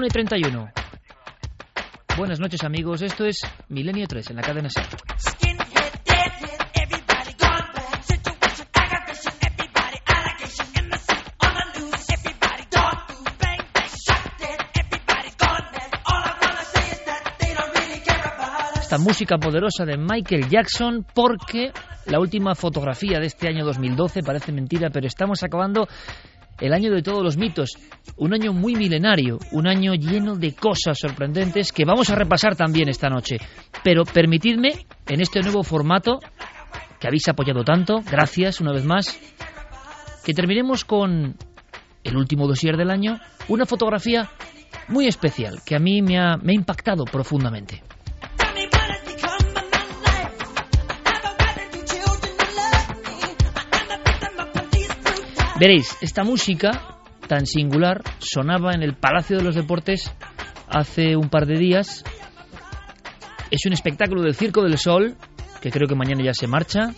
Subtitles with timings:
[0.00, 0.72] 1 y 31.
[2.16, 4.86] Buenas noches amigos, esto es Milenio 3 en la cadena SER.
[18.80, 21.72] Esta música poderosa de Michael Jackson porque
[22.06, 25.86] la última fotografía de este año 2012 parece mentira, pero estamos acabando
[26.60, 27.70] el año de todos los mitos,
[28.16, 32.88] un año muy milenario, un año lleno de cosas sorprendentes que vamos a repasar también
[32.88, 33.38] esta noche.
[33.82, 36.20] Pero permitidme, en este nuevo formato,
[36.98, 39.18] que habéis apoyado tanto, gracias una vez más,
[40.24, 41.36] que terminemos con
[42.04, 44.28] el último dossier del año, una fotografía
[44.88, 47.82] muy especial que a mí me ha, me ha impactado profundamente.
[55.60, 56.70] Veréis, esta música
[57.28, 60.10] tan singular sonaba en el Palacio de los Deportes
[60.66, 62.02] hace un par de días.
[63.50, 65.18] Es un espectáculo del Circo del Sol,
[65.60, 66.94] que creo que mañana ya se marcha,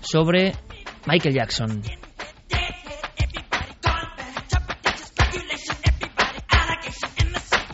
[0.00, 0.54] sobre
[1.06, 1.82] Michael Jackson.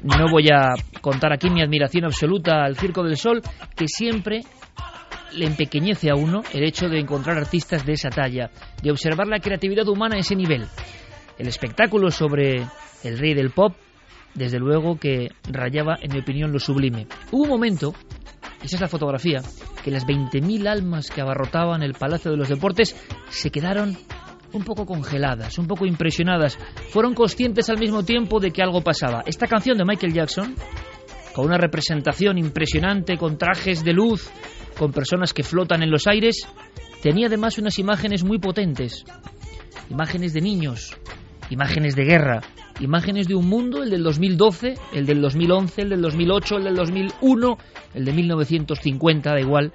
[0.02, 3.40] No voy a contar aquí mi admiración absoluta al Circo del Sol,
[3.76, 4.40] que siempre
[5.34, 8.50] le empequeñece a uno el hecho de encontrar artistas de esa talla,
[8.82, 10.66] de observar la creatividad humana a ese nivel.
[11.38, 12.66] El espectáculo sobre
[13.02, 13.74] el rey del pop,
[14.34, 17.06] desde luego que rayaba, en mi opinión, lo sublime.
[17.30, 17.94] Hubo un momento,
[18.62, 19.42] esa es la fotografía,
[19.82, 22.96] que las 20.000 almas que abarrotaban el Palacio de los Deportes
[23.28, 23.96] se quedaron
[24.52, 26.56] un poco congeladas, un poco impresionadas.
[26.90, 29.22] Fueron conscientes al mismo tiempo de que algo pasaba.
[29.26, 30.54] Esta canción de Michael Jackson,
[31.34, 34.30] con una representación impresionante, con trajes de luz,
[34.78, 36.46] con personas que flotan en los aires,
[37.02, 39.04] tenía además unas imágenes muy potentes,
[39.90, 40.96] imágenes de niños,
[41.50, 42.40] imágenes de guerra,
[42.80, 46.76] imágenes de un mundo, el del 2012, el del 2011, el del 2008, el del
[46.76, 47.58] 2001,
[47.94, 49.72] el de 1950, da igual,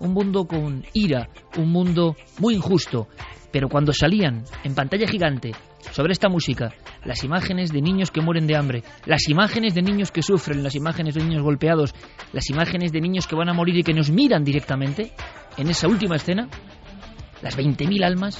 [0.00, 1.28] un mundo con ira,
[1.58, 3.08] un mundo muy injusto,
[3.52, 5.52] pero cuando salían en pantalla gigante
[5.90, 6.72] sobre esta música,
[7.04, 10.74] las imágenes de niños que mueren de hambre, las imágenes de niños que sufren, las
[10.74, 11.94] imágenes de niños golpeados,
[12.32, 15.12] las imágenes de niños que van a morir y que nos miran directamente,
[15.56, 16.48] en esa última escena,
[17.42, 18.38] las 20.000 almas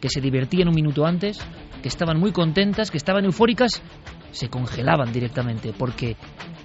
[0.00, 1.38] que se divertían un minuto antes,
[1.82, 3.82] que estaban muy contentas, que estaban eufóricas,
[4.30, 6.16] se congelaban directamente, porque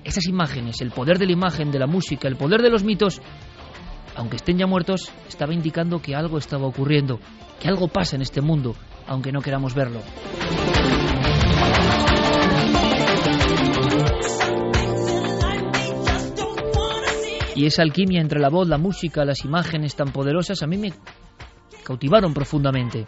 [0.04, 3.22] esas imágenes, el poder de la imagen, de la música, el poder de los mitos,
[4.16, 7.20] aunque estén ya muertos, estaba indicando que algo estaba ocurriendo,
[7.60, 8.76] que algo pasa en este mundo,
[9.08, 10.02] aunque no queramos verlo.
[17.56, 20.92] Y esa alquimia entre la voz, la música, las imágenes tan poderosas a mí me
[21.86, 23.06] cautivaron profundamente.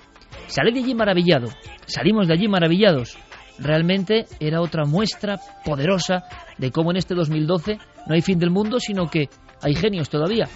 [0.48, 1.50] Salí de allí maravillado,
[1.86, 3.18] salimos de allí maravillados.
[3.60, 6.24] Realmente era otra muestra poderosa
[6.58, 7.78] de cómo en este 2012
[8.08, 9.30] no hay fin del mundo, sino que
[9.62, 10.48] hay genios todavía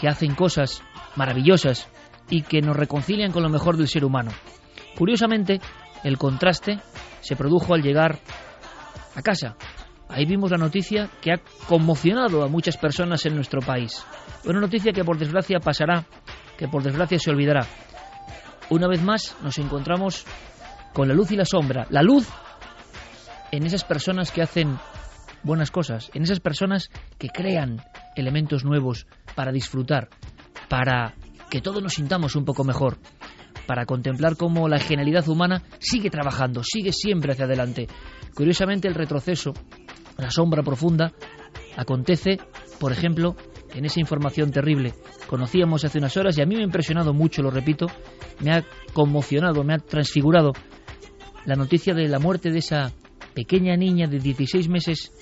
[0.00, 0.82] que hacen cosas
[1.16, 1.88] maravillosas
[2.32, 4.30] y que nos reconcilian con lo mejor del ser humano.
[4.96, 5.60] Curiosamente,
[6.02, 6.80] el contraste
[7.20, 8.20] se produjo al llegar
[9.14, 9.54] a casa.
[10.08, 14.02] Ahí vimos la noticia que ha conmocionado a muchas personas en nuestro país.
[14.46, 16.06] Una noticia que por desgracia pasará,
[16.56, 17.66] que por desgracia se olvidará.
[18.70, 20.24] Una vez más nos encontramos
[20.94, 21.86] con la luz y la sombra.
[21.90, 22.26] La luz
[23.50, 24.78] en esas personas que hacen
[25.42, 26.88] buenas cosas, en esas personas
[27.18, 27.82] que crean
[28.16, 30.08] elementos nuevos para disfrutar,
[30.70, 31.14] para
[31.52, 32.96] que todos nos sintamos un poco mejor,
[33.66, 37.88] para contemplar cómo la genialidad humana sigue trabajando, sigue siempre hacia adelante.
[38.34, 39.52] Curiosamente el retroceso,
[40.16, 41.12] la sombra profunda,
[41.76, 42.38] acontece,
[42.80, 43.36] por ejemplo,
[43.74, 44.94] en esa información terrible.
[45.28, 47.84] Conocíamos hace unas horas y a mí me ha impresionado mucho, lo repito,
[48.40, 48.64] me ha
[48.94, 50.52] conmocionado, me ha transfigurado
[51.44, 52.92] la noticia de la muerte de esa
[53.34, 55.12] pequeña niña de 16 meses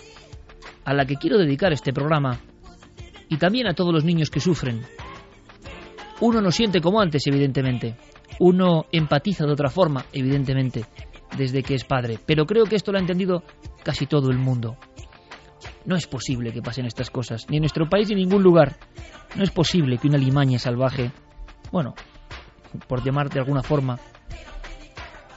[0.84, 2.38] a la que quiero dedicar este programa
[3.28, 4.82] y también a todos los niños que sufren
[6.20, 7.96] uno no siente como antes, evidentemente.
[8.38, 10.84] Uno empatiza de otra forma, evidentemente,
[11.36, 12.18] desde que es padre.
[12.24, 13.42] Pero creo que esto lo ha entendido
[13.82, 14.76] casi todo el mundo.
[15.84, 18.76] No es posible que pasen estas cosas, ni en nuestro país ni en ningún lugar.
[19.34, 21.10] No es posible que una limaña salvaje,
[21.72, 21.94] bueno,
[22.86, 23.98] por llamar de alguna forma,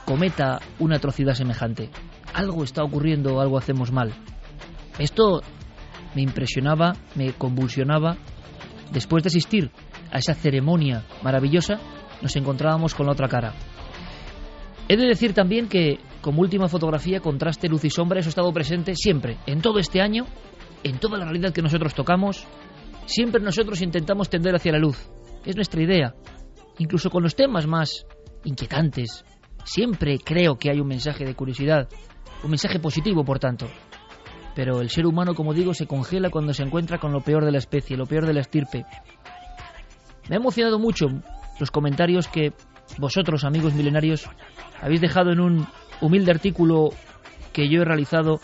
[0.04, 1.90] cometa una atrocidad semejante.
[2.34, 4.12] Algo está ocurriendo, algo hacemos mal.
[4.98, 5.40] Esto
[6.14, 8.16] me impresionaba, me convulsionaba
[8.92, 9.70] después de asistir
[10.10, 11.78] a esa ceremonia maravillosa,
[12.22, 13.54] nos encontrábamos con la otra cara.
[14.88, 18.52] He de decir también que, como última fotografía, contraste, luz y sombra, eso ha estado
[18.52, 20.26] presente siempre, en todo este año,
[20.82, 22.46] en toda la realidad que nosotros tocamos,
[23.06, 25.10] siempre nosotros intentamos tender hacia la luz.
[25.44, 26.14] Es nuestra idea.
[26.78, 28.06] Incluso con los temas más
[28.44, 29.24] inquietantes,
[29.64, 31.88] siempre creo que hay un mensaje de curiosidad.
[32.42, 33.66] Un mensaje positivo, por tanto.
[34.54, 37.52] Pero el ser humano, como digo, se congela cuando se encuentra con lo peor de
[37.52, 38.84] la especie, lo peor de la estirpe.
[40.28, 41.06] Me ha emocionado mucho
[41.60, 42.52] los comentarios que
[42.98, 44.28] vosotros, amigos milenarios,
[44.80, 45.66] habéis dejado en un
[46.00, 46.90] humilde artículo
[47.52, 48.40] que yo he realizado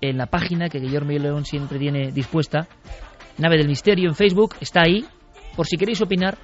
[0.00, 2.68] en la página que Guillermo León siempre tiene dispuesta,
[3.38, 5.04] Nave del Misterio en Facebook, está ahí,
[5.56, 6.38] por si queréis opinar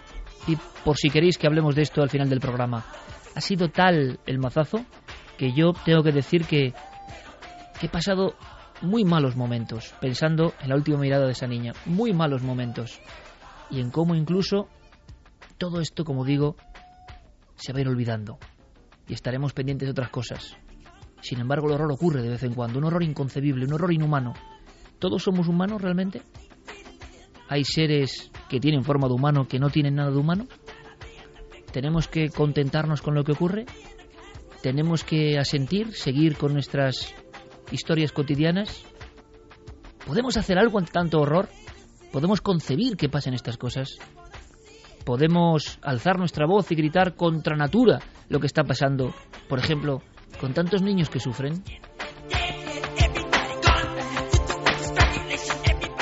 [0.47, 2.85] y por si queréis que hablemos de esto al final del programa.
[3.35, 4.85] Ha sido tal el mazazo
[5.39, 6.75] que yo tengo que decir que,
[7.81, 8.35] que he pasado
[8.83, 13.01] muy malos momentos pensando en la última mirada de esa niña, muy malos momentos
[13.73, 14.69] y en cómo incluso
[15.59, 16.57] todo esto, como digo,
[17.57, 18.39] se va a ir olvidando
[19.09, 20.57] y estaremos pendientes de otras cosas.
[21.23, 24.35] Sin embargo, el horror ocurre de vez en cuando, un horror inconcebible, un horror inhumano.
[24.99, 26.23] ¿Todos somos humanos realmente?
[27.49, 30.47] ¿Hay seres que tienen forma de humano que no tienen nada de humano?
[31.73, 33.67] ¿Tenemos que contentarnos con lo que ocurre?
[34.63, 37.15] ¿Tenemos que asentir, seguir con nuestras
[37.71, 38.85] historias cotidianas?
[40.07, 41.49] ¿Podemos hacer algo ante tanto horror?
[42.13, 43.97] ¿Podemos concebir que pasen estas cosas?
[45.07, 49.15] ¿Podemos alzar nuestra voz y gritar contra natura lo que está pasando,
[49.49, 50.03] por ejemplo,
[50.39, 51.65] con tantos niños que sufren?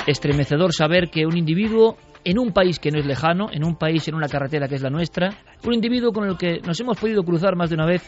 [0.07, 4.07] Estremecedor saber que un individuo en un país que no es lejano, en un país
[4.09, 5.31] en una carretera que es la nuestra,
[5.65, 8.03] un individuo con el que nos hemos podido cruzar más de una vez,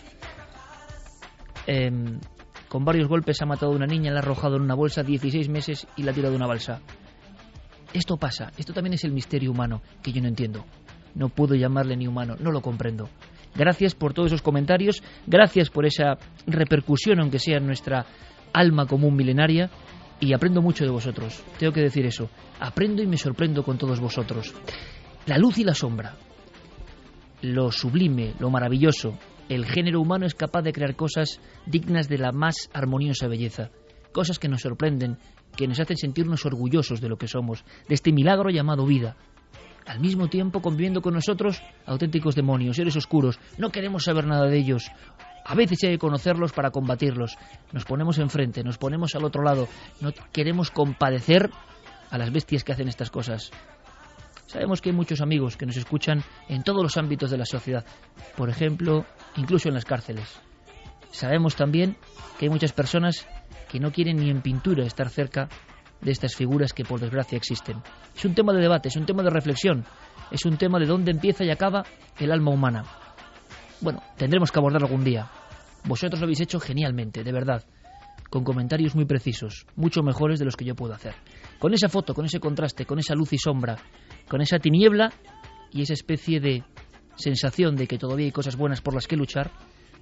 [1.68, 2.18] em,
[2.68, 5.48] con varios golpes ha matado a una niña, la ha arrojado en una bolsa 16
[5.48, 6.80] meses y la ha tirado de una balsa.
[7.92, 10.64] Esto pasa, esto también es el misterio humano que yo no entiendo.
[11.14, 13.08] No puedo llamarle ni humano, no lo comprendo.
[13.54, 16.16] Gracias por todos esos comentarios, gracias por esa
[16.46, 18.06] repercusión, aunque sea en nuestra
[18.54, 19.70] alma común milenaria,
[20.20, 21.42] y aprendo mucho de vosotros.
[21.58, 22.30] Tengo que decir eso.
[22.60, 24.54] Aprendo y me sorprendo con todos vosotros.
[25.26, 26.16] La luz y la sombra,
[27.42, 29.18] lo sublime, lo maravilloso,
[29.48, 33.70] el género humano es capaz de crear cosas dignas de la más armoniosa belleza,
[34.12, 35.18] cosas que nos sorprenden,
[35.56, 39.16] que nos hacen sentirnos orgullosos de lo que somos, de este milagro llamado vida.
[39.86, 43.40] Al mismo tiempo conviviendo con nosotros auténticos demonios, seres oscuros.
[43.58, 44.90] No queremos saber nada de ellos.
[45.44, 47.36] A veces hay que conocerlos para combatirlos.
[47.72, 49.68] Nos ponemos enfrente, nos ponemos al otro lado.
[50.00, 51.50] No queremos compadecer
[52.10, 53.50] a las bestias que hacen estas cosas.
[54.46, 57.84] Sabemos que hay muchos amigos que nos escuchan en todos los ámbitos de la sociedad.
[58.36, 59.04] Por ejemplo,
[59.36, 60.40] incluso en las cárceles.
[61.10, 61.96] Sabemos también
[62.38, 63.26] que hay muchas personas
[63.72, 65.48] que no quieren ni en pintura estar cerca
[66.02, 67.78] de estas figuras que por desgracia existen.
[68.14, 69.86] Es un tema de debate, es un tema de reflexión,
[70.30, 71.82] es un tema de dónde empieza y acaba
[72.18, 72.84] el alma humana.
[73.80, 75.26] Bueno, tendremos que abordarlo algún día.
[75.84, 77.64] Vosotros lo habéis hecho genialmente, de verdad,
[78.28, 81.14] con comentarios muy precisos, mucho mejores de los que yo puedo hacer.
[81.58, 83.78] Con esa foto, con ese contraste, con esa luz y sombra,
[84.28, 85.10] con esa tiniebla
[85.70, 86.62] y esa especie de
[87.16, 89.50] sensación de que todavía hay cosas buenas por las que luchar,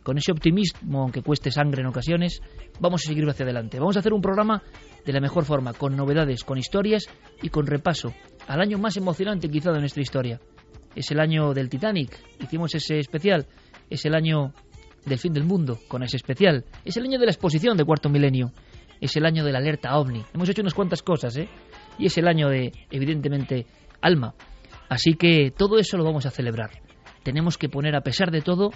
[0.03, 2.41] con ese optimismo, aunque cueste sangre en ocasiones,
[2.81, 3.79] vamos a seguir hacia adelante.
[3.79, 4.63] Vamos a hacer un programa
[5.05, 7.07] de la mejor forma, con novedades, con historias
[7.43, 8.15] y con repaso
[8.47, 10.41] al año más emocionante quizá de nuestra historia.
[10.95, 13.47] Es el año del Titanic, hicimos ese especial,
[13.89, 14.53] es el año
[15.07, 18.09] del fin del mundo, con ese especial, es el año de la exposición de Cuarto
[18.09, 18.53] Milenio,
[19.01, 20.25] es el año de la alerta OVNI.
[20.35, 21.49] Hemos hecho unas cuantas cosas, ¿eh?
[21.99, 23.67] Y es el año de, evidentemente,
[24.03, 24.35] Alma.
[24.89, 26.71] Así que todo eso lo vamos a celebrar.
[27.23, 28.71] Tenemos que poner, a pesar de todo,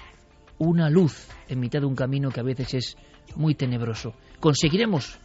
[0.58, 2.96] una luz en mitad de un camino que a veces es
[3.36, 4.14] muy tenebroso.
[4.40, 5.18] ¿Conseguiremos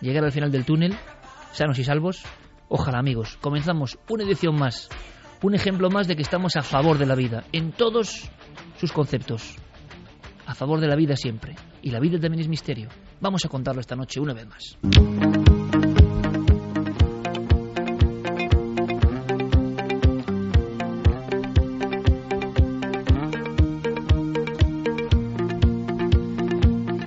[0.00, 0.96] llegar al final del túnel,
[1.52, 2.22] sanos y salvos?
[2.68, 4.88] Ojalá amigos, comenzamos una edición más,
[5.42, 8.30] un ejemplo más de que estamos a favor de la vida, en todos
[8.78, 9.56] sus conceptos.
[10.46, 11.54] A favor de la vida siempre.
[11.82, 12.88] Y la vida también es misterio.
[13.20, 15.61] Vamos a contarlo esta noche una vez más.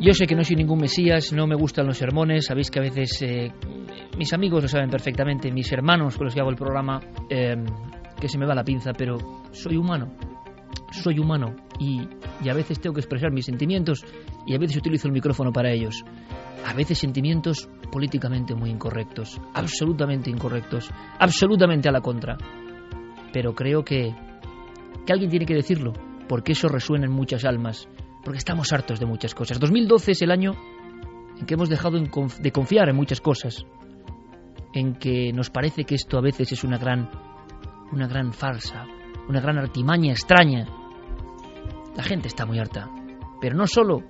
[0.06, 2.84] Yo sé que no soy ningún mesías, no me gustan los sermones, sabéis que a
[2.84, 3.52] veces eh,
[4.20, 7.66] mis amigos lo saben perfectamente, mis hermanos con los que hago el programa, em,
[8.22, 9.18] que se me va la pinza, pero
[9.52, 10.16] soy humano,
[10.92, 12.08] soy humano y,
[12.44, 14.06] y a veces tengo que expresar mis sentimientos
[14.46, 16.06] y a veces utilizo el micrófono para ellos.
[16.68, 22.38] A veces sentimientos políticamente muy incorrectos, absolutamente incorrectos, absolutamente a la contra.
[23.34, 24.14] Pero creo que,
[25.04, 25.94] que alguien tiene que decirlo,
[26.30, 27.90] porque eso resuena en muchas almas
[28.26, 29.60] porque estamos hartos de muchas cosas.
[29.60, 30.54] 2012 es el año
[31.40, 33.66] en que hemos dejado de confiar en muchas cosas,
[34.74, 37.10] en que nos parece que esto a veces es una gran,
[37.92, 38.86] una gran farsa,
[39.30, 40.66] una gran artimaña extraña.
[41.96, 42.90] La gente está muy harta,
[43.40, 44.04] pero no solo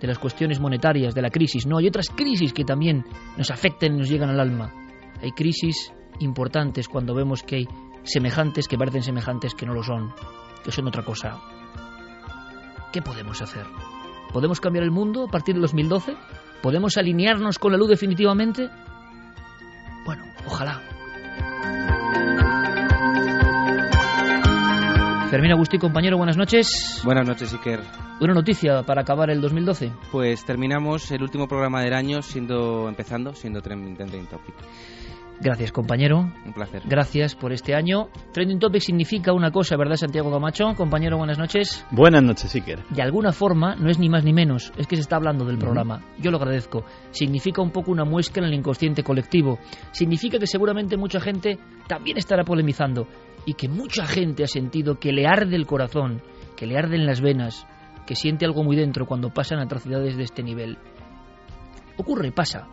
[0.00, 3.04] de las cuestiones monetarias, de la crisis, no, hay otras crisis que también
[3.36, 4.72] nos afectan y nos llegan al alma.
[5.20, 7.68] Hay crisis importantes cuando vemos que hay
[8.04, 10.14] semejantes que parecen semejantes que no lo son,
[10.62, 11.57] que son otra cosa.
[12.98, 13.64] ¿Qué podemos hacer?
[14.32, 16.16] ¿Podemos cambiar el mundo a partir del 2012?
[16.60, 18.68] ¿Podemos alinearnos con la luz definitivamente?
[20.04, 20.82] Bueno, ojalá.
[25.30, 27.00] Fermín Agustí, compañero, buenas noches.
[27.04, 27.82] Buenas noches, Iker.
[28.20, 29.92] Una noticia para acabar el 2012.
[30.10, 34.56] Pues terminamos el último programa del año siendo empezando siendo Trending Topic.
[35.40, 36.32] Gracias, compañero.
[36.44, 36.82] Un placer.
[36.86, 38.08] Gracias por este año.
[38.32, 40.74] Trending Topic significa una cosa, ¿verdad, Santiago Camacho?
[40.76, 41.86] Compañero, buenas noches.
[41.92, 42.84] Buenas noches, Iker.
[42.90, 45.58] De alguna forma, no es ni más ni menos, es que se está hablando del
[45.58, 46.02] programa.
[46.18, 46.84] Yo lo agradezco.
[47.10, 49.58] Significa un poco una muestra en el inconsciente colectivo.
[49.92, 53.06] Significa que seguramente mucha gente también estará polemizando
[53.46, 56.20] y que mucha gente ha sentido que le arde el corazón,
[56.56, 57.66] que le arden las venas,
[58.06, 60.78] que siente algo muy dentro cuando pasan atrocidades de este nivel
[61.98, 62.68] ocurre, pasa.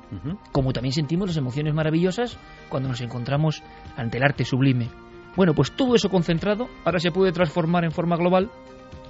[0.54, 2.38] Como también sentimos las emociones maravillosas
[2.70, 3.62] cuando nos encontramos
[3.98, 4.90] ante el arte sublime.
[5.36, 8.50] Bueno, pues todo eso concentrado ahora se puede transformar en forma global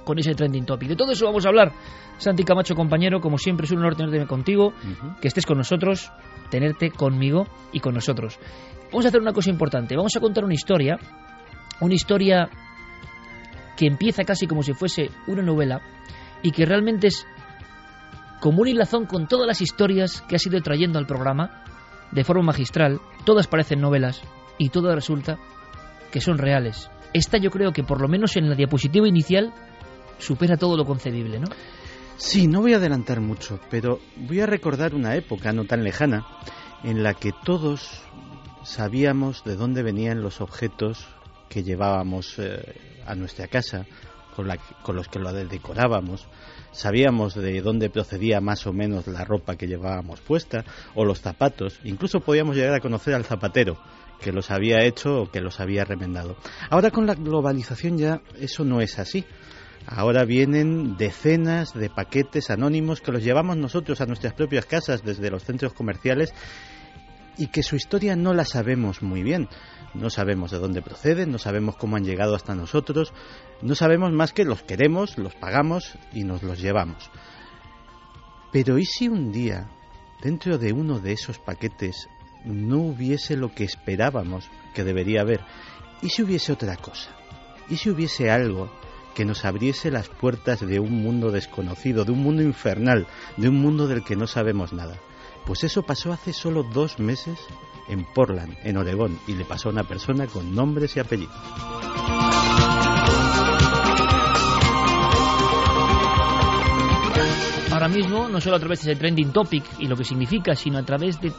[0.04, 0.88] con ese trending topic.
[0.88, 1.72] De todo eso vamos a hablar.
[2.18, 4.72] Santi Camacho, compañero, como siempre es un honor tenerte contigo,
[5.20, 6.10] que estés con nosotros,
[6.50, 8.38] tenerte conmigo y con nosotros.
[8.90, 9.96] Vamos a hacer una cosa importante.
[9.96, 10.98] Vamos a contar una historia,
[11.80, 12.48] una historia
[13.76, 15.82] que empieza casi como si fuese una novela
[16.42, 17.26] y que realmente es
[18.40, 21.64] como un hilazón con todas las historias que has ido trayendo al programa,
[22.12, 24.22] de forma magistral, todas parecen novelas
[24.58, 25.38] y todas resulta
[26.10, 26.90] que son reales.
[27.12, 29.52] Esta yo creo que por lo menos en la diapositiva inicial
[30.18, 31.46] supera todo lo concebible, ¿no?
[32.16, 36.26] Sí, no voy a adelantar mucho, pero voy a recordar una época no tan lejana
[36.82, 38.02] en la que todos
[38.62, 41.06] sabíamos de dónde venían los objetos
[41.48, 43.86] que llevábamos eh, a nuestra casa,
[44.34, 44.48] con,
[44.82, 46.26] con los que lo decorábamos,
[46.76, 50.64] sabíamos de dónde procedía más o menos la ropa que llevábamos puesta
[50.94, 53.78] o los zapatos, incluso podíamos llegar a conocer al zapatero
[54.20, 56.36] que los había hecho o que los había remendado.
[56.70, 59.24] Ahora con la globalización ya eso no es así.
[59.86, 65.30] Ahora vienen decenas de paquetes anónimos que los llevamos nosotros a nuestras propias casas desde
[65.30, 66.34] los centros comerciales
[67.38, 69.48] y que su historia no la sabemos muy bien.
[69.94, 73.12] No sabemos de dónde proceden, no sabemos cómo han llegado hasta nosotros,
[73.62, 77.10] no sabemos más que los queremos, los pagamos y nos los llevamos.
[78.52, 79.68] Pero ¿y si un día,
[80.22, 82.08] dentro de uno de esos paquetes,
[82.44, 85.40] no hubiese lo que esperábamos que debería haber?
[86.02, 87.10] ¿Y si hubiese otra cosa?
[87.68, 88.70] ¿Y si hubiese algo
[89.14, 93.60] que nos abriese las puertas de un mundo desconocido, de un mundo infernal, de un
[93.60, 94.98] mundo del que no sabemos nada?
[95.46, 97.38] Pues eso pasó hace solo dos meses
[97.88, 101.34] en Portland, en Oregón, y le pasó a una persona con nombres y apellidos.
[107.72, 110.78] Ahora mismo, no solo a través de ese trending topic y lo que significa, sino
[110.78, 111.30] a través de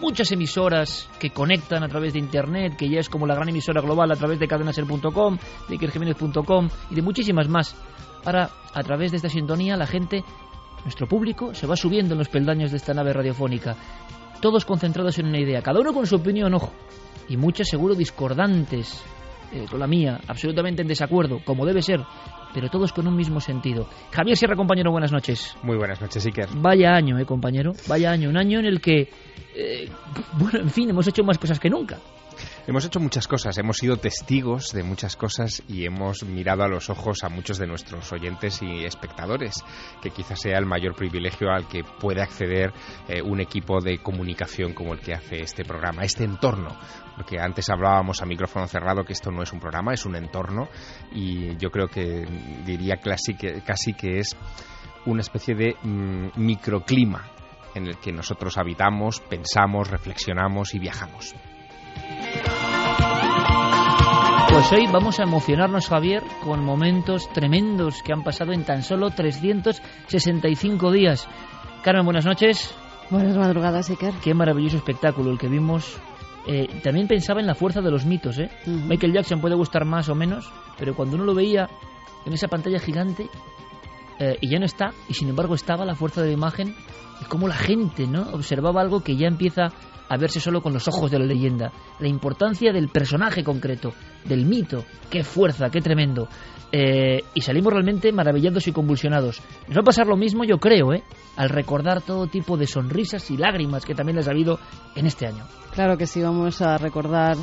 [0.00, 3.82] muchas emisoras que conectan a través de Internet, que ya es como la gran emisora
[3.82, 7.76] global a través de cadenaser.com, de ikerjiménez.com y de muchísimas más.
[8.24, 10.24] Ahora, a través de esta sintonía, la gente,
[10.84, 13.76] nuestro público, se va subiendo en los peldaños de esta nave radiofónica
[14.44, 16.70] todos concentrados en una idea, cada uno con su opinión, ojo,
[17.30, 19.02] y muchas seguro discordantes
[19.54, 22.00] eh, con la mía, absolutamente en desacuerdo, como debe ser,
[22.52, 23.88] pero todos con un mismo sentido.
[24.12, 25.56] Javier Sierra, compañero, buenas noches.
[25.62, 26.50] Muy buenas noches, Iker.
[26.56, 29.08] Vaya año, eh, compañero, vaya año, un año en el que,
[29.56, 29.88] eh,
[30.38, 31.96] bueno, en fin, hemos hecho más cosas que nunca.
[32.66, 36.88] Hemos hecho muchas cosas, hemos sido testigos de muchas cosas y hemos mirado a los
[36.88, 39.62] ojos a muchos de nuestros oyentes y espectadores,
[40.00, 42.72] que quizás sea el mayor privilegio al que puede acceder
[43.06, 46.74] eh, un equipo de comunicación como el que hace este programa, este entorno.
[47.16, 50.68] Porque antes hablábamos a micrófono cerrado que esto no es un programa, es un entorno
[51.12, 52.24] y yo creo que
[52.64, 54.34] diría casi que, es
[55.04, 57.30] una especie de mm, microclima
[57.74, 61.34] en el que nosotros habitamos, pensamos, reflexionamos y viajamos.
[64.54, 69.10] Pues hoy vamos a emocionarnos, Javier, con momentos tremendos que han pasado en tan solo
[69.10, 71.28] 365 días.
[71.82, 72.74] Carmen, buenas noches.
[73.10, 74.14] Buenas madrugadas, Iker.
[74.22, 75.98] Qué maravilloso espectáculo el que vimos.
[76.46, 78.48] Eh, también pensaba en la fuerza de los mitos, ¿eh?
[78.66, 81.68] Michael Jackson puede gustar más o menos, pero cuando uno lo veía
[82.24, 83.28] en esa pantalla gigante
[84.18, 86.74] eh, y ya no está, y sin embargo estaba la fuerza de la imagen,
[87.20, 88.22] y cómo la gente, ¿no?
[88.32, 89.72] Observaba algo que ya empieza
[90.08, 91.72] a verse solo con los ojos de la leyenda.
[92.00, 93.92] La importancia del personaje concreto,
[94.24, 94.84] del mito.
[95.10, 96.28] Qué fuerza, qué tremendo.
[96.72, 99.40] Eh, y salimos realmente maravillados y convulsionados.
[99.68, 101.02] Nos va a pasar lo mismo, yo creo, ¿eh?
[101.36, 104.58] al recordar todo tipo de sonrisas y lágrimas que también les ha habido
[104.96, 105.44] en este año.
[105.72, 107.36] Claro que sí, vamos a recordar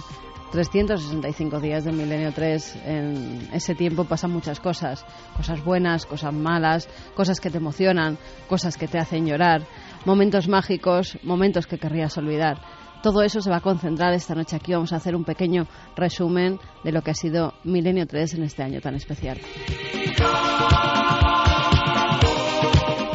[0.52, 2.76] 365 días del milenio 3.
[2.86, 5.06] En ese tiempo pasan muchas cosas.
[5.36, 8.18] Cosas buenas, cosas malas, cosas que te emocionan,
[8.50, 9.62] cosas que te hacen llorar
[10.06, 12.60] momentos mágicos, momentos que querrías olvidar.
[13.02, 14.74] Todo eso se va a concentrar esta noche aquí.
[14.74, 15.66] Vamos a hacer un pequeño
[15.96, 19.40] resumen de lo que ha sido Milenio 3 en este año tan especial.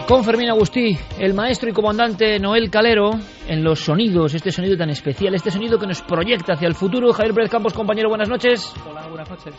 [0.08, 3.10] Con Fermín Agustí, el maestro y comandante Noel Calero,
[3.48, 7.12] en los sonidos, este sonido tan especial, este sonido que nos proyecta hacia el futuro.
[7.12, 8.72] Javier Pérez Campos, compañero, buenas noches.
[8.88, 9.54] Hola, buenas noches.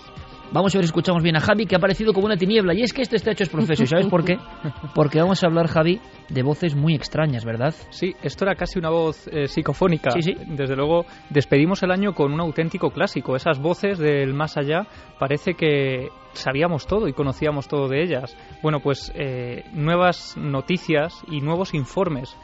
[0.51, 2.73] Vamos a ver escuchamos bien a Javi, que ha aparecido como una tiniebla.
[2.73, 3.83] Y es que este está hecho es profeso.
[3.83, 4.37] ¿Y sabes por qué?
[4.95, 5.99] Porque vamos a hablar, Javi,
[6.29, 7.75] de voces muy extrañas, ¿verdad?
[7.89, 10.11] Sí, esto era casi una voz eh, psicofónica.
[10.11, 10.35] Sí, sí.
[10.47, 13.35] Desde luego, despedimos el año con un auténtico clásico.
[13.35, 14.87] Esas voces del más allá,
[15.19, 18.35] parece que sabíamos todo y conocíamos todo de ellas.
[18.61, 22.37] Bueno, pues eh, nuevas noticias y nuevos informes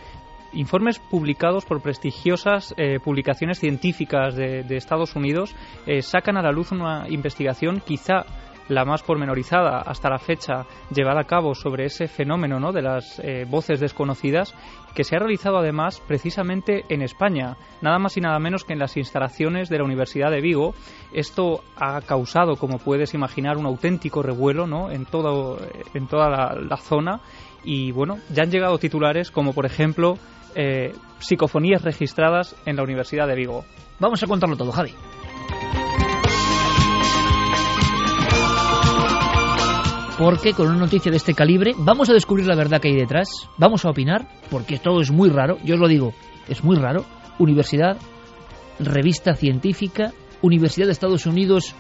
[0.54, 5.56] informes publicados por prestigiosas eh, publicaciones científicas de, Estados Unidos
[5.86, 8.26] eh, sacan a la luz una investigación quizá
[8.70, 12.72] la más pormenorizada hasta la fecha llevada a cabo sobre ese fenómeno ¿no?
[12.72, 14.56] de las eh, voces desconocidas
[14.96, 18.80] que se ha realizado además precisamente en España, nada más y nada menos que en
[18.80, 20.76] las instalaciones de la Universidad de Vigo.
[21.12, 24.92] Esto ha causado, como puedes imaginar, un auténtico revuelo ¿no?
[24.92, 25.58] en, todo,
[25.94, 27.22] en toda la, la zona
[27.64, 30.18] y bueno, ya han llegado titulares como por ejemplo
[30.56, 33.66] eh, psicofonías registradas en la Universidad de Vigo.
[34.00, 34.94] Vamos a contarlo todo, Javi.
[40.18, 43.50] Porque con una noticia de este calibre vamos a descubrir la verdad que hay detrás,
[43.58, 46.14] vamos a opinar, porque todo es muy raro, yo os lo digo,
[46.48, 47.04] es muy raro.
[47.40, 47.98] Universidad,
[48.80, 51.76] revista científica, Universidad de Estados Unidos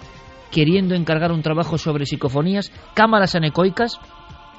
[0.53, 3.99] queriendo encargar un trabajo sobre psicofonías, cámaras anecoicas,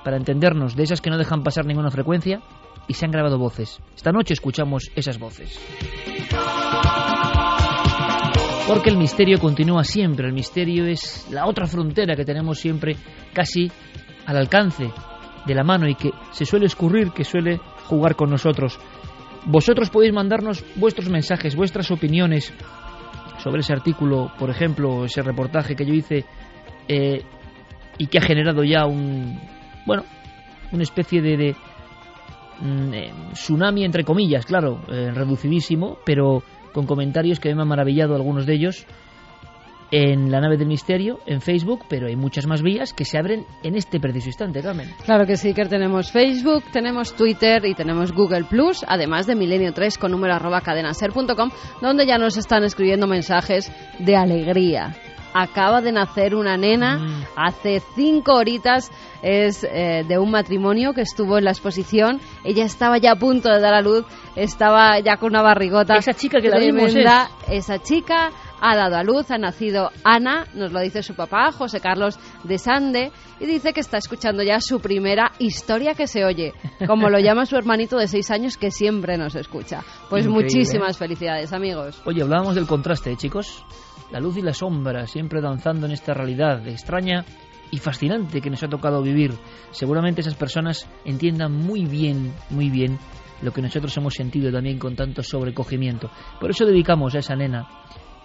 [0.05, 2.41] para entendernos, de esas que no dejan pasar ninguna frecuencia,
[2.89, 3.81] y se han grabado voces.
[3.95, 5.59] Esta noche escuchamos esas voces.
[8.67, 12.97] Porque el misterio continúa siempre, el misterio es la otra frontera que tenemos siempre
[13.33, 13.71] casi
[14.27, 14.91] al alcance
[15.45, 18.79] de la mano y que se suele escurrir, que suele jugar con nosotros.
[19.45, 22.55] Vosotros podéis mandarnos vuestros mensajes, vuestras opiniones
[23.39, 26.25] sobre ese artículo, por ejemplo, ese reportaje que yo hice
[26.89, 27.23] eh,
[27.99, 29.39] y que ha generado ya un,
[29.85, 30.05] bueno,
[30.73, 31.57] una especie de, de
[33.33, 38.55] tsunami entre comillas, claro, eh, reducidísimo, pero con comentarios que me han maravillado algunos de
[38.55, 38.87] ellos
[39.91, 43.47] en la nave del misterio, en Facebook, pero hay muchas más vías que se abren
[43.63, 44.89] en este preciso instante, Carmen.
[45.05, 49.73] Claro que sí, que tenemos Facebook, tenemos Twitter y tenemos Google Plus, además de Milenio
[49.73, 54.97] 3 con número arroba cadenaser.com, donde ya nos están escribiendo mensajes de alegría.
[55.35, 57.25] Acaba de nacer una nena Mm.
[57.37, 58.91] hace cinco horitas,
[59.23, 62.21] es eh, de un matrimonio que estuvo en la exposición.
[62.45, 64.05] Ella estaba ya a punto de dar a luz,
[64.37, 65.97] estaba ya con una barrigota.
[65.97, 67.31] Esa chica que la vimos tremenda.
[67.49, 71.81] Esa chica ha dado a luz, ha nacido Ana, nos lo dice su papá, José
[71.81, 76.55] Carlos de Sande, y dice que está escuchando ya su primera historia que se oye,
[76.87, 79.83] como lo llama su hermanito de seis años que siempre nos escucha.
[80.09, 82.01] Pues Increíble, muchísimas felicidades, amigos.
[82.07, 83.65] Oye, hablábamos del contraste, ¿eh, chicos.
[84.13, 87.25] La luz y la sombra siempre danzando en esta realidad extraña
[87.71, 89.33] y fascinante que nos ha tocado vivir.
[89.71, 92.99] Seguramente esas personas entiendan muy bien, muy bien
[93.43, 96.11] lo que nosotros hemos sentido también con tanto sobrecogimiento.
[96.41, 97.67] Por eso dedicamos a esa nena,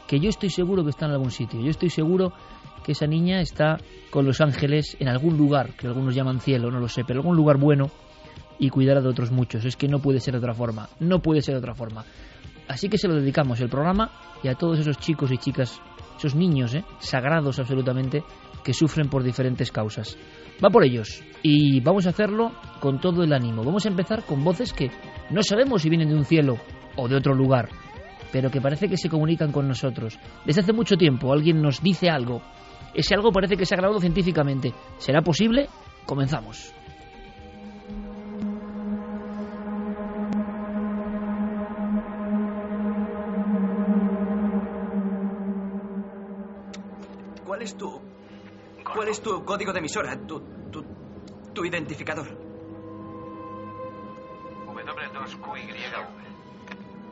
[0.08, 1.62] que yo estoy seguro que está en algún sitio.
[1.62, 2.32] Yo estoy seguro
[2.84, 3.78] que esa niña está
[4.10, 7.36] con los ángeles en algún lugar, que algunos llaman cielo, no lo sé, pero algún
[7.36, 7.90] lugar bueno
[8.60, 9.66] y cuidará de otros muchos.
[9.66, 10.90] Es que no puede ser de otra forma.
[11.00, 12.06] No puede ser de otra forma.
[12.70, 14.12] Así que se lo dedicamos el programa
[14.44, 15.82] y a todos esos chicos y chicas,
[16.18, 16.86] esos niños, ¿eh?
[17.00, 18.24] sagrados absolutamente,
[18.64, 20.16] que sufren por diferentes causas.
[20.64, 23.64] Va por ellos y vamos a hacerlo con todo el ánimo.
[23.64, 24.92] Vamos a empezar con voces que
[25.32, 26.58] no sabemos si vienen de un cielo
[26.96, 27.70] o de otro lugar,
[28.32, 30.20] pero que parece que se comunican con nosotros.
[30.46, 32.44] Desde hace mucho tiempo alguien nos dice algo.
[32.94, 34.76] Ese algo parece que se ha grabado científicamente.
[35.00, 35.70] ¿Será posible?
[36.06, 36.72] Comenzamos.
[47.60, 48.02] ¿Cuál es tu.
[48.86, 50.16] ¿Cuál es tu código de emisora?
[50.26, 50.40] Tu.
[50.72, 50.82] tu.
[51.54, 52.26] tu identificador.
[54.66, 56.08] W2QYV.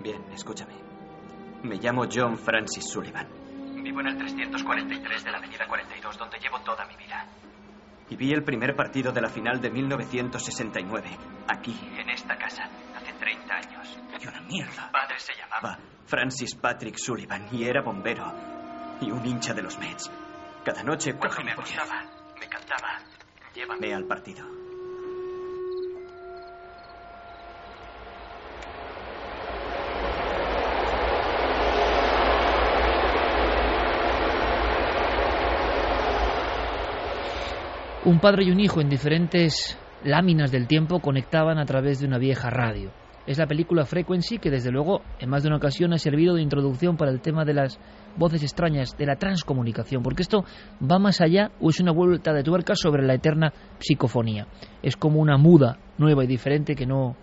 [0.01, 0.73] Bien, escúchame.
[1.63, 3.27] Me llamo John Francis Sullivan.
[3.83, 7.27] Vivo en el 343 de la Avenida 42, donde llevo toda mi vida.
[8.09, 11.09] Y vi el primer partido de la final de 1969.
[11.49, 11.77] Aquí.
[11.97, 13.99] En esta casa, hace 30 años.
[14.17, 14.85] ¡Qué una mierda!
[14.85, 15.77] Mi padre se llamaba.
[16.05, 17.49] Francis Patrick Sullivan.
[17.51, 18.33] Y era bombero.
[19.01, 20.09] Y un hincha de los Mets.
[20.67, 22.03] Cada noche, Cuando coge me acostaba,
[22.37, 22.99] me cantaba.
[23.55, 23.93] Llévame.
[23.93, 24.45] Al partido.
[38.03, 42.17] Un padre y un hijo en diferentes láminas del tiempo conectaban a través de una
[42.17, 42.91] vieja radio.
[43.27, 46.41] Es la película Frequency que desde luego en más de una ocasión ha servido de
[46.41, 47.77] introducción para el tema de las
[48.15, 50.45] voces extrañas, de la transcomunicación, porque esto
[50.81, 54.47] va más allá o es una vuelta de tuerca sobre la eterna psicofonía.
[54.81, 57.17] Es como una muda nueva y diferente que no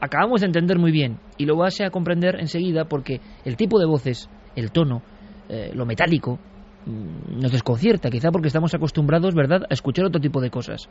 [0.00, 3.86] acabamos de entender muy bien y lo vas a comprender enseguida porque el tipo de
[3.86, 5.02] voces, el tono,
[5.48, 6.38] eh, lo metálico,
[6.86, 10.88] nos desconcierta, quizá porque estamos acostumbrados, ¿verdad?, a escuchar otro tipo de cosas.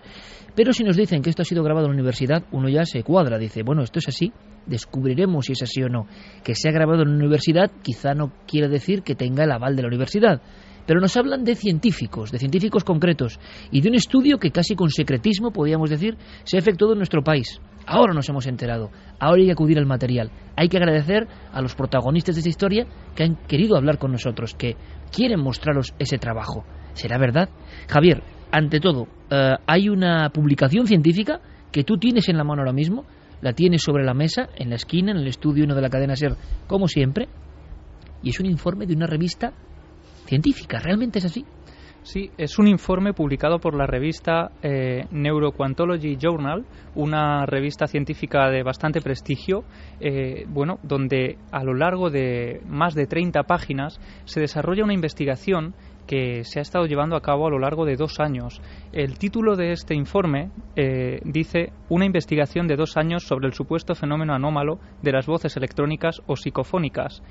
[0.55, 3.03] Pero si nos dicen que esto ha sido grabado en la universidad, uno ya se
[3.03, 4.31] cuadra, dice, bueno, esto es así,
[4.65, 6.07] descubriremos si es así o no.
[6.43, 9.75] Que se ha grabado en la universidad quizá no quiere decir que tenga el aval
[9.75, 10.41] de la universidad.
[10.85, 13.39] Pero nos hablan de científicos, de científicos concretos,
[13.71, 17.23] y de un estudio que casi con secretismo, podríamos decir, se ha efectuado en nuestro
[17.23, 17.59] país.
[17.89, 20.29] Ahora nos hemos enterado, ahora hay que acudir al material.
[20.57, 24.53] Hay que agradecer a los protagonistas de esta historia que han querido hablar con nosotros,
[24.55, 24.75] que
[25.09, 26.65] quieren mostraros ese trabajo.
[26.93, 27.47] ¿Será verdad?
[27.87, 31.39] Javier, ante todo, eh, hay una publicación científica
[31.71, 33.05] que tú tienes en la mano ahora mismo,
[33.39, 36.17] la tienes sobre la mesa, en la esquina, en el estudio 1 de la cadena
[36.17, 36.35] SER,
[36.67, 37.29] como siempre,
[38.21, 39.53] y es un informe de una revista
[40.25, 40.79] científica.
[40.79, 41.45] ¿Realmente es así?
[42.07, 46.63] Sí, es un informe publicado por la revista eh, Neuroquantology Journal,
[46.95, 49.65] una revista científica de bastante prestigio,
[49.99, 55.73] eh, bueno, donde a lo largo de más de 30 páginas se desarrolla una investigación
[56.07, 58.61] que se ha estado llevando a cabo a lo largo de dos años.
[58.91, 63.93] El título de este informe eh, dice Una investigación de dos años sobre el supuesto
[63.93, 67.21] fenómeno anómalo de las voces electrónicas o psicofónicas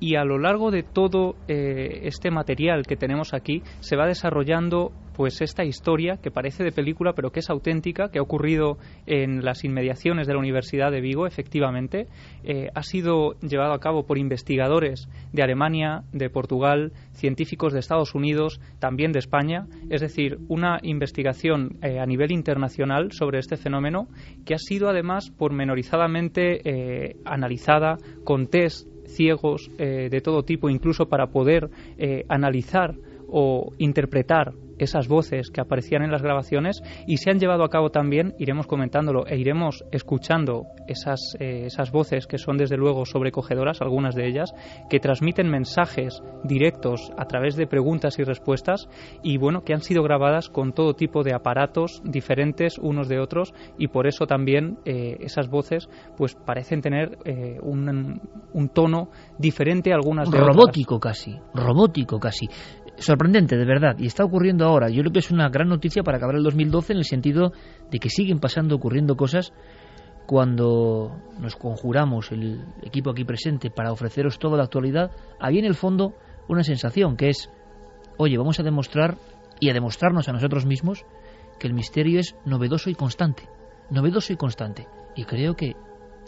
[0.00, 4.92] y a lo largo de todo eh, este material que tenemos aquí se va desarrollando
[5.18, 9.44] pues esta historia que parece de película pero que es auténtica que ha ocurrido en
[9.44, 12.06] las inmediaciones de la Universidad de Vigo efectivamente
[12.44, 18.14] eh, ha sido llevado a cabo por investigadores de Alemania de Portugal científicos de Estados
[18.14, 19.66] Unidos también de España.
[19.90, 24.06] Es decir una investigación eh, a nivel internacional sobre este fenómeno
[24.46, 31.28] que ha sido además pormenorizadamente analizada con test ciegos eh, de todo tipo, incluso para
[31.28, 32.94] poder eh, analizar
[33.28, 37.90] o interpretar esas voces que aparecían en las grabaciones y se han llevado a cabo
[37.90, 43.80] también, iremos comentándolo e iremos escuchando esas, eh, esas voces que son desde luego sobrecogedoras,
[43.80, 44.54] algunas de ellas,
[44.88, 48.88] que transmiten mensajes directos a través de preguntas y respuestas
[49.22, 53.54] y bueno, que han sido grabadas con todo tipo de aparatos diferentes unos de otros
[53.78, 58.20] y por eso también eh, esas voces pues parecen tener eh, un,
[58.52, 62.48] un, tono diferente a algunas de robótico casi, robótico casi
[62.98, 64.88] sorprendente, de verdad, y está ocurriendo ahora.
[64.88, 67.52] Yo creo que es una gran noticia para acabar el 2012 en el sentido
[67.90, 69.52] de que siguen pasando, ocurriendo cosas
[70.26, 75.74] cuando nos conjuramos, el equipo aquí presente, para ofreceros toda la actualidad, había en el
[75.74, 76.12] fondo
[76.48, 77.50] una sensación que es,
[78.18, 79.16] oye, vamos a demostrar
[79.58, 81.06] y a demostrarnos a nosotros mismos
[81.58, 83.48] que el misterio es novedoso y constante,
[83.90, 84.86] novedoso y constante.
[85.16, 85.76] Y creo que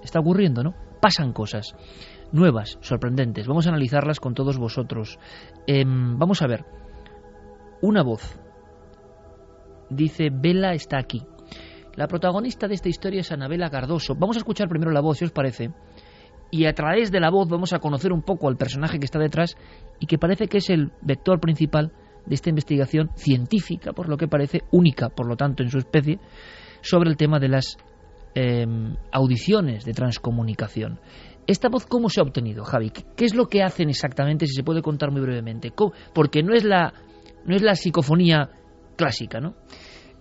[0.03, 0.75] está ocurriendo, ¿no?
[1.01, 1.75] Pasan cosas
[2.33, 3.47] nuevas, sorprendentes.
[3.47, 5.19] Vamos a analizarlas con todos vosotros.
[5.73, 6.65] Em, vamos a ver.
[7.81, 8.41] Una voz.
[9.89, 11.23] Dice, Vela está aquí.
[11.95, 14.17] La protagonista de esta historia es Anabela Cardoso.
[14.17, 15.71] Vamos a escuchar primero la voz, si os parece.
[16.51, 19.21] Y a través de la voz vamos a conocer un poco al personaje que está
[19.21, 19.57] detrás
[20.01, 21.93] y que parece que es el vector principal
[22.27, 26.19] de esta investigación científica, por lo que parece única, por lo tanto, en su especie,
[26.81, 27.77] sobre el tema de las
[28.35, 30.99] em, audiciones de transcomunicación.
[31.46, 32.90] ¿Esta voz cómo se ha obtenido, Javi?
[32.90, 35.72] ¿Qué es lo que hacen exactamente, si se puede contar muy brevemente?
[36.14, 36.92] Porque no es la,
[37.44, 38.50] no es la psicofonía
[38.96, 39.55] clásica, ¿no?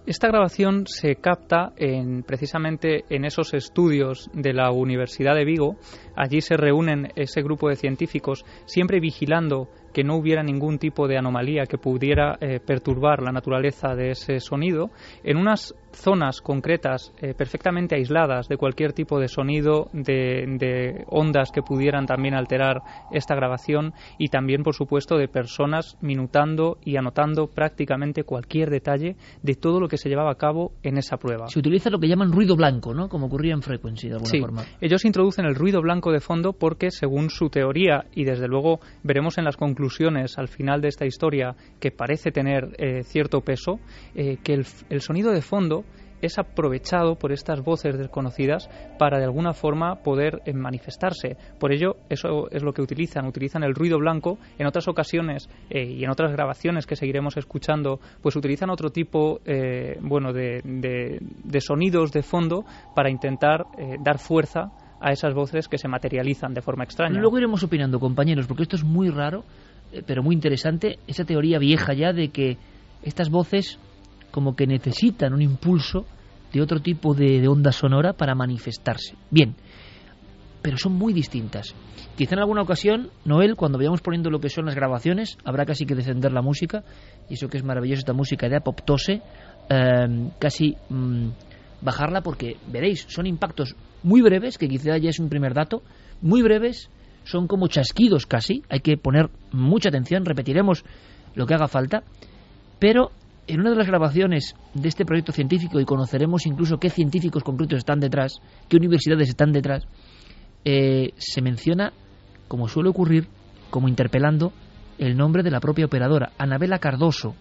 [0.05, 5.75] Esta grabación se capta en, precisamente en esos estudios de la Universidad de Vigo.
[6.15, 11.17] Allí se reúnen ese grupo de científicos, siempre vigilando que no hubiera ningún tipo de
[11.19, 14.89] anomalía que pudiera eh, perturbar la naturaleza de ese sonido,
[15.23, 21.61] en unas zonas concretas eh, perfectamente aisladas de cualquier tipo de sonido, de, ondas que
[21.61, 28.23] pudieran también alterar esta grabación y también, por supuesto, de personas minutando y anotando prácticamente
[28.23, 31.47] cualquier detalle de todo lo que se llevaba a cabo en esa prueba.
[31.47, 33.09] Se utiliza lo que llaman ruido blanco, ¿no?
[33.09, 34.39] Como ocurría en Frequency, de alguna sí.
[34.39, 34.63] forma.
[34.81, 39.37] Ellos introducen el ruido blanco de fondo porque, según su teoría, y desde luego veremos
[39.37, 43.79] en las conclusiones al final de esta historia que parece tener eh, cierto peso,
[44.15, 45.83] eh, que el sonido de fondo
[46.21, 51.37] es aprovechado por estas voces desconocidas para de alguna forma poder eh, manifestarse.
[51.59, 54.37] Por ello, eso es lo que utilizan, utilizan el ruido blanco.
[54.57, 59.39] En otras ocasiones eh, y en otras grabaciones que seguiremos escuchando, pues utilizan otro tipo
[59.45, 62.63] eh, bueno, de, de, sonidos de fondo
[62.95, 63.65] para intentar
[64.01, 67.19] dar fuerza a esas voces que se materializan de forma extraña.
[67.19, 69.43] Luego iremos opinando, compañeros, porque esto es muy raro,
[70.05, 72.57] pero muy interesante, esa teoría vieja ya de que
[73.03, 73.79] estas voces
[74.31, 76.05] como que necesitan un impulso
[76.51, 79.15] de otro tipo de, onda sonora para manifestarse.
[79.29, 79.55] Bien,
[80.61, 81.73] pero son muy distintas.
[82.17, 85.85] Quizá en alguna ocasión, Noel, cuando vayamos poniendo lo que son las grabaciones, habrá casi
[85.85, 86.83] que descender la música,
[87.29, 89.21] y eso que es maravilloso esta música de apoptose,
[89.69, 91.29] em, casi mm,
[91.81, 95.81] bajarla porque veréis, son impactos muy breves, que quizá ya es un primer dato,
[96.21, 96.89] muy breves,
[97.23, 100.83] son como chasquidos casi, hay que poner mucha atención, repetiremos
[101.35, 102.03] lo que haga falta,
[102.79, 103.11] pero
[103.49, 107.79] en una de las grabaciones de este proyecto científico, y conoceremos incluso qué científicos concretos
[107.79, 109.85] están detrás, qué universidades están detrás,
[110.65, 111.91] eh, se menciona,
[112.47, 113.27] como suele ocurrir,
[113.71, 114.53] como interpelando
[114.99, 117.35] el nombre de la propia operadora, Anabela Cardoso,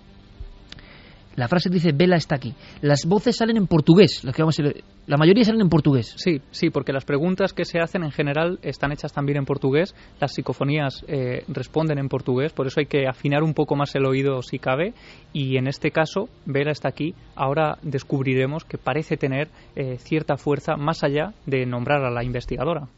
[1.39, 2.53] la frase dice Vela está aquí.
[2.81, 4.65] Las voces salen en portugués, que vamos a
[5.07, 6.13] la mayoría salen en portugués.
[6.17, 9.95] Sí, sí, porque las preguntas que se hacen en general están hechas también en portugués,
[10.21, 14.05] las psicofonías eh, responden en portugués, por eso hay que afinar un poco más el
[14.05, 14.95] oído si cabe,
[15.33, 20.75] y en este caso Vela está aquí, ahora descubriremos que parece tener eh, cierta fuerza
[20.77, 22.89] más allá de nombrar a la investigadora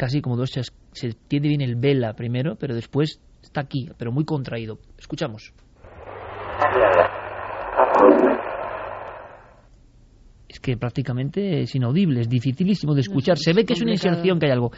[0.00, 0.50] casi como dos
[0.92, 4.78] se entiende bien el vela primero, pero después está aquí, pero muy contraído.
[4.96, 5.52] Escuchamos.
[10.48, 13.36] Es que prácticamente es inaudible, es dificilísimo de escuchar.
[13.36, 14.70] Se ve que es una inserción, que hay algo.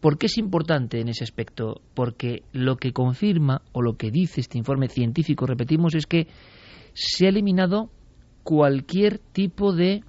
[0.00, 1.80] ¿Por qué es importante en ese aspecto?
[1.94, 6.26] Porque lo que confirma o lo que dice este informe científico, repetimos, es que
[6.92, 7.88] se ha eliminado
[8.42, 10.02] cualquier tipo de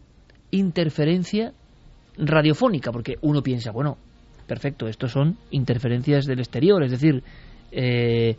[0.52, 1.54] interferencia
[2.18, 3.98] radiofónica, porque uno piensa, bueno,
[4.48, 7.24] perfecto, estos son interferencias del exterior, es decir,
[7.72, 8.36] eh,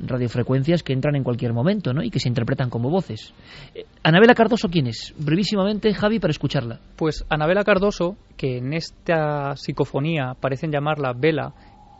[0.00, 2.02] radiofrecuencias que entran en cualquier momento ¿no?
[2.02, 3.32] y que se interpretan como voces.
[3.74, 5.14] Eh, Anabela Cardoso, ¿quién es?
[5.18, 6.80] Brevísimamente, Javi, para escucharla.
[6.96, 11.52] Pues Anabela Cardoso, que en esta psicofonía parecen llamarla Vela,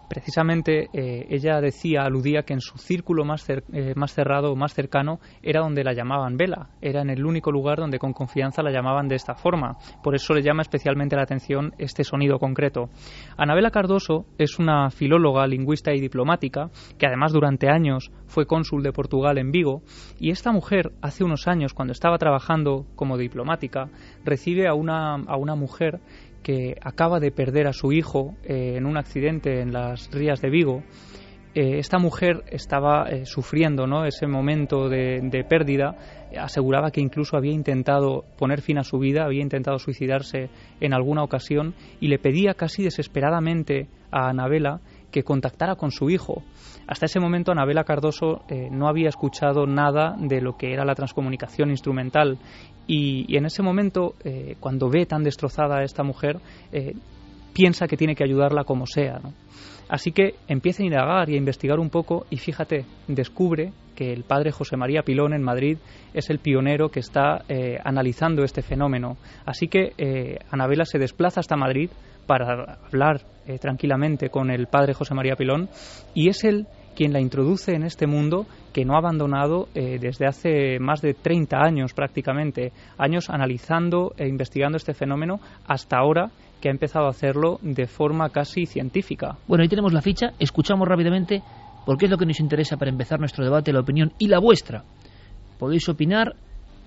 [0.08, 5.20] precisamente eh, ella decía, aludía que en su círculo más, eh, más cerrado, más cercano,
[5.42, 9.08] era donde la llamaban Vela, era en el único lugar donde con confianza la llamaban
[9.08, 9.76] de esta forma.
[10.02, 12.88] Por eso le llama especialmente la atención este sonido concreto.
[13.36, 18.92] Anabela Cardoso es una filóloga, lingüista y diplomática, que además durante años fue cónsul de
[18.92, 19.82] Portugal en Vigo,
[20.18, 23.88] y esta mujer, hace unos años, cuando estaba trabajando como diplomática,
[24.24, 26.00] recibe a una, a una mujer
[26.44, 30.50] que acaba de perder a su hijo eh, en un accidente en las rías de
[30.50, 30.84] Vigo.
[31.54, 34.04] Eh, esta mujer estaba eh, sufriendo ¿no?
[34.04, 35.96] ese momento de, de, pérdida,
[36.38, 41.22] aseguraba que incluso había intentado poner fin a su vida, había intentado suicidarse en alguna
[41.22, 44.80] ocasión y le pedía casi desesperadamente a Anabela
[45.10, 46.42] que contactara con su hijo.
[46.86, 50.94] Hasta ese momento Anabela Cardoso eh, no había escuchado nada de lo que era la
[50.94, 52.38] transcomunicación instrumental
[52.86, 56.38] y, en ese momento, eh, cuando ve tan destrozada a esta mujer,
[56.70, 56.94] eh,
[57.54, 59.20] piensa que tiene que ayudarla como sea.
[59.88, 64.24] Así que empieza a indagar y a investigar un poco y fíjate, descubre que el
[64.24, 65.78] padre José María Pilón en Madrid
[66.12, 67.44] es el pionero que está
[67.84, 69.18] analizando este fenómeno.
[69.44, 71.90] Así que Anabela se desplaza hasta Madrid
[72.26, 75.68] para hablar eh, tranquilamente con el padre José María Pilón
[76.14, 80.26] y es él quien la introduce en este mundo que no ha abandonado eh, desde
[80.26, 86.68] hace más de 30 años prácticamente, años analizando e investigando este fenómeno hasta ahora que
[86.68, 89.36] ha empezado a hacerlo de forma casi científica.
[89.46, 91.42] Bueno, ahí tenemos la ficha, escuchamos rápidamente
[91.84, 94.84] porque es lo que nos interesa para empezar nuestro debate, la opinión y la vuestra.
[95.58, 96.34] Podéis opinar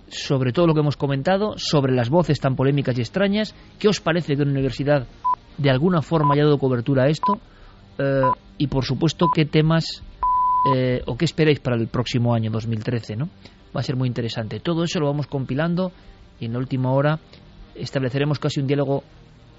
[0.09, 3.55] sobre todo lo que hemos comentado, sobre las voces tan polémicas y extrañas.
[3.79, 5.07] ¿Qué os parece que una universidad
[5.57, 7.39] de alguna forma haya dado cobertura a esto?
[7.97, 8.21] Eh,
[8.57, 10.03] y por supuesto, ¿qué temas
[10.75, 13.15] eh, o qué esperáis para el próximo año 2013?
[13.15, 13.29] ¿no?
[13.75, 14.59] Va a ser muy interesante.
[14.59, 15.91] Todo eso lo vamos compilando
[16.39, 17.19] y en la última hora
[17.75, 19.03] estableceremos casi un diálogo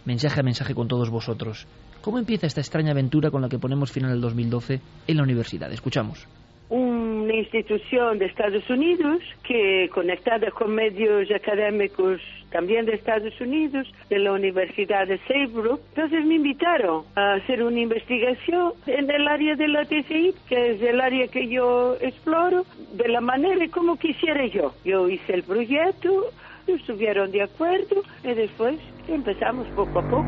[0.04, 1.66] mensaje a mensaje con todos vosotros.
[2.00, 5.70] ¿Cómo empieza esta extraña aventura con la que ponemos final al 2012 en la universidad?
[5.72, 6.26] Escuchamos
[6.70, 14.18] una institución de Estados Unidos que conectada con medios académicos también de Estados Unidos, de
[14.18, 15.80] la Universidad de Saybrook.
[15.94, 20.82] Entonces me invitaron a hacer una investigación en el área de la TCI, que es
[20.82, 24.72] el área que yo exploro, de la manera como quisiera yo.
[24.84, 26.30] Yo hice el proyecto,
[26.66, 28.78] estuvieron de acuerdo y después
[29.08, 30.26] empezamos poco a poco.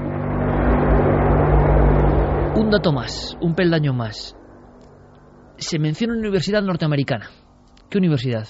[2.57, 4.37] Un dato más, un peldaño más
[5.61, 7.31] se menciona una universidad norteamericana.
[7.89, 8.47] ¿Qué universidad?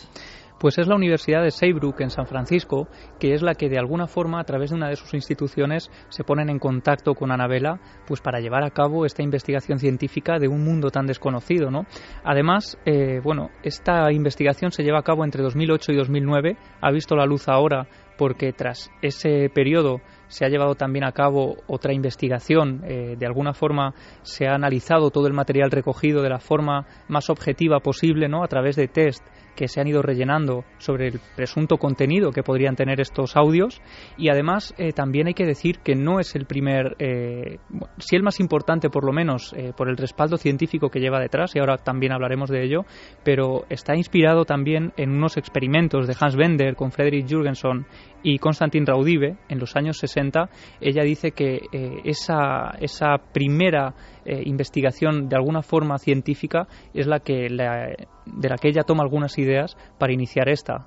[0.61, 2.87] Pues es la Universidad de Saybrook en San Francisco,
[3.18, 6.23] que es la que de alguna forma a través de una de sus instituciones se
[6.23, 10.62] ponen en contacto con Anabela, pues para llevar a cabo esta investigación científica de un
[10.62, 11.87] mundo tan desconocido, ¿no?
[12.25, 17.16] Además, eh, bueno, esta investigación se lleva a cabo entre 2008 y 2009, ha visto
[17.16, 22.83] la luz ahora porque tras ese periodo se ha llevado también a cabo otra investigación.
[22.85, 27.29] Eh, de alguna forma se ha analizado todo el material recogido de la forma más
[27.31, 28.45] objetiva posible, ¿no?
[28.45, 29.23] A través de test
[29.61, 33.83] que se han ido rellenando sobre el presunto contenido que podrían tener estos audios
[34.16, 37.59] y además eh, también hay que decir que no es el primer, eh,
[37.99, 41.55] si el más importante por lo menos eh, por el respaldo científico que lleva detrás
[41.55, 42.87] y ahora también hablaremos de ello,
[43.23, 47.87] pero está inspirado también en unos experimentos de Hans Bender con Frederick Jürgenson
[48.23, 50.49] y Konstantin Raudive en los años 60.
[50.81, 51.61] Ella dice que
[52.05, 58.83] esa, esa primera investigación de alguna forma científica es la que de la que ella
[58.83, 60.87] toma algunas ideas para iniciar esta.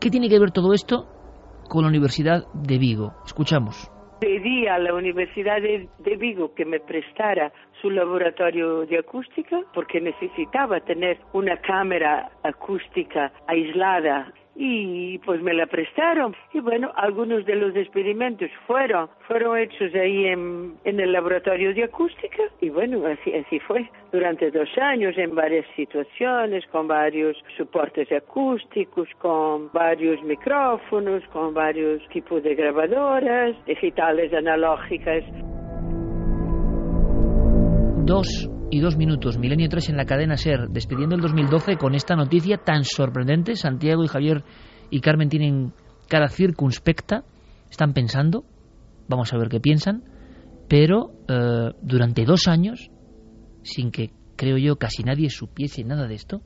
[0.00, 1.06] ¿Qué tiene que ver todo esto
[1.68, 3.12] con la Universidad de Vigo?
[3.24, 3.90] Escuchamos.
[4.20, 10.00] Pedí a la Universidad de, de, Vigo que me prestara su laboratorio de acústica porque
[10.00, 16.34] necesitaba tener una cámara acústica aislada y pues me la prestaron.
[16.52, 21.84] Y bueno algunos de los experimentos fueron fueron hechos ahí en, en el laboratorio de
[21.84, 22.42] acústica.
[22.60, 23.88] Y bueno así así fue.
[24.12, 32.06] Durante dos años en varias situaciones con varios soportes acústicos con varios micrófonos con varios
[32.08, 35.24] tipos de grabadoras digitales analógicas.
[38.04, 42.14] Dos y dos minutos, Milenio 3 en la cadena SER, despidiendo el 2012 con esta
[42.14, 43.56] noticia tan sorprendente.
[43.56, 44.44] Santiago y Javier
[44.90, 45.72] y Carmen tienen
[46.08, 47.24] cara circunspecta,
[47.68, 48.44] están pensando,
[49.08, 50.04] vamos a ver qué piensan,
[50.68, 52.90] pero eh, durante dos años,
[53.62, 56.40] sin que creo yo casi nadie supiese nada de esto,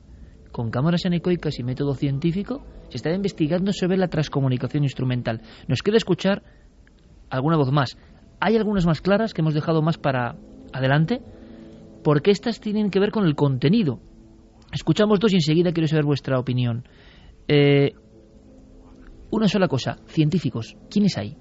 [0.51, 5.41] con cámaras anecoicas y método científico, se está investigando sobre la transcomunicación instrumental.
[5.67, 6.41] Nos queda escuchar
[7.29, 7.97] alguna voz más.
[8.39, 10.37] Hay algunas más claras que hemos dejado más para
[10.73, 11.21] adelante
[12.05, 13.99] porque estas tienen que ver con el contenido.
[14.71, 16.87] Escuchamos dos y enseguida quiero saber vuestra opinión.
[17.47, 17.93] Eh,
[19.31, 21.35] una sola cosa, científicos, ¿quiénes hay?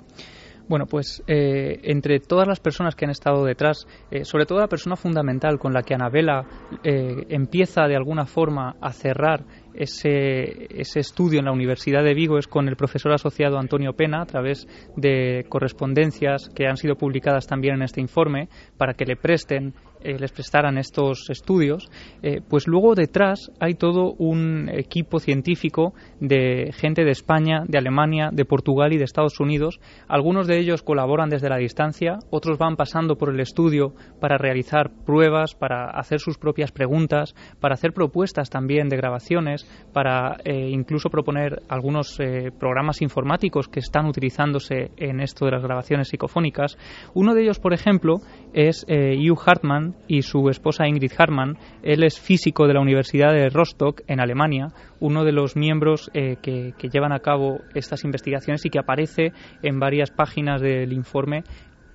[0.67, 4.67] Bueno, pues eh, entre todas las personas que han estado detrás, eh, sobre todo la
[4.67, 6.47] persona fundamental con la que Anabela
[6.83, 12.47] empieza de alguna forma a cerrar ese, ese, estudio en la Universidad de Vigo es
[12.47, 17.75] con el profesor asociado Antonio Pena a través de correspondencias que han sido publicadas también
[17.75, 18.49] en este informe
[18.79, 21.89] para que le presten eh, les prestaran estos estudios,
[22.23, 28.29] eh, pues luego detrás hay todo un equipo científico de gente de España, de Alemania,
[28.31, 29.81] de Portugal y de Estados Unidos.
[30.07, 34.91] Algunos de ellos colaboran desde la distancia, otros van pasando por el estudio para realizar
[35.07, 39.65] pruebas, para hacer sus propias preguntas, para hacer propuestas también de grabaciones,
[39.95, 42.19] para eh, incluso proponer algunos
[42.59, 46.77] programas informáticos que están utilizándose en esto de las grabaciones psicofónicas.
[47.15, 48.17] Uno de ellos, por ejemplo,
[48.53, 51.57] es Hugh Hartman, y su esposa Ingrid Hartmann.
[51.83, 54.69] Él es físico de la Universidad de Rostock, en Alemania,
[55.01, 59.81] uno de los miembros eh, que, llevan a cabo estas investigaciones y que aparece en
[59.81, 61.45] varias páginas del informe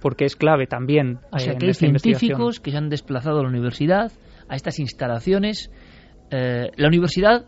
[0.01, 1.19] porque es clave también.
[1.31, 4.11] O sea, que hay científicos que se han desplazado a la universidad,
[4.47, 5.71] a estas instalaciones.
[6.31, 7.45] Eh, la universidad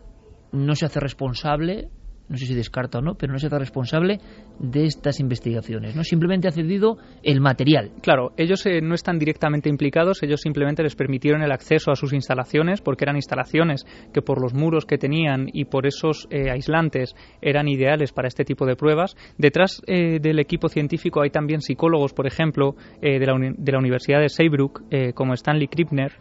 [0.52, 1.88] no se hace responsable
[2.32, 4.18] no sé si descarta o no, pero no se hace responsable
[4.62, 6.04] de estas investigaciones, ¿no?
[6.04, 7.90] Simplemente ha cedido el material.
[8.00, 12.12] Claro, ellos eh, no están directamente implicados, ellos simplemente les permitieron el acceso a sus
[12.12, 17.14] instalaciones, porque eran instalaciones que por los muros que tenían y por esos eh, aislantes
[17.40, 19.16] eran ideales para este tipo de pruebas.
[19.36, 24.20] Detrás eh, del equipo científico hay también psicólogos, por ejemplo, de la, de, la, Universidad
[24.20, 24.82] de Seybrook,
[25.14, 26.12] como Stanley Krippner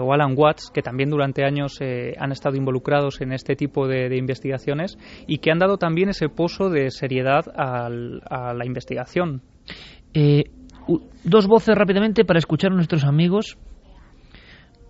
[0.00, 4.16] o Alan Watts, que también durante años han estado involucrados en este tipo de, de
[4.16, 9.42] investigaciones y que han dado también ese pozo de seriedad a la investigación.
[10.14, 10.44] Eh,
[11.24, 13.58] dos voces rápidamente para escuchar a nuestros amigos.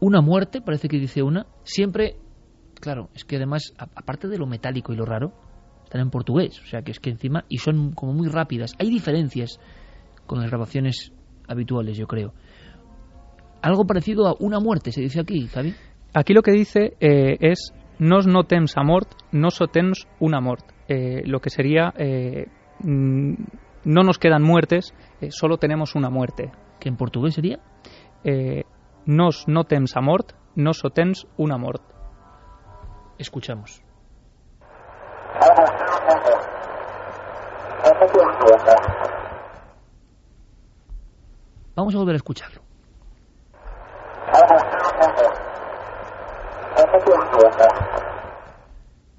[0.01, 1.47] Una muerte, parece que dice una.
[1.65, 2.17] Siempre,
[2.81, 5.33] claro, es que además, aparte de lo metálico y lo raro,
[5.85, 8.75] están en portugués, o sea que es que encima, y son como muy rápidas.
[8.79, 9.59] Hay diferencias
[10.27, 11.13] con las grabaciones
[11.49, 12.33] habituales, yo creo.
[13.63, 15.75] Algo parecido a una muerte, se dice aquí, Javi.
[16.15, 19.67] Aquí lo que dice eh, es nos no temps mort, no so
[20.21, 20.65] una mort.
[20.89, 22.47] Eh, lo que sería, eh,
[22.81, 23.33] mm,
[23.85, 26.53] no nos quedan muertes, eh, solo tenemos una muerte.
[26.81, 27.61] ¿Que en portugués sería?
[29.07, 31.83] nos no temps mort, no so temps una mort.
[33.17, 33.83] Escuchamos.
[41.75, 42.63] Vamos a volver a escucharlo.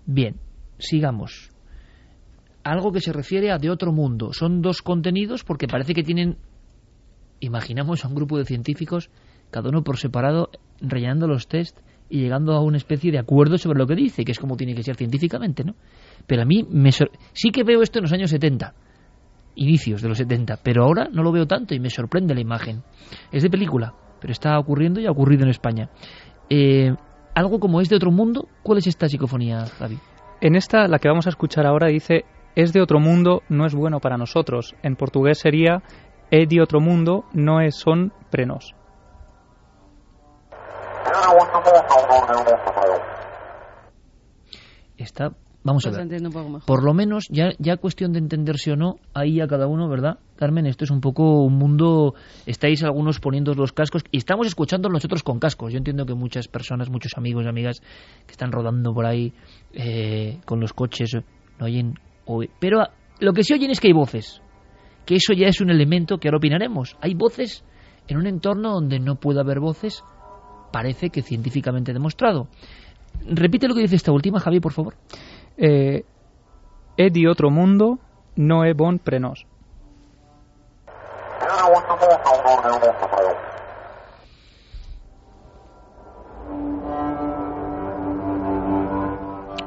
[0.05, 0.39] Bien,
[0.77, 1.51] sigamos.
[2.69, 4.31] Algo que se refiere a de otro mundo.
[4.31, 6.37] Son dos contenidos porque parece que tienen,
[7.39, 9.09] imaginamos a un grupo de científicos,
[9.49, 11.79] cada uno por separado, rellenando los test
[12.11, 14.75] y llegando a una especie de acuerdo sobre lo que dice, que es como tiene
[14.75, 15.73] que ser científicamente, ¿no?
[16.27, 18.75] Pero a mí me sí que veo esto en los años 70.
[19.55, 22.83] inicios de los 70, pero ahora no lo veo tanto y me sorprende la imagen.
[23.31, 25.89] Es de película, pero está ocurriendo y ha ocurrido en España.
[26.51, 26.93] Eh,
[27.33, 29.97] algo como es de otro mundo, ¿cuál es esta psicofonía, Javi?
[30.39, 32.25] En esta, la que vamos a escuchar ahora, dice
[32.55, 34.75] es de otro mundo, no es bueno para nosotros.
[34.83, 35.81] En portugués sería
[36.31, 38.75] é de otro mundo, no es son prenos.
[44.97, 45.31] Está,
[45.63, 46.21] vamos a ver.
[46.65, 50.19] Por lo menos, ya, ya cuestión de entenderse o no, ahí a cada uno, ¿verdad?
[50.35, 52.15] Carmen, esto es un poco un mundo.
[52.45, 55.71] Estáis algunos poniendo los cascos y estamos escuchando nosotros con cascos.
[55.71, 57.81] Yo entiendo que muchas personas, muchos amigos y amigas
[58.25, 59.33] que están rodando por ahí
[59.73, 61.15] eh, con los coches
[61.59, 61.95] no oyen.
[62.59, 62.83] Pero
[63.19, 64.41] lo que sí oyen es que hay voces.
[65.05, 66.97] Que eso ya es un elemento que ahora opinaremos.
[67.01, 67.63] Hay voces
[68.07, 70.03] en un entorno donde no puede haber voces,
[70.71, 72.47] parece que científicamente demostrado.
[73.25, 74.95] Repite lo que dice esta última, Javi, por favor.
[75.57, 76.03] Eh,
[77.29, 77.99] otro mundo,
[78.35, 79.45] no es bon prenos.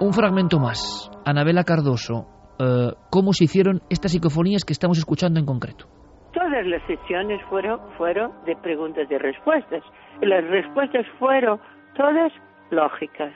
[0.00, 1.10] Un fragmento más.
[1.24, 2.26] Anabela Cardoso,
[2.62, 5.86] eh, ¿cómo se hicieron estas psicofonías que estamos escuchando en concreto?
[6.32, 9.82] Todas las sesiones fueron, fueron de preguntas y respuestas.
[10.20, 11.60] Las respuestas fueron
[11.94, 12.32] todas
[12.70, 13.32] lógicas,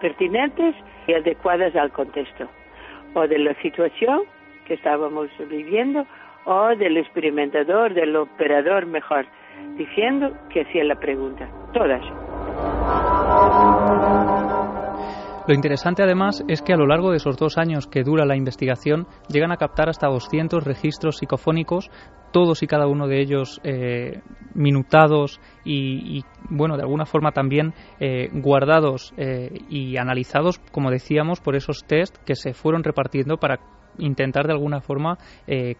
[0.00, 0.74] pertinentes
[1.06, 2.48] y adecuadas al contexto,
[3.14, 4.20] o de la situación
[4.66, 6.04] que estábamos viviendo,
[6.44, 9.26] o del experimentador, del operador mejor,
[9.76, 11.48] diciendo que hacía la pregunta.
[11.72, 12.02] Todas.
[15.48, 18.36] Lo interesante además es que a lo largo de esos dos años que dura la
[18.36, 21.90] investigación llegan a captar hasta 200 registros psicofónicos,
[22.32, 24.20] todos y cada uno de ellos eh,
[24.52, 31.56] minutados y, bueno, de alguna forma también eh, guardados eh, y analizados, como decíamos, por
[31.56, 33.58] esos test que se fueron repartiendo para
[33.96, 35.16] intentar de alguna forma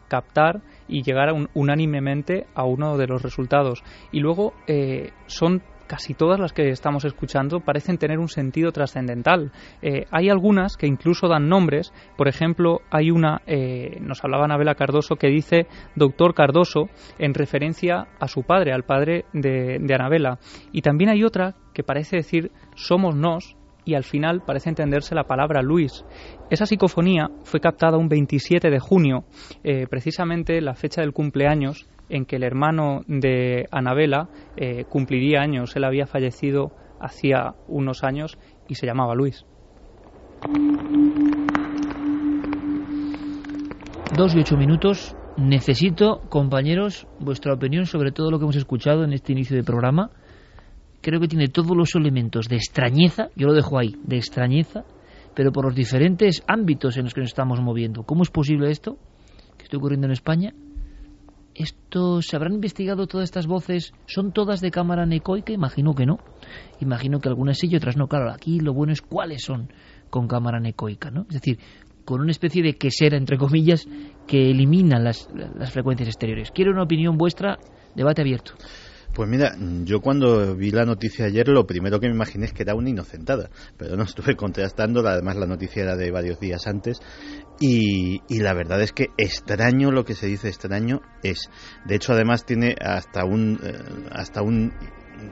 [0.09, 3.85] captar y llegar unánimemente a uno de los resultados.
[4.11, 4.55] Y luego
[5.27, 9.51] son casi todas las que estamos escuchando parecen tener un sentido trascendental.
[9.83, 14.77] Eh, hay algunas que incluso dan nombres, por ejemplo, hay una, eh, nos hablaba Anabela
[14.77, 15.67] Cardoso, que dice
[15.97, 20.39] doctor Cardoso en referencia a su padre, al padre de, de Anabela.
[20.71, 23.57] Y también hay otra que parece decir somos nos,
[23.89, 26.05] y al final parece entenderse la palabra Luis.
[26.51, 29.25] Esa psicofonía fue captada un 27 de junio,
[29.65, 35.77] eh, precisamente la fecha del cumpleaños en que el hermano de Anabela eh, cumpliría años.
[35.77, 38.39] Él había fallecido hacía unos años
[38.69, 39.45] y se llamaba Luis.
[44.17, 45.15] Dos y ocho minutos.
[45.37, 50.11] Necesito, compañeros, vuestra opinión sobre todo lo que hemos escuchado en este inicio de programa.
[51.01, 54.85] Creo que tiene todos los elementos de extrañeza, yo lo dejo ahí, de extrañeza,
[55.37, 58.03] pero por los diferentes ámbitos en los que nos estamos moviendo.
[58.03, 58.99] ¿Cómo es posible esto
[59.57, 60.53] que está ocurriendo en España?
[61.59, 63.93] ¿Esto se habrán investigado todas estas voces?
[64.07, 65.53] ¿Son todas de cámara necoica?
[65.53, 66.21] Imagino que no.
[66.81, 68.07] Imagino que algunas sí y otras no.
[68.07, 69.69] Claro, aquí lo bueno es cuáles son
[70.09, 71.23] con cámara necoica, ¿no?
[71.23, 71.59] Es decir,
[72.05, 73.89] con una especie de quesera, entre comillas,
[74.29, 76.53] que elimina las, las frecuencias exteriores.
[76.53, 77.59] Quiero una opinión vuestra,
[77.97, 78.53] debate abierto.
[79.19, 82.63] Pues mira, yo cuando vi la noticia ayer lo primero que me imaginé es que
[82.63, 87.01] era una inocentada, pero no estuve contrastando, además la noticia era de varios días antes
[87.59, 91.51] y, la verdad es que extraño lo que se dice extraño es.
[91.85, 94.73] De hecho, además tiene hasta un, eh, hasta un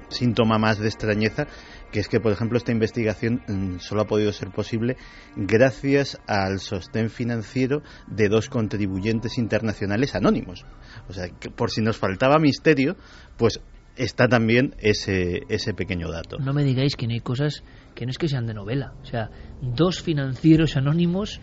[0.09, 1.47] síntoma más de extrañeza,
[1.93, 4.97] que es que, por ejemplo, esta investigación mm, solo ha podido ser posible
[5.37, 10.65] gracias al sostén financiero de dos contribuyentes internacionales anónimos.
[11.09, 12.97] O sea, que por si nos faltaba misterio,
[13.37, 13.61] pues
[13.97, 16.39] está también ese, ese pequeño dato.
[16.39, 17.63] No me digáis que no hay cosas
[17.95, 18.93] que no es que sean de novela.
[19.03, 19.31] O sea,
[19.61, 21.41] dos financieros anónimos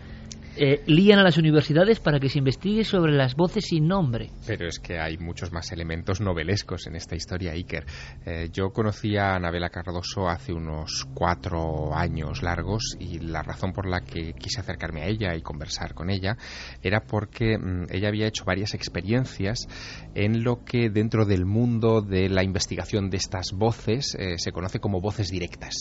[0.56, 4.30] eh, lían a las universidades para que se investigue sobre las voces sin nombre.
[4.46, 7.84] Pero es que hay muchos más elementos novelescos en esta historia, Iker.
[8.24, 13.88] Eh, yo conocí a Anabela Cardoso hace unos cuatro años largos y la razón por
[13.88, 16.36] la que quise acercarme a ella y conversar con ella
[16.82, 19.66] era porque mm, ella había hecho varias experiencias
[20.14, 24.78] en lo que dentro del mundo de la investigación de estas voces eh, se conoce
[24.78, 25.74] como voces directas.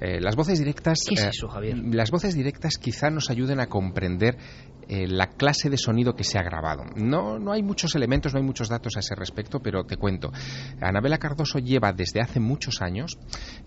[0.00, 1.00] las voces directas.
[1.08, 1.76] ¿Qué es eso, Javier?
[1.78, 4.03] Las voces directas quizá nos ayuden a comprender
[4.88, 6.84] eh, la clase de sonido que se ha grabado.
[6.96, 10.30] No, no hay muchos elementos, no hay muchos datos a ese respecto, pero te cuento.
[10.80, 13.18] Anabela Cardoso lleva desde hace muchos años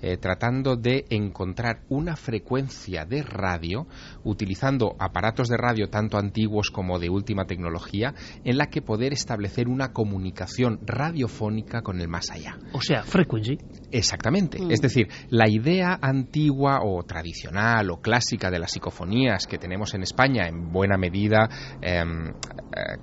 [0.01, 3.87] eh, tratando de encontrar una frecuencia de radio
[4.23, 8.13] utilizando aparatos de radio tanto antiguos como de última tecnología
[8.43, 12.57] en la que poder establecer una comunicación radiofónica con el más allá.
[12.73, 13.57] O sea, frequency.
[13.91, 14.61] Exactamente.
[14.61, 14.71] Mm.
[14.71, 20.03] Es decir, la idea antigua o tradicional o clásica de las psicofonías que tenemos en
[20.03, 21.49] España, en buena medida
[21.81, 22.03] eh,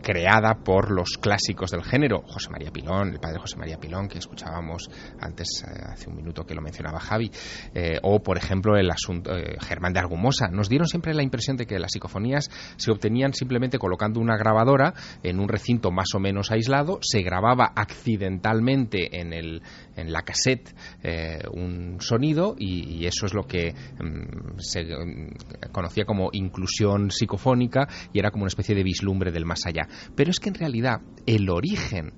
[0.03, 4.19] creada por los clásicos del género, José María Pilón, el padre José María Pilón, que
[4.19, 7.31] escuchábamos antes, eh, hace un minuto que lo mencionaba Javi,
[7.75, 11.57] eh, o por ejemplo el asunto eh, Germán de Argumosa, nos dieron siempre la impresión
[11.57, 16.21] de que las psicofonías se obtenían simplemente colocando una grabadora en un recinto más o
[16.21, 19.63] menos aislado, se grababa accidentalmente en, el,
[19.97, 25.71] en la cassette eh, un sonido y, y eso es lo que mm, se mm,
[25.73, 29.89] conocía como inclusión psicofónica y era como una especie de vislumbre del más allá.
[30.15, 32.13] Pero es que en realidad el origen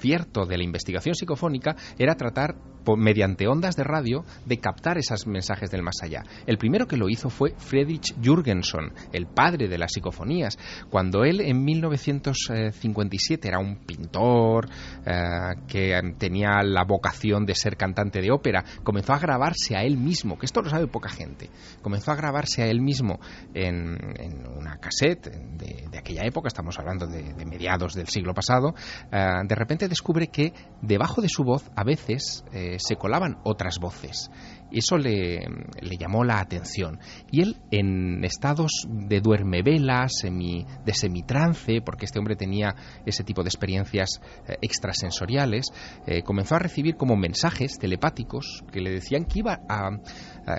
[0.00, 2.56] cierto de la investigación psicofónica era tratar
[2.96, 6.22] mediante ondas de radio de captar esos mensajes del más allá.
[6.46, 10.58] El primero que lo hizo fue Friedrich Jürgenson, el padre de las psicofonías,
[10.90, 14.68] cuando él en 1957 era un pintor
[15.04, 15.12] eh,
[15.66, 20.38] que tenía la vocación de ser cantante de ópera, comenzó a grabarse a él mismo,
[20.38, 21.50] que esto lo sabe poca gente,
[21.82, 23.18] comenzó a grabarse a él mismo
[23.54, 23.96] en,
[24.56, 28.74] una cassette de, de aquella época, estamos hablando de, de mediados del siglo pasado,
[29.10, 33.78] eh, de repente descubre que debajo de su voz a veces eh, se colaban otras
[33.78, 34.30] voces.
[34.70, 35.46] Eso le,
[35.80, 36.98] le llamó la atención.
[37.30, 42.74] Y él, en estados de duermevela, semi, de semitrance, porque este hombre tenía
[43.04, 45.66] ese tipo de experiencias eh, extrasensoriales,
[46.06, 49.90] eh, comenzó a recibir como mensajes telepáticos que le decían que iba a,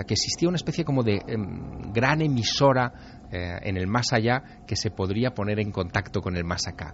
[0.05, 2.91] que existía una especie como de em, gran emisora
[3.31, 6.93] eh, en el más allá que se podría poner en contacto con el más acá.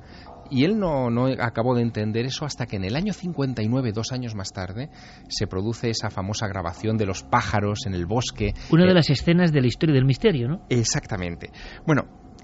[0.50, 4.12] Y él no, no acabó de entender eso hasta que en el año 59, dos
[4.12, 4.90] años más tarde,
[5.28, 8.54] se produce esa famosa grabación de los pájaros en el bosque.
[8.72, 10.62] Una de Eh, las escenas de la historia del misterio, ¿no?
[10.70, 11.52] Exactamente.
[11.86, 12.04] Bueno,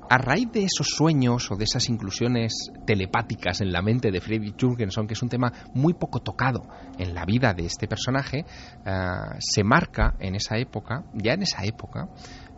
[0.10, 4.56] a raíz de esos sueños o de esas inclusiones telepáticas en la mente de Freddy
[4.60, 8.43] Jurgenson, que es un tema muy poco tocado en la vida de este personaje,
[8.86, 12.10] ah, se marca en esa época, ya en esa época,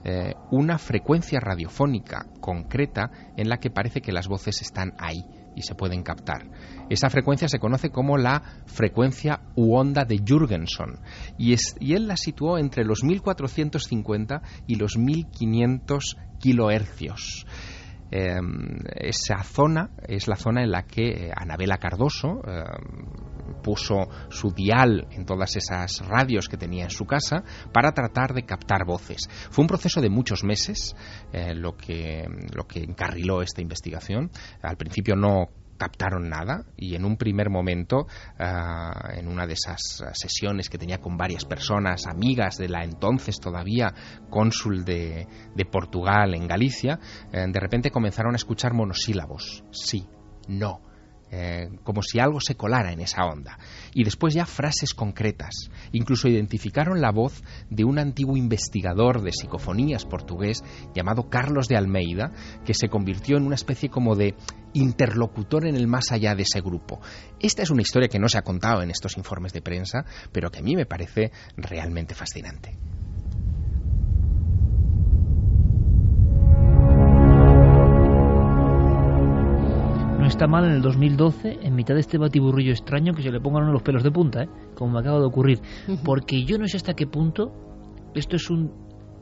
[0.04, 5.26] eh, una frecuencia radiofónica concreta en la que parece que las voces están ahí
[5.56, 6.50] y se pueden captar.
[6.90, 11.00] Esa frecuencia se conoce como la frecuencia u onda de Jurgenson
[11.38, 17.46] y, y él la situó entre los 1450 y los 1500 kilohercios.
[18.12, 18.40] Eh,
[18.96, 22.64] esa zona es la zona en la que eh, Anabela Cardoso eh,
[23.64, 28.44] puso su dial en todas esas radios que tenía en su casa para tratar de
[28.44, 29.22] captar voces.
[29.50, 30.96] Fue un proceso de muchos meses
[31.32, 34.32] eh, lo, que, lo que encarriló esta investigación.
[34.62, 35.50] Al principio no
[35.82, 38.06] captaron nada y en un primer momento,
[38.38, 43.40] ah, en una de esas sesiones que tenía con varias personas, amigas de la entonces
[43.40, 43.92] todavía
[44.30, 47.00] cónsul de, de Portugal en Galicia,
[47.34, 49.64] eh, de repente comenzaron a escuchar monosílabos.
[49.72, 50.08] Sí,
[50.48, 50.91] no.
[51.32, 53.58] Eh, como si algo se colara en esa onda.
[53.94, 55.70] Y después ya frases concretas.
[55.92, 60.64] Incluso identificaron la voz de un antiguo investigador de psicofonías portugués
[60.94, 62.34] llamado Carlos de Almeida,
[62.66, 64.36] que se convirtió en una especie como de
[64.74, 67.00] interlocutor en el más allá de ese grupo.
[67.40, 70.50] Esta es una historia que no se ha contado en estos informes de prensa, pero
[70.50, 72.78] que a mí me parece realmente fascinante.
[80.32, 83.72] Está mal en el 2012, en mitad de este batiburrillo extraño, que se le pongan
[83.74, 84.50] los pelos de punta, ¿eh?
[84.76, 85.60] como me acaba de ocurrir.
[86.06, 87.52] Porque yo no sé hasta qué punto
[88.16, 88.72] esto es un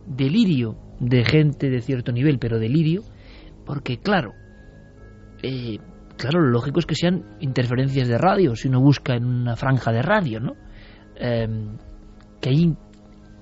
[0.06, 3.02] delirio de gente de cierto nivel, pero delirio,
[3.66, 4.34] porque claro,
[5.42, 5.80] eh,
[6.16, 9.92] claro, lo lógico es que sean interferencias de radio, si uno busca en una franja
[9.92, 10.54] de radio, ¿no?
[11.16, 11.48] Eh,
[12.40, 12.78] que ahí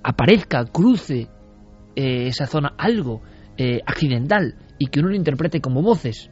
[0.04, 1.28] aparezca, cruce
[1.96, 3.22] eh, esa zona algo
[3.58, 6.30] eh, accidental y que uno lo interprete como voces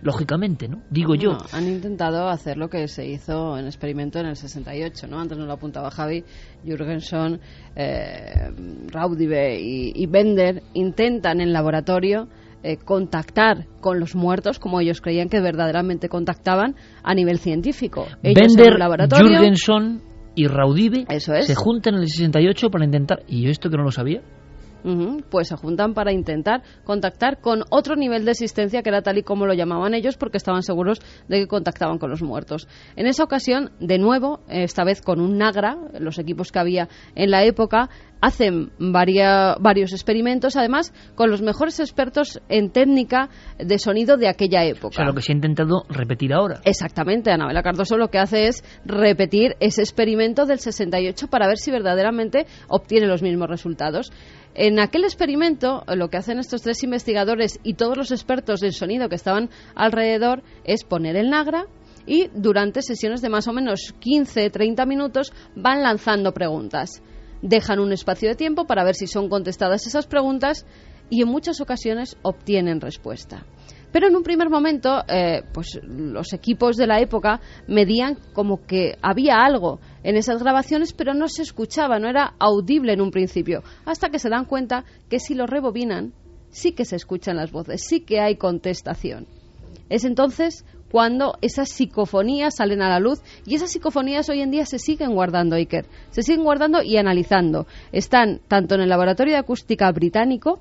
[0.00, 0.82] lógicamente, ¿no?
[0.90, 1.32] Digo yo.
[1.32, 5.20] No, han intentado hacer lo que se hizo en experimento en el 68, ¿no?
[5.20, 6.24] Antes nos lo apuntaba Javi,
[6.64, 7.40] Jürgenson,
[7.76, 8.50] eh,
[8.88, 12.28] Raudive y, y Bender intentan en laboratorio
[12.64, 16.74] eh, contactar con los muertos como ellos creían que verdaderamente contactaban
[17.04, 18.06] a nivel científico.
[18.22, 20.02] Ellos en Bender, un laboratorio, Jürgenson
[20.34, 21.46] y Raudive Eso es.
[21.46, 23.20] se juntan en el 68 para intentar...
[23.28, 24.22] ¿Y yo esto que no lo sabía?
[24.84, 29.18] Ujú, pues se juntan para intentar contactar con otro nivel de existencia que era tal
[29.18, 32.68] y como lo llamaban ellos porque estaban seguros de que contactaban con los muertos.
[32.94, 37.30] En esa ocasión, de nuevo, esta vez con un Nagra, los equipos que había en
[37.30, 37.90] la época,
[38.20, 44.64] hacen varia- varios experimentos, además con los mejores expertos en técnica de sonido de aquella
[44.64, 44.88] época.
[44.88, 46.60] O sea, lo que se ha intentado repetir ahora.
[46.64, 51.70] Exactamente, Anabela Cardoso lo que hace es repetir ese experimento del 68 para ver si
[51.70, 54.10] verdaderamente obtiene los mismos resultados.
[54.54, 59.08] En aquel experimento, lo que hacen estos tres investigadores y todos los expertos en sonido
[59.08, 61.66] que estaban alrededor es poner el Nagra
[62.06, 67.02] y durante sesiones de más o menos 15-30 minutos van lanzando preguntas.
[67.42, 70.66] Dejan un espacio de tiempo para ver si son contestadas esas preguntas
[71.10, 73.46] y en muchas ocasiones obtienen respuesta.
[73.90, 78.98] Pero en un primer momento, eh, pues los equipos de la época medían como que
[79.00, 83.62] había algo en esas grabaciones, pero no se escuchaba, no era audible en un principio,
[83.86, 86.12] hasta que se dan cuenta que si lo rebobinan,
[86.50, 89.26] sí que se escuchan las voces, sí que hay contestación.
[89.88, 94.66] Es entonces cuando esas psicofonías salen a la luz y esas psicofonías hoy en día
[94.66, 97.66] se siguen guardando, Iker, se siguen guardando y analizando.
[97.92, 100.60] Están tanto en el Laboratorio de Acústica Británico,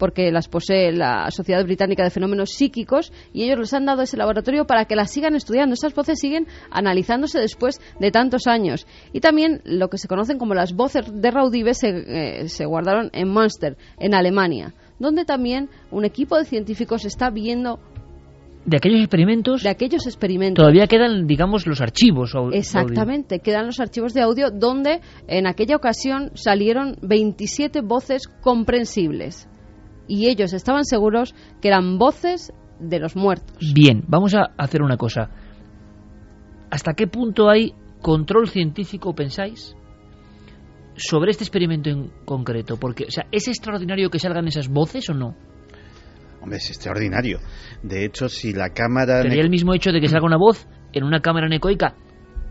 [0.00, 4.16] porque las posee la Sociedad Británica de Fenómenos Psíquicos y ellos les han dado ese
[4.16, 5.74] laboratorio para que las sigan estudiando.
[5.74, 8.86] Esas voces siguen analizándose después de tantos años.
[9.12, 13.10] Y también lo que se conocen como las voces de Raudive se, eh, se guardaron
[13.12, 17.78] en Münster, en Alemania, donde también un equipo de científicos está viendo
[18.64, 19.62] de aquellos experimentos.
[19.62, 20.62] De aquellos experimentos.
[20.62, 22.32] Todavía quedan, digamos, los archivos.
[22.52, 29.48] Exactamente, quedan los archivos de audio donde en aquella ocasión salieron 27 voces comprensibles
[30.08, 33.72] y ellos estaban seguros que eran voces de los muertos.
[33.74, 35.30] Bien, vamos a hacer una cosa.
[36.70, 39.74] ¿Hasta qué punto hay control científico, pensáis,
[40.96, 42.76] sobre este experimento en concreto?
[42.78, 45.34] Porque, o sea, ¿es extraordinario que salgan esas voces o no?
[46.40, 47.38] Hombre, es extraordinario.
[47.82, 49.22] De hecho, si la cámara...
[49.22, 51.94] Sería el mismo hecho de que salga una voz en una cámara necoica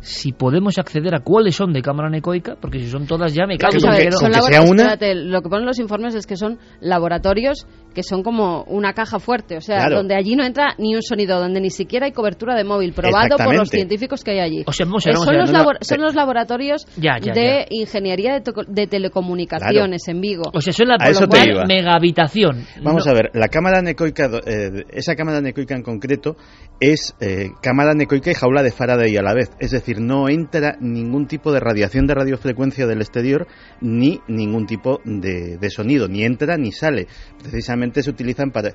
[0.01, 3.57] si podemos acceder a cuáles son de cámara necoica, porque si son todas ya me
[3.57, 8.93] cago en Lo que ponen los informes es que son laboratorios que son como una
[8.93, 12.11] caja fuerte, o sea, donde allí no entra ni un sonido, donde ni siquiera hay
[12.11, 14.63] cobertura de móvil, probado por los científicos que hay allí.
[14.67, 20.43] O sea, son, los laboratorios de ingeniería de, telecomunicaciones en Vigo.
[20.53, 22.65] O sea, son la por mega habitación.
[22.81, 26.35] Vamos a ver, la cámara necoica, eh, esa cámara necoica en concreto
[26.79, 30.77] es eh, cámara necoica y jaula de Faraday a la vez, es decir, no entra
[30.79, 33.47] ningún tipo de radiación de radiofrecuencia del exterior
[33.81, 37.07] ni ningún tipo de, de sonido, ni entra ni sale.
[37.41, 38.73] Precisamente se utilizan para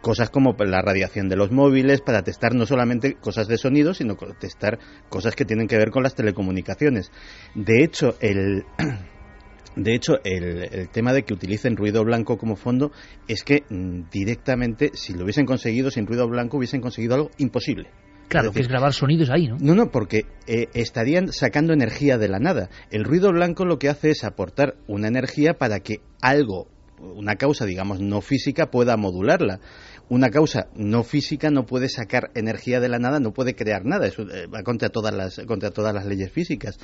[0.00, 4.16] cosas como la radiación de los móviles, para testar no solamente cosas de sonido, sino
[4.38, 4.78] testar
[5.08, 7.10] cosas que tienen que ver con las telecomunicaciones.
[7.54, 8.64] De hecho, el,
[9.76, 12.92] de hecho, el, tema de que utilicen ruido blanco como fondo
[13.28, 17.88] es que mm, directamente, si lo hubiesen conseguido sin ruido blanco, hubiesen conseguido algo imposible.
[18.28, 19.58] Claro, que es grabar sonidos ahí, ¿no?
[19.60, 22.70] No, no, porque eh, estarían sacando energía de la nada.
[22.90, 26.68] El ruido blanco lo que hace es aportar una energía para que algo
[27.02, 29.60] una causa, digamos, no física pueda modularla.
[30.08, 34.06] Una causa no física no puede sacar energía de la nada, no puede crear nada,
[34.06, 36.78] eso eh, va contra todas las, contra todas las leyes físicas.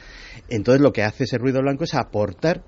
[0.49, 2.63] Entonces lo que hace ese ruido blanco es aportar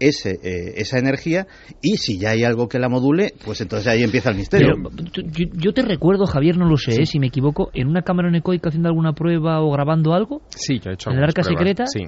[0.00, 1.46] ese, eh, esa energía
[1.82, 4.74] y si ya hay algo que la module, pues entonces ahí empieza el misterio.
[5.54, 7.06] yo, te recuerdo, Javier, no lo sé, ¿eh?
[7.06, 10.42] si me equivoco, en una cámara necoica haciendo alguna prueba o grabando algo.
[10.48, 11.84] Sí, yo he hecho ¿En el arca secreta?
[11.86, 12.00] Sí.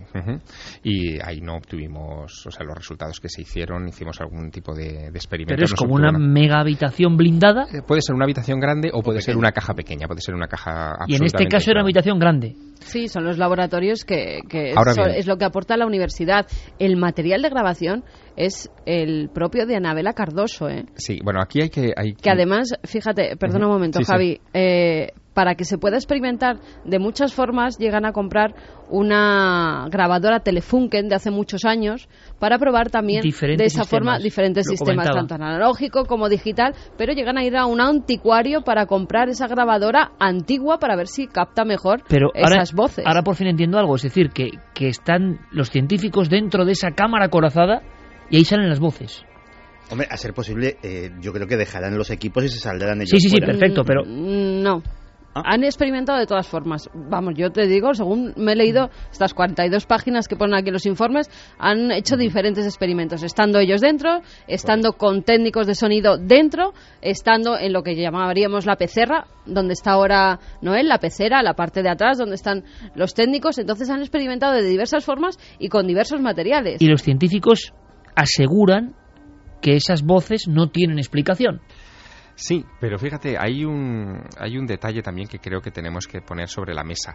[0.83, 5.09] Y ahí no obtuvimos, o sea, los resultados que se hicieron, hicimos algún tipo de,
[5.09, 5.55] experimento.
[5.55, 7.65] Pero es como una mega habitación blindada.
[7.73, 10.49] Eh, puede ser una habitación grande o puede ser una caja pequeña, puede ser una
[10.49, 12.55] caja Y en este caso era una habitación grande.
[12.81, 16.47] Sí, son los laboratorios que, es, lo que aporta la universidad.
[16.79, 17.82] El material de grabación
[18.37, 20.69] es el propio de Anabela Cardoso.
[20.69, 20.87] ¿eh?
[20.95, 21.93] Sí, bueno, aquí hay que...
[21.97, 22.31] Hay que...
[22.31, 27.79] además, fíjate, perdona un momento, Javi, Eh, para que se pueda experimentar de muchas formas,
[27.79, 28.55] llegan a comprar
[28.89, 32.09] una grabadora Telefunken de hace muchos años
[32.39, 37.45] para probar también de esa forma diferentes sistemas, tanto analógico como digital, pero llegan a
[37.45, 42.03] ir a un anticuario para comprar esa grabadora antigua para ver si capta mejor
[42.35, 43.07] esas voces.
[43.07, 46.91] Ahora por fin entiendo algo, es decir, que, que están los científicos dentro de esa
[46.91, 47.83] cámara corazada
[48.31, 49.25] y ahí salen las voces.
[49.91, 53.11] Hombre, a ser posible, eh, yo creo que dejarán los equipos y se saldrán ellos.
[53.11, 54.05] Sí, sí, sí, perfecto, pero.
[54.05, 54.83] Mm, no.
[55.35, 55.43] Ah.
[55.45, 56.91] Han experimentado de todas formas.
[56.95, 60.87] Vamos, yo te digo, según me he leído estas 42 páginas que ponen aquí los
[60.87, 67.59] informes, han hecho diferentes experimentos, estando ellos dentro, estando con técnicos de sonido dentro, estando
[67.59, 71.91] en lo que llamaríamos la pecerra, donde está ahora Noel, la pecera, la parte de
[71.91, 72.65] atrás, donde están
[72.95, 73.59] los técnicos.
[73.59, 76.81] Entonces han experimentado de diversas formas y con diversos materiales.
[76.81, 77.73] Y los científicos
[78.15, 78.95] aseguran
[79.63, 81.61] que esas voces no tienen explicación.
[82.43, 86.49] Sí, pero fíjate, hay un, hay un detalle también que creo que tenemos que poner
[86.49, 87.15] sobre la mesa.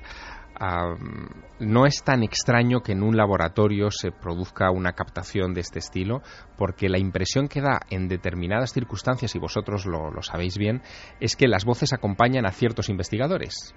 [1.59, 6.21] no es tan extraño que en un laboratorio se produzca una captación de este estilo,
[6.57, 10.81] porque la impresión que da en determinadas circunstancias, y vosotros lo, lo sabéis bien,
[11.19, 13.75] es que las voces acompañan a ciertos investigadores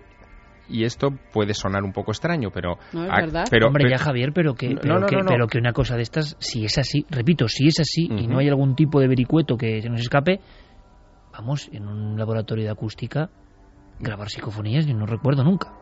[0.68, 2.78] y esto puede sonar un poco extraño, pero...
[2.92, 3.44] No, es verdad.
[3.51, 5.05] Pero, Hombre, ya Javier, pero que, pero,
[5.48, 8.48] que, una cosa de estas, si es así, repito, si es así y no hay
[8.48, 10.38] algún tipo de vericueto que se nos escape,
[11.32, 13.30] vamos, en un laboratorio de acústica
[14.00, 15.74] Grabar psicofonías yo no recuerdo nunca.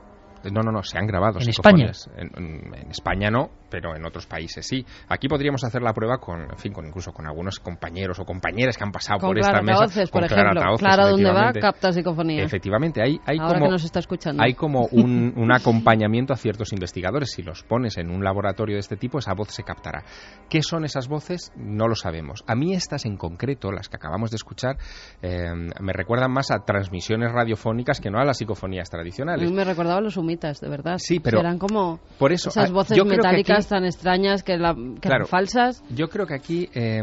[0.44, 1.38] No, no, no, se han grabado.
[1.40, 1.90] ¿En España?
[2.16, 4.84] En, en, España no, pero en otros países sí.
[5.08, 8.76] Aquí podríamos hacer la prueba con, en fin, con incluso con algunos compañeros o compañeras
[8.76, 9.86] que han pasado con por esta mesa.
[10.10, 10.62] por ejemplo.
[10.78, 12.42] Clara, donde va, capta psicofonía.
[12.42, 14.42] Efectivamente, hay, hay Ahora como, que nos está escuchando.
[14.42, 17.32] hay como un, un acompañamiento a ciertos investigadores.
[17.32, 20.04] Si los pones en un laboratorio de este tipo, esa voz se captará.
[20.48, 21.52] ¿Qué son esas voces?
[21.56, 22.44] No lo sabemos.
[22.46, 24.76] A mí estas en concreto, las que acabamos de escuchar,
[25.22, 29.46] eh, me recuerdan más a transmisiones radiofónicas que no a las psicofonías tradicionales.
[29.46, 30.96] A mí me recordaba los de verdad.
[30.98, 33.84] Sí, pero eran como por eso, esas ah, voces yo creo que metálicas aquí- tan
[33.84, 35.16] extrañas que, la, que Claro.
[35.16, 35.82] eran falsas.
[35.90, 37.00] Yo creo que aquí eh,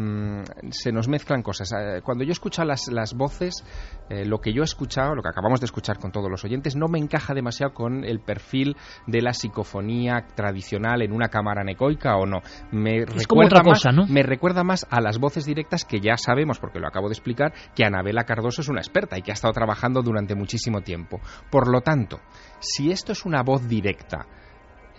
[0.69, 1.71] se nos mezclan cosas.
[1.73, 3.63] Eh, Cuando yo escucho las, las voces,
[4.09, 6.76] eh, lo que yo he escuchado, lo que acabamos de escuchar con todos los oyentes,
[6.76, 8.76] no me encaja demasiado con el perfil
[9.07, 12.41] de la psicofonía tradicional en una cámara necoica o no.
[12.71, 14.05] Me Es como recuerda otra más, cosa, ¿no?
[14.07, 17.53] Me recuerda más a las voces directas que ya sabemos, porque lo acabo de explicar,
[17.76, 21.19] que Anabela Cardoso es una experta y que ha estado trabajando durante muchísimo tiempo.
[21.49, 22.19] Por lo tanto,
[22.60, 24.26] si esto es una voz directa,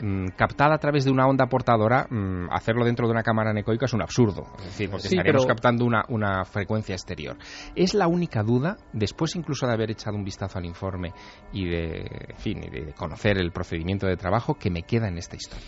[0.00, 3.86] mm, captada a través de una onda portadora, mm, hacerlo dentro de una cámara anecoica
[3.86, 4.42] es un absurdo.
[4.58, 7.36] Es decir, porque Sí, estaríamos pero- captando una, una frecuencia exterior.
[7.74, 11.12] Es la única duda, después incluso de haber echado un vistazo al informe
[11.52, 15.16] y de, en fin, y de conocer el procedimiento de trabajo, que me queda en
[15.18, 15.64] esta historia.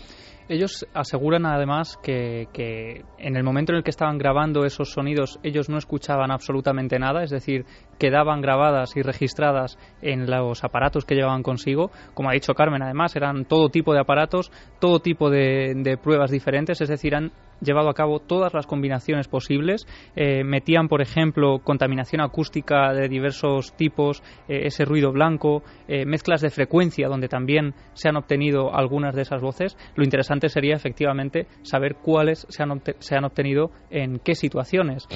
[0.51, 5.39] Ellos aseguran además que, que en el momento en el que estaban grabando esos sonidos
[5.43, 7.65] ellos no escuchaban absolutamente nada, es decir,
[7.99, 11.91] quedaban grabadas y registradas en los aparatos que llevaban consigo.
[12.13, 16.31] Como ha dicho Carmen, además eran todo tipo de aparatos, todo tipo de, de pruebas
[16.31, 17.31] diferentes, es decir, han
[17.61, 19.85] llevado a cabo todas las combinaciones posibles.
[20.15, 26.41] Eh, metían, por ejemplo, contaminación acústica de diversos tipos, eh, ese ruido blanco, eh, mezclas
[26.41, 29.77] de frecuencia donde también se han obtenido algunas de esas voces.
[29.95, 35.07] Lo interesante sería efectivamente saber cuáles se han, se han obtenido en qué situaciones.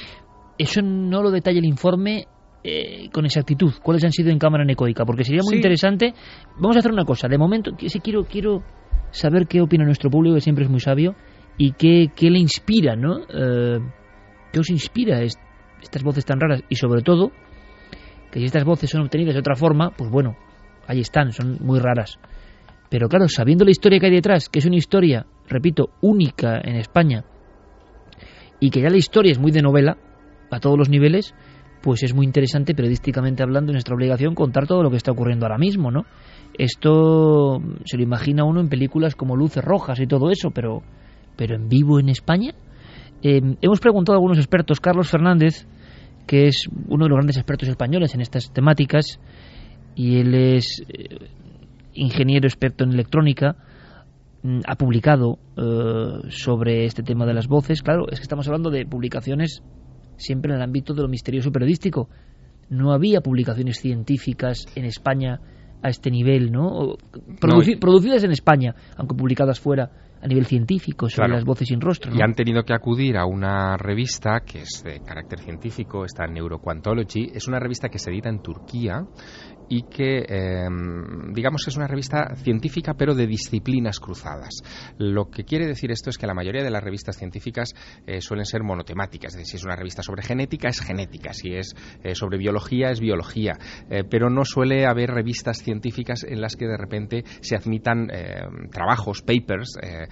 [0.57, 2.27] Eso no lo detalla el informe
[2.63, 5.55] eh, con exactitud, cuáles han sido en cámara necoica, porque sería muy Sí.
[5.57, 6.13] interesante.
[6.57, 8.63] Vamos a hacer una cosa, de momento, sí quiero, quiero
[9.11, 11.15] saber qué opina nuestro público, que siempre es muy sabio,
[11.57, 13.19] y qué, qué le inspira, ¿no?
[13.29, 13.79] Eh,
[14.51, 15.39] ¿Qué os inspira est-
[15.81, 16.63] estas voces tan raras?
[16.69, 17.31] Y sobre todo,
[18.31, 20.35] que si estas voces son obtenidas de otra forma, pues bueno,
[20.87, 22.17] ahí están, son muy raras.
[22.89, 26.75] Pero claro, sabiendo la historia que hay detrás, que es una historia, repito, única en
[26.75, 27.23] España,
[28.59, 29.97] y que ya la historia es muy de novela,
[30.49, 31.33] a todos los niveles,
[31.83, 35.45] pues es muy interesante periodísticamente hablando, es nuestra obligación contar todo lo que está ocurriendo
[35.45, 36.05] ahora mismo, ¿no?
[36.57, 40.81] Esto se lo imagina uno en películas como Luces Rojas y todo eso, pero,
[41.35, 42.53] pero en vivo en España.
[43.21, 45.67] Eh, hemos preguntado a algunos expertos, Carlos Fernández,
[46.25, 49.19] que es uno de los grandes expertos españoles en estas temáticas,
[49.93, 51.27] y él es eh,
[51.95, 53.57] ingeniero experto en electrónica,
[54.41, 57.81] mm, ha publicado eh, sobre este tema de las voces.
[57.81, 59.61] Claro, es que estamos hablando de publicaciones
[60.23, 62.09] siempre en el ámbito de lo misterioso periodístico.
[62.69, 65.39] No había publicaciones científicas en España
[65.83, 66.67] a este nivel, ¿no?
[66.67, 66.97] O
[67.41, 67.79] produci- No.
[67.79, 71.33] Producidas en España, aunque publicadas fuera a nivel científico sobre Claro.
[71.35, 72.09] las voces sin rostro.
[72.11, 72.17] ¿no?
[72.17, 76.35] Y han tenido que acudir a una revista que es de carácter científico, está en
[76.35, 77.31] Neuroquantology.
[77.33, 79.05] Es una revista que se edita en Turquía
[79.67, 80.67] y que, eh,
[81.33, 84.61] digamos, es una revista científica pero de disciplinas cruzadas.
[84.97, 87.69] Lo que quiere decir esto es que la mayoría de las revistas científicas
[88.05, 89.33] eh, suelen ser monotemáticas.
[89.33, 91.33] Es decir, si es una revista sobre genética, es genética.
[91.33, 93.53] Si es eh, sobre biología, es biología.
[93.89, 98.41] Eh, pero no suele haber revistas científicas en las que de repente se admitan eh,
[98.71, 100.07] trabajos, papers, eh,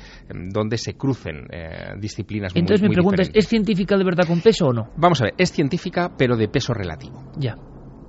[0.53, 3.45] donde se crucen eh, disciplinas muy- Entonces mi muy pregunta es, diferentes.
[3.45, 4.89] ¿es científica de verdad con peso o no?
[4.95, 7.23] Vamos a ver, es científica pero de peso relativo.
[7.35, 7.55] Ya.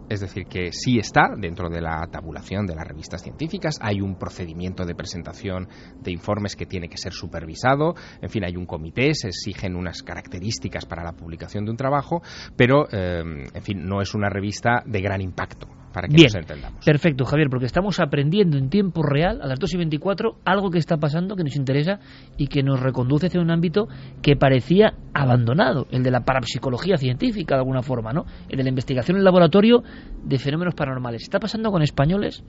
[0.09, 4.17] Es decir, que sí está dentro de la tabulación de las revistas científicas, hay un
[4.17, 5.69] procedimiento de presentación
[6.01, 10.03] de informes que tiene que ser supervisado, en fin, hay un comité, se exigen unas
[10.03, 12.23] características para la publicación de un trabajo,
[12.57, 13.23] pero, eh,
[13.55, 16.85] en fin, no es una revista de gran impacto, para que Bien, nos entendamos.
[16.85, 20.79] perfecto, Javier, porque estamos aprendiendo en tiempo real, a las 2 y 24, algo que
[20.79, 22.01] está pasando, que nos interesa
[22.37, 23.89] y que nos reconduce hacia un ámbito
[24.23, 28.25] que parecía abandonado, el de la parapsicología científica, de alguna forma, ¿no?
[28.49, 29.83] El de la investigación en laboratorio
[30.25, 31.23] de fenómenos paranormales.
[31.23, 32.45] Está pasando con españoles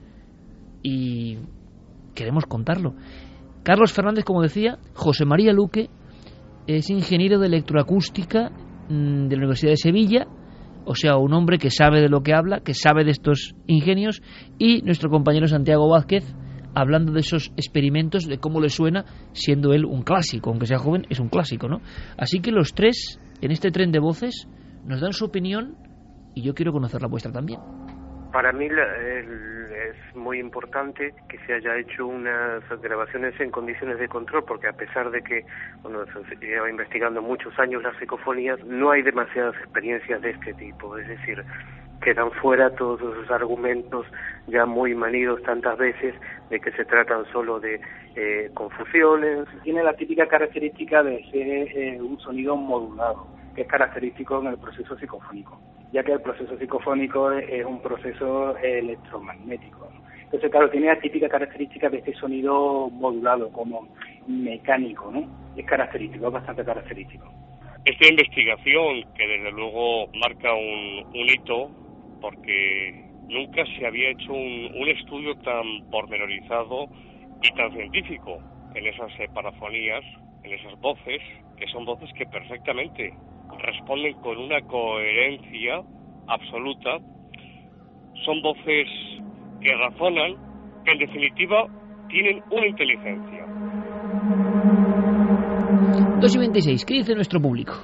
[0.82, 1.38] y
[2.14, 2.94] queremos contarlo.
[3.62, 5.88] Carlos Fernández, como decía, José María Luque
[6.66, 8.50] es ingeniero de electroacústica
[8.88, 10.26] mm, de la Universidad de Sevilla,
[10.84, 14.22] o sea, un hombre que sabe de lo que habla, que sabe de estos ingenios,
[14.58, 16.24] y nuestro compañero Santiago Vázquez,
[16.74, 21.06] hablando de esos experimentos, de cómo le suena, siendo él un clásico, aunque sea joven,
[21.10, 21.80] es un clásico, ¿no?
[22.16, 24.48] Así que los tres, en este tren de voces,
[24.84, 25.76] nos dan su opinión
[26.34, 27.60] y yo quiero conocer la vuestra también.
[28.34, 34.42] Para mí es muy importante que se haya hecho unas grabaciones en condiciones de control,
[34.44, 35.46] porque a pesar de que
[35.82, 40.98] bueno, se lleva investigando muchos años las psicofonías, no hay demasiadas experiencias de este tipo.
[40.98, 41.44] Es decir,
[42.02, 44.04] quedan fuera todos esos argumentos
[44.48, 46.16] ya muy manidos tantas veces
[46.50, 47.80] de que se tratan solo de
[48.16, 49.46] eh, confusiones.
[49.62, 54.58] Tiene la típica característica de ser eh, un sonido modulado, que es característico en el
[54.58, 55.56] proceso psicofónico,
[55.94, 59.88] ya que el proceso psicofónico es un proceso electromagnético.
[60.24, 63.88] Entonces, claro, tiene la típica característica de este sonido modulado, como
[64.26, 65.24] mecánico, ¿no?
[65.56, 67.32] Es característico, es bastante característico.
[67.84, 71.70] Esta investigación, que desde luego marca un, un hito,
[72.20, 76.88] porque nunca se había hecho un, estudio tan pormenorizado
[77.40, 78.40] y tan científico
[78.74, 80.02] en esas parafonías,
[80.44, 81.22] en esas voces,
[81.56, 83.14] que son voces que perfectamente
[83.58, 85.82] responden con una coherencia
[86.26, 86.98] absoluta,
[88.24, 88.88] son voces
[89.60, 90.36] que razonan,
[90.84, 91.68] que en definitiva
[92.08, 93.48] tienen una inteligencia.
[96.16, 97.74] 2 y 26, ¿qué dice nuestro público?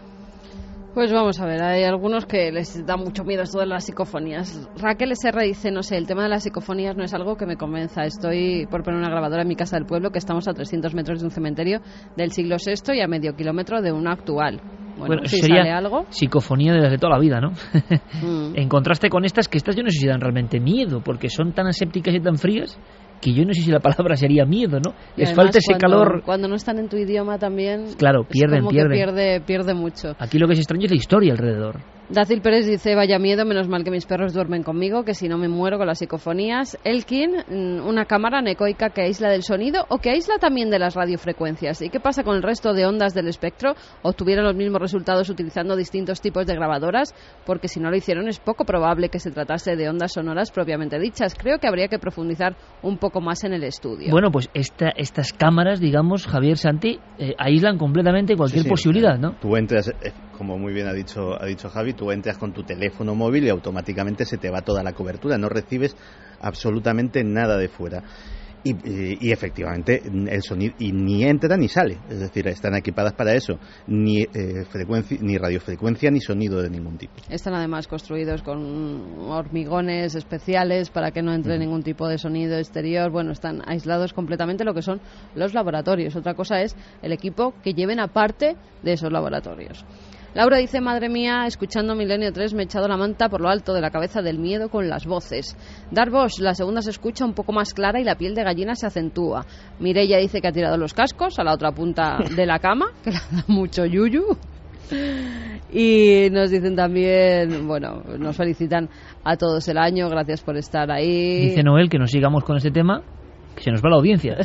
[1.00, 4.68] Pues vamos a ver, hay algunos que les da mucho miedo esto de las psicofonías.
[4.76, 7.56] Raquel SR dice, no sé, el tema de las psicofonías no es algo que me
[7.56, 8.04] convenza.
[8.04, 11.20] Estoy por poner una grabadora en mi casa del pueblo, que estamos a 300 metros
[11.20, 11.80] de un cementerio
[12.18, 14.60] del siglo VI y a medio kilómetro de uno actual.
[14.98, 16.04] Bueno, si sería sale algo...
[16.10, 17.52] psicofonía desde toda la vida, ¿no?
[18.20, 18.52] Mm.
[18.56, 21.54] en contraste con estas, que estas yo no sé si dan realmente miedo, porque son
[21.54, 22.78] tan asépticas y tan frías
[23.20, 24.94] que yo no sé si la palabra sería miedo, ¿no?
[25.16, 26.22] Y Les falta ese cuando- calor.
[26.24, 27.94] Cuando no están en tu idioma también...
[27.98, 28.92] Claro, es pierden, que pierden.
[28.92, 30.14] pierde, pierde mucho.
[30.18, 31.76] Aquí lo que es extraño es la historia alrededor.
[32.10, 35.38] Dacil Pérez dice, vaya miedo, menos mal que mis perros duermen conmigo, que si no
[35.38, 36.76] me muero con las psicofonías.
[36.82, 40.96] Elkin, mm, una cámara anecoica que aísla del sonido o que aísla también de las
[40.96, 41.82] radiofrecuencias.
[41.82, 43.74] ¿Y qué pasa con el resto de ondas del espectro?
[44.02, 47.14] ¿Obtuvieron los mismos resultados utilizando distintos tipos de grabadoras?
[47.46, 50.98] Porque si no lo hicieron es poco probable que se tratase de ondas sonoras propiamente
[50.98, 51.36] dichas.
[51.36, 54.10] Creo que habría que profundizar un poco más en el estudio.
[54.10, 59.16] Bueno, pues esta, estas cámaras, digamos, Javier Santi, eh, aíslan completamente cualquier Sí, sí, posibilidad,
[59.16, 59.36] ¿no?
[59.40, 62.62] Tú entras, eh, como muy bien ha dicho, ha dicho Javi, tú entras con tu
[62.64, 65.94] teléfono móvil y automáticamente se te va toda la cobertura, no recibes
[66.40, 68.02] absolutamente nada de fuera.
[68.62, 73.14] Y, y- y efectivamente el sonido y ni entra ni sale, es decir, están equipadas
[73.14, 77.14] para eso, ni eh, frecuencia, ni radiofrecuencia ni sonido de ningún tipo.
[77.30, 78.58] Están además construidos con
[79.30, 83.10] hormigones especiales para que no entre ningún tipo de sonido exterior.
[83.10, 85.00] Bueno, están aislados completamente lo que son
[85.34, 86.14] los laboratorios.
[86.16, 89.86] Otra cosa es el equipo que lleven aparte de esos laboratorios.
[90.32, 93.74] Laura dice, madre mía, escuchando Milenio 3 me he echado la manta por lo alto
[93.74, 95.56] de la cabeza del miedo con las voces.
[95.90, 98.86] Darbosch, la segunda se escucha un poco más clara y la piel de gallina se
[98.86, 99.44] acentúa.
[99.80, 103.10] Mireia dice que ha tirado los cascos a la otra punta de la cama, que
[103.10, 104.36] le da mucho yuyu.
[105.72, 108.88] Y nos dicen también, bueno, nos felicitan
[109.24, 111.48] a todos el año, gracias por estar ahí.
[111.48, 113.02] Dice Noel que nos sigamos con este tema,
[113.54, 114.36] que se nos va la audiencia.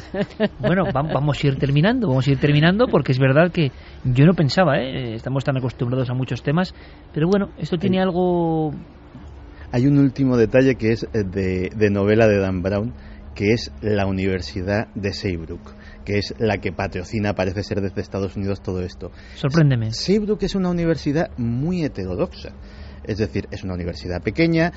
[0.59, 3.71] Bueno, va- vamos a ir terminando, vamos a ir terminando porque es verdad que
[4.03, 5.13] yo no pensaba, ¿eh?
[5.15, 6.73] estamos tan acostumbrados a muchos temas,
[7.13, 8.71] pero bueno, esto tiene algo...
[9.71, 12.93] Hay un último detalle que es eh, de, de novela de Dan Brown,
[13.33, 15.73] que es la Universidad de Saybrook,
[16.05, 19.11] que es la que patrocina, parece ser desde Estados Unidos, todo esto.
[19.35, 19.91] Sorpréndeme.
[19.91, 22.53] Saybrook es una universidad muy heterodoxa.
[23.03, 24.71] Es decir, es una universidad pequeña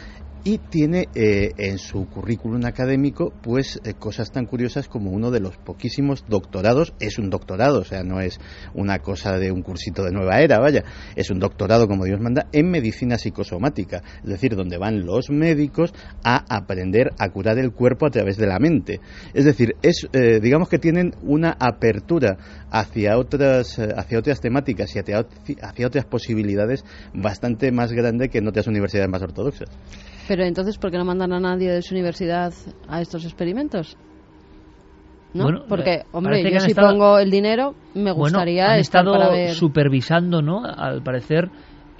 [0.44, 5.40] y tiene eh, en su currículum académico pues eh, cosas tan curiosas como uno de
[5.40, 6.94] los poquísimos doctorados.
[7.00, 8.40] Es un doctorado o sea no es
[8.74, 10.84] una cosa de un cursito de nueva era vaya.
[11.16, 14.02] Es un doctorado como Dios manda en medicina psicosomática.
[14.22, 18.46] Es decir donde van los médicos a aprender a curar el cuerpo a través de
[18.46, 19.00] la mente.
[19.34, 22.36] Es decir es eh, digamos que tienen una apertura
[22.70, 25.26] hacia otras eh, hacia otras temáticas y hacia,
[25.62, 29.68] hacia otras posibilidades bastante más grande que en otras universidades más ortodoxas
[30.28, 32.52] Pero entonces, ¿por qué no mandan a nadie de su universidad
[32.86, 33.96] a estos experimentos?
[35.34, 35.44] ¿No?
[35.44, 38.78] Bueno, Porque, eh, hombre, yo han si estado- pongo el dinero, me Bueno, gustaría han
[38.78, 39.50] estar estado para ver...
[39.54, 40.62] supervisando, ¿no?
[40.64, 41.48] Al parecer,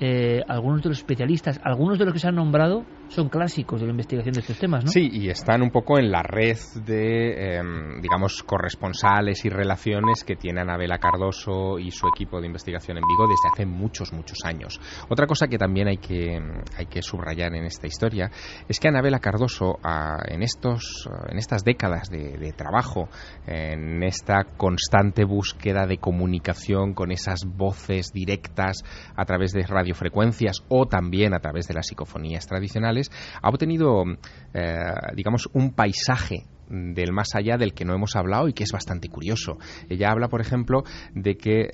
[0.01, 3.87] eh, algunos de los especialistas, algunos de los que se han nombrado son clásicos de
[3.87, 4.91] la investigación de estos temas, ¿no?
[4.91, 10.37] Sí, y están un poco en la red de, em, digamos, corresponsales y relaciones que
[10.37, 14.81] tiene Anabela Cardoso y su equipo de investigación en Vigo desde hace muchos, muchos años.
[15.09, 16.39] Otra cosa que también hay que,
[16.77, 18.31] hay que subrayar en esta historia
[18.69, 23.09] es que Anabela Cardoso, ah, en, estos, en estas décadas de trabajo,
[23.47, 28.83] en esta constante búsqueda de comunicación con esas voces directas
[29.17, 32.98] a través de radiofrecuencias o también a través de las psicofonías tradicionales,
[33.43, 34.05] ha obtenido,
[34.55, 34.77] eh,
[35.15, 39.09] digamos, un paisaje del más allá del que no hemos hablado y que es bastante
[39.09, 39.59] curioso.
[39.89, 40.85] Ella habla, por ejemplo,
[41.15, 41.69] de que eh,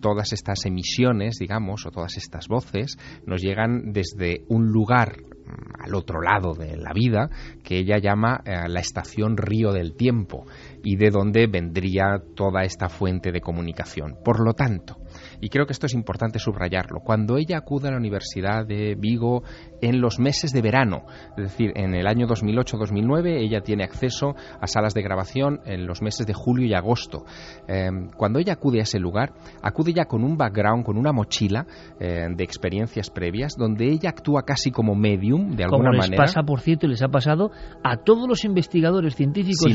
[0.00, 5.94] todas estas emisiones, digamos, o todas estas voces nos llegan desde un lugar mm, al
[5.94, 7.30] otro lado de la vida
[7.62, 10.46] que ella llama eh, la estación río del tiempo
[10.82, 14.16] y de donde vendría toda esta fuente de comunicación.
[14.24, 14.96] Por lo tanto,
[15.40, 19.42] y creo que esto es importante subrayarlo, cuando ella acude a la Universidad de Vigo
[19.84, 21.04] en los meses de verano,
[21.36, 26.00] es decir, en el año 2008-2009, ella tiene acceso a salas de grabación en los
[26.00, 27.24] meses de julio y agosto.
[27.68, 29.32] Em, cuando ella acude a ese lugar,
[29.62, 31.66] acude ya con un background, con una mochila
[32.00, 36.24] eh, de experiencias previas, donde ella actúa casi como medium, de alguna como les manera.
[36.24, 37.50] pasa, por cierto, y les ha pasado
[37.82, 39.70] a todos los investigadores científicos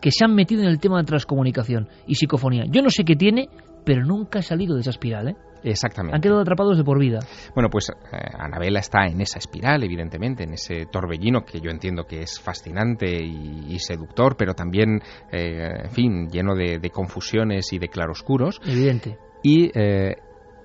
[0.00, 2.64] que se han metido en el tema de transcomunicación y psicofonía.
[2.68, 3.48] Yo no sé qué tiene,
[3.84, 5.36] pero nunca ha salido de esa espiral, ¿eh?
[5.64, 6.14] Exactamente.
[6.14, 7.20] Han quedado atrapados de por vida.
[7.54, 12.04] Bueno, pues eh, Anabela está en esa espiral, evidentemente, en ese torbellino que yo entiendo
[12.04, 15.00] que es fascinante y, y seductor, pero también,
[15.32, 18.60] eh, en fin, lleno de, de confusiones y de claroscuros.
[18.64, 19.18] Evidente.
[19.42, 20.16] Y eh,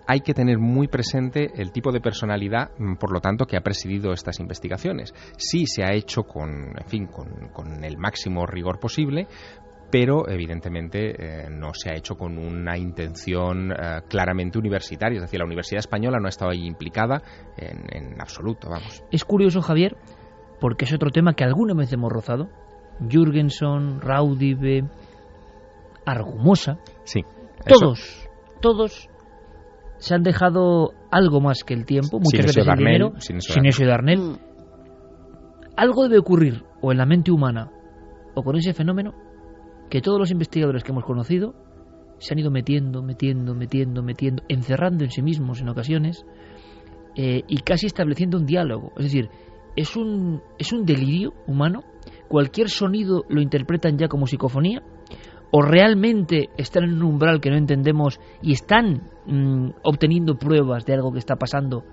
[0.08, 3.62] hay que tener muy presente el tipo de personalidad, mm, por lo tanto, que ha
[3.62, 5.14] presidido estas investigaciones.
[5.38, 9.28] Sí se ha hecho con, en fin, con, con el máximo rigor posible,
[9.92, 15.18] pero evidentemente eh, no se ha hecho con una intención eh, claramente universitaria.
[15.18, 17.22] Es decir, la Universidad Española no ha estado ahí implicada
[17.58, 19.04] en, en absoluto, vamos.
[19.12, 19.98] Es curioso, Javier,
[20.60, 22.50] porque es otro tema que alguna vez hemos rozado.
[23.10, 24.84] Jürgenson, Raudive,
[26.06, 26.80] Argumosa.
[27.04, 27.22] Sí.
[27.66, 27.80] eso.
[27.80, 28.30] Todos,
[28.62, 29.10] todos
[29.98, 33.54] se han dejado algo más que el tiempo, muchas Sinesio veces el Darnell, dinero, Sinesio
[33.54, 34.20] Sinesio Darnell.
[34.20, 34.38] Mm.
[35.76, 37.72] Algo debe ocurrir, o en la mente humana,
[38.36, 39.14] o con ese fenómeno,
[39.90, 41.56] que todos los investigadores que hemos conocido
[42.20, 46.26] se han ido metiendo, metiendo, metiendo, metiendo, encerrando en sí mismos en ocasiones
[47.16, 48.92] eh, y casi estableciendo un diálogo.
[48.98, 49.30] Es decir,
[49.76, 51.84] es un, es un delirio humano.
[52.28, 54.84] Cualquier sonido lo interpretan ya como psicofonía.
[55.52, 60.94] O realmente están en un umbral que no entendemos y están mm, obteniendo pruebas de
[60.94, 61.84] algo que está pasando.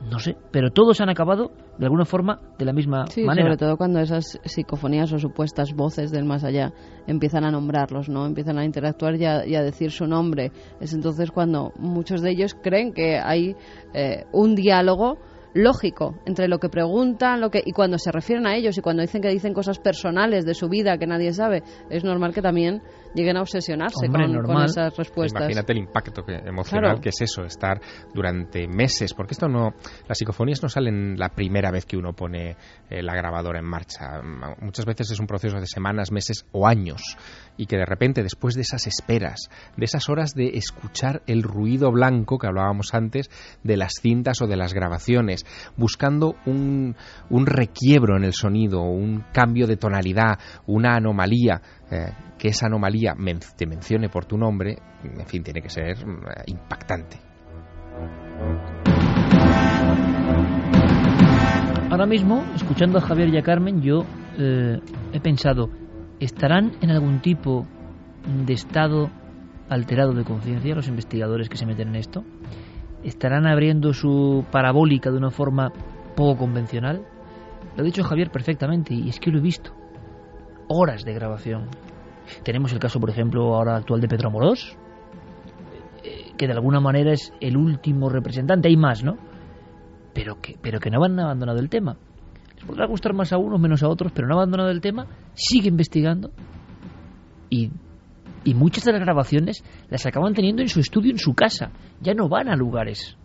[0.00, 3.46] No sé, pero todos han acabado de alguna forma de la misma Sí, manera.
[3.46, 6.72] sobre todo cuando esas psicofonías o supuestas voces del más allá
[7.06, 8.24] empiezan a nombrarlos, ¿no?
[8.26, 10.52] Empiezan a interactuar y a, y a decir su nombre.
[10.80, 13.56] Es entonces cuando muchos de ellos creen que hay
[13.92, 15.18] eh, un diálogo
[15.54, 19.00] lógico entre lo que preguntan lo que y cuando se refieren a ellos y cuando
[19.02, 22.82] dicen que dicen cosas personales de su vida que nadie sabe es normal que también
[23.14, 27.00] lleguen a obsesionarse Hombre, con, esas respuestas Imagínate el impacto que- emocional Claro.
[27.00, 27.80] que es eso, estar
[28.14, 29.74] durante meses, porque esto no,
[30.06, 32.56] las psicofonías no salen la primera vez que uno pone
[32.90, 34.20] eh, la grabadora en marcha.
[34.60, 37.16] Muchas veces es un proceso de semanas, meses o años,
[37.56, 41.90] y que de repente después de esas esperas, de esas horas de escuchar el ruido
[41.90, 43.30] blanco que hablábamos antes
[43.64, 45.44] de las cintas o de las grabaciones,
[45.76, 46.96] buscando un,
[47.30, 51.60] un requiebro en el sonido, un cambio de tonalidad, una anomalía,
[51.90, 53.14] eh, que esa anomalía
[53.56, 57.18] te mencione por tu nombre, en fin, tiene que ser mm, impactante.
[61.90, 64.04] Ahora mismo, escuchando a Javier y a Carmen, yo
[64.38, 64.78] eh,
[65.12, 65.70] he pensado,
[66.20, 67.66] ¿estarán en algún tipo
[68.44, 69.10] de estado
[69.70, 72.24] alterado de conciencia los investigadores que se meten en esto?
[73.02, 75.72] ¿Estarán abriendo su parabólica de una forma
[76.14, 77.06] poco convencional?
[77.74, 79.77] Lo ha dicho Javier perfectamente y es que lo he visto.
[80.68, 81.68] Horas de grabación.
[82.44, 84.76] Tenemos el caso, por ejemplo, ahora actual de Pedro Amorós,
[86.04, 88.68] eh, que de alguna manera es el último representante.
[88.68, 89.16] Hay más, ¿no?
[90.18, 91.96] pero que, pero que no han abandonado el tema.
[92.56, 95.06] Les podrá gustar más a unos, menos a otros, pero no han abandonado el tema,
[95.34, 96.32] sigue investigando
[97.48, 97.70] y,
[98.42, 101.70] y muchas de las grabaciones las acaban teniendo en su estudio, en su casa.
[102.00, 103.16] Ya no van a lugares.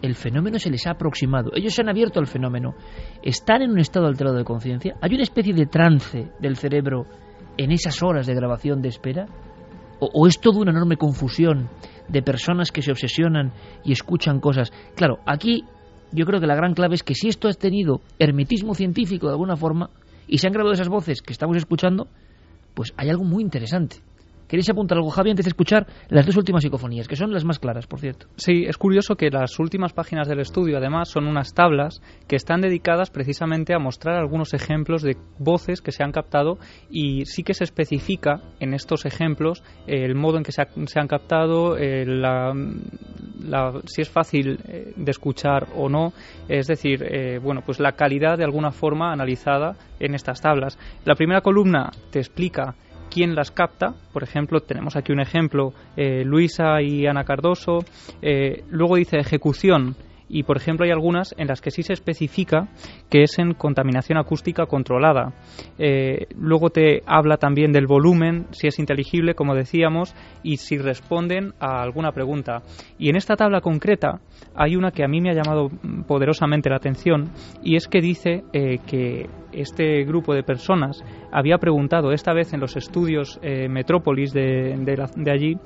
[0.00, 1.50] El fenómeno se les ha aproximado.
[1.54, 2.74] Ellos se han abierto al fenómeno.
[3.22, 4.96] Están en un estado alterado de conciencia.
[5.00, 7.06] Hay una especie de trance del cerebro
[7.56, 9.26] en esas horas de grabación de espera.
[10.00, 11.68] O, es toda una enorme confusión
[12.06, 13.52] de personas que se obsesionan
[13.84, 14.72] y escuchan cosas.
[14.94, 15.64] Claro, aquí
[16.12, 19.32] yo creo que la gran clave es que si esto ha tenido hermetismo científico de
[19.32, 19.90] alguna forma
[20.28, 22.06] y se han grabado esas voces que estamos escuchando,
[22.74, 23.96] pues hay algo muy interesante.
[24.48, 27.58] ¿Queréis apuntar algo, Javi, antes de escuchar las dos últimas psicofonías, que son las más
[27.58, 28.26] claras, por cierto?
[28.36, 32.62] Sí, es curioso que las últimas páginas del estudio, además, son unas tablas que están
[32.62, 36.56] dedicadas precisamente a mostrar algunos ejemplos de voces que se han captado
[36.90, 40.68] y sí que se especifica en estos ejemplos eh, el modo en que se, ha-
[40.86, 42.52] se han captado, eh, la,
[43.86, 46.12] si es fácil eh, de escuchar o no,
[46.48, 47.04] es decir,
[47.42, 50.78] bueno, pues la calidad de alguna forma analizada en estas tablas.
[51.04, 52.74] La primera columna te explica
[53.18, 53.94] quién las capta.
[54.12, 57.80] Por ejemplo, tenemos aquí un ejemplo, eh, Luisa y Ana Cardoso.
[58.22, 59.96] Eh, luego dice ejecución
[60.28, 62.68] y por ejemplo hay algunas en las que sí se especifica
[63.10, 65.32] que es en contaminación acústica controlada.
[65.78, 71.54] Eh, luego te habla también del volumen, si es inteligible, como decíamos, y si responden
[71.60, 72.62] a alguna pregunta.
[72.98, 74.20] Y en esta tabla concreta
[74.54, 75.68] hay una que a mí me ha llamado
[76.06, 77.30] poderosamente la atención
[77.62, 81.02] y es que dice eh, que este grupo de personas
[81.32, 84.74] había preguntado esta vez en los estudios eh, Metrópolis de,
[85.16, 85.56] de allí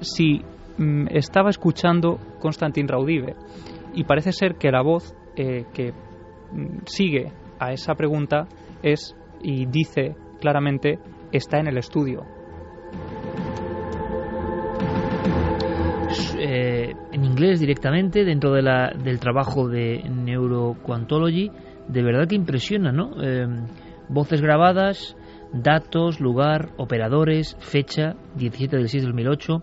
[0.00, 0.42] si
[0.76, 3.34] mm, estaba escuchando Constantin Raudive
[3.98, 8.46] y parece ser que la voz eh, que mm, sigue a esa pregunta
[8.80, 11.00] es y dice claramente
[11.32, 12.22] está en el estudio.
[16.38, 21.50] Eh, en inglés directamente dentro de la, del trabajo de Neuroquantology,
[21.88, 23.20] de verdad que impresiona, ¿no?
[23.20, 23.48] Eh,
[24.08, 25.16] voces grabadas,
[25.52, 29.62] datos, lugar, operadores, fecha, 17 del 6 de 2008,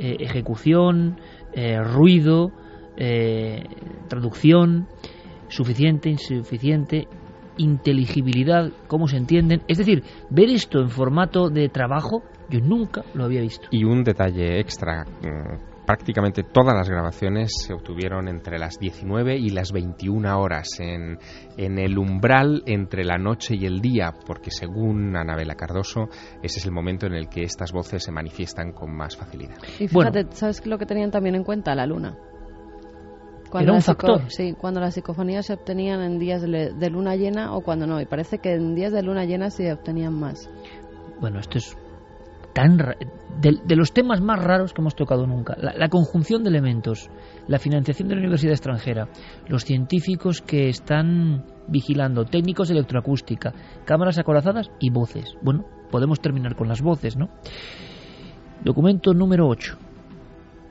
[0.00, 1.20] ejecución,
[1.94, 2.52] ruido,
[3.00, 3.62] eh,
[4.08, 4.88] traducción,
[5.48, 7.06] suficiente, insuficiente,
[7.56, 9.62] inteligibilidad, cómo se entienden.
[9.68, 13.68] Es decir, ver esto en formato de trabajo, yo nunca lo había visto.
[13.70, 15.04] Y un detalle extra.
[15.04, 21.18] Mm, prácticamente todas las grabaciones se obtuvieron entre las 19 y las 21 horas, en,
[21.56, 26.08] en el umbral entre la noche y el día, porque según Anabela Cardoso,
[26.42, 29.56] ese es el momento en el que estas voces se manifiestan con más facilidad.
[29.80, 31.74] Y fíjate, ¿sabes lo que tenían también en cuenta?
[31.74, 32.18] La luna.
[33.50, 34.30] Cuando Era un factor.
[34.30, 38.00] Sí, cuando las psicofonías se obtenían en días de, luna llena o cuando no.
[38.00, 40.50] Y parece que en días de luna llena se obtenían más.
[41.20, 41.76] Bueno, esto es
[42.52, 42.76] tan
[43.40, 45.56] de, los temas más raros que hemos tocado nunca.
[45.56, 47.08] La, conjunción de elementos,
[47.46, 49.08] la financiación de la universidad extranjera,
[49.46, 53.52] los científicos que están vigilando, técnicos de electroacústica,
[53.84, 55.34] cámaras acorazadas y voces.
[55.42, 57.28] Bueno, podemos terminar con las voces, ¿no?
[58.64, 59.78] Documento número 8.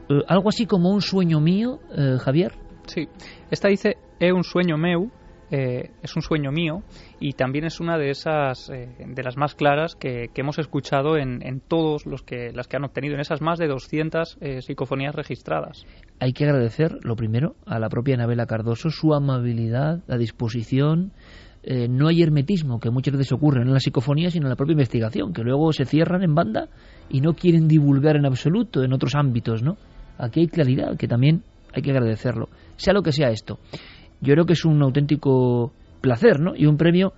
[0.09, 2.66] Eh, algo así como un sueño mío, eh, Javier.
[2.87, 3.07] Sí,
[3.51, 5.11] esta dice, es un sueño meu,
[5.49, 6.83] eh, es un sueño mío
[7.21, 11.41] y también es una de esas eh, de las más claras que, hemos escuchado en,
[11.41, 15.15] en, todos los que las que han obtenido en esas más de 200 eh, psicofonías
[15.15, 15.85] registradas.
[16.19, 21.13] Hay que agradecer lo primero a la propia Anabela Cardoso su amabilidad, la disposición.
[21.89, 25.33] no hay hermetismo que muchas veces ocurre en la psicofonía sino en la propia investigación
[25.33, 26.67] que luego se cierran en banda
[27.09, 29.77] y no quieren divulgar en absoluto en otros ámbitos, ¿no?
[30.17, 33.59] Aquí hay claridad que también hay que agradecerlo sea lo que sea esto.
[34.21, 36.55] Yo creo que es un auténtico placer, ¿no?
[36.55, 37.13] Y un premio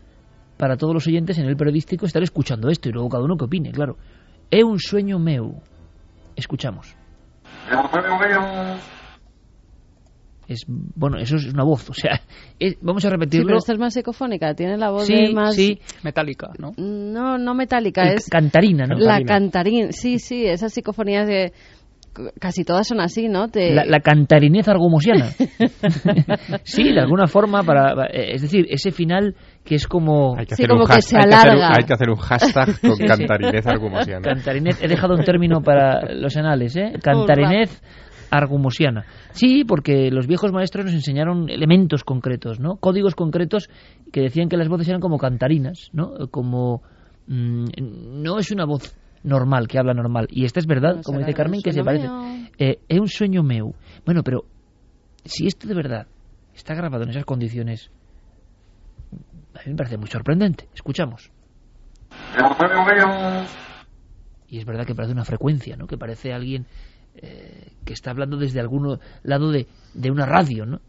[0.57, 3.45] para todos los oyentes en el periodístico estar escuchando esto y luego cada uno que
[3.45, 3.97] opine, claro.
[4.51, 5.61] Es un sueño meu.
[6.35, 6.95] Escuchamos.
[10.47, 12.21] Es, bueno, eso es una voz, o sea,
[12.81, 13.43] vamos a repetirlo.
[13.43, 15.55] Sí, pero esta es más psicofónica, tiene la voz más...
[15.55, 16.71] Sí, metálica, ¿no?
[16.75, 18.27] No, no metálica, es...
[18.29, 18.97] Cantarina, ¿no?
[18.97, 21.53] La cantarina, sí, sí, esas psicofonías de
[22.39, 23.47] casi todas son así, ¿no?
[23.53, 25.25] La, cantarinez argumosiana.
[26.63, 30.35] sí, de alguna forma, para, es decir, ese final que es como...
[30.37, 31.69] Hay que hacer, un, que se alarga.
[31.77, 34.21] Hay que, hacer un, hashtag con cantarinez argumosiana.
[34.21, 36.93] Cantarinez, he dejado un término para los anales, ¿eh?
[37.01, 37.81] Cantarinez
[38.31, 39.05] argumosiana.
[39.31, 42.77] Sí, porque los viejos maestros nos enseñaron elementos concretos, ¿no?
[42.77, 43.69] Códigos concretos
[44.11, 46.27] que decían que las voces eran como cantarinas, ¿no?
[46.31, 46.81] Como...
[47.27, 47.65] Mm,
[48.23, 50.27] no es una voz normal, que habla normal.
[50.29, 52.07] Y esta es verdad, como dice Carmen, que se parece.
[52.57, 53.73] Eh, es un sueño meu.
[54.05, 54.45] Bueno, pero
[55.25, 56.07] si esto de verdad
[56.53, 57.91] está grabado en esas condiciones,
[59.53, 60.67] a mí me parece muy sorprendente.
[60.73, 61.31] Escuchamos.
[64.47, 65.85] Y es verdad que parece una frecuencia, ¿no?
[65.85, 66.65] Que parece alguien
[67.15, 70.81] eh, que está hablando desde algún lado de, de una radio, ¿no?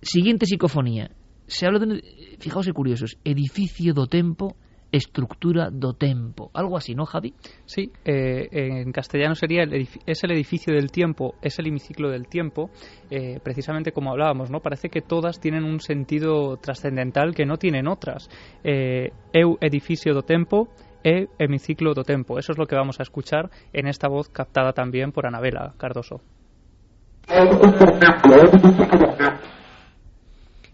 [0.00, 1.10] Siguiente psicofonía.
[1.46, 4.56] Se habla de, fijaos qué curiosos, edificio do tempo
[4.92, 6.50] estructura do tempo.
[6.52, 7.34] Algo así, ¿no, Javi?
[7.64, 12.28] Sí, eh, en castellano sería el es el edificio del tiempo, es el hemiciclo del
[12.28, 12.70] tiempo,
[13.10, 14.60] eh, precisamente como hablábamos, ¿no?
[14.60, 18.28] Parece que todas tienen un sentido trascendental que no tienen otras.
[18.62, 20.68] Eh, eu edificio do tempo,
[21.02, 22.38] e hemiciclo do tempo.
[22.38, 26.20] Eso es lo que vamos a escuchar en esta voz captada también por Anabela Cardoso.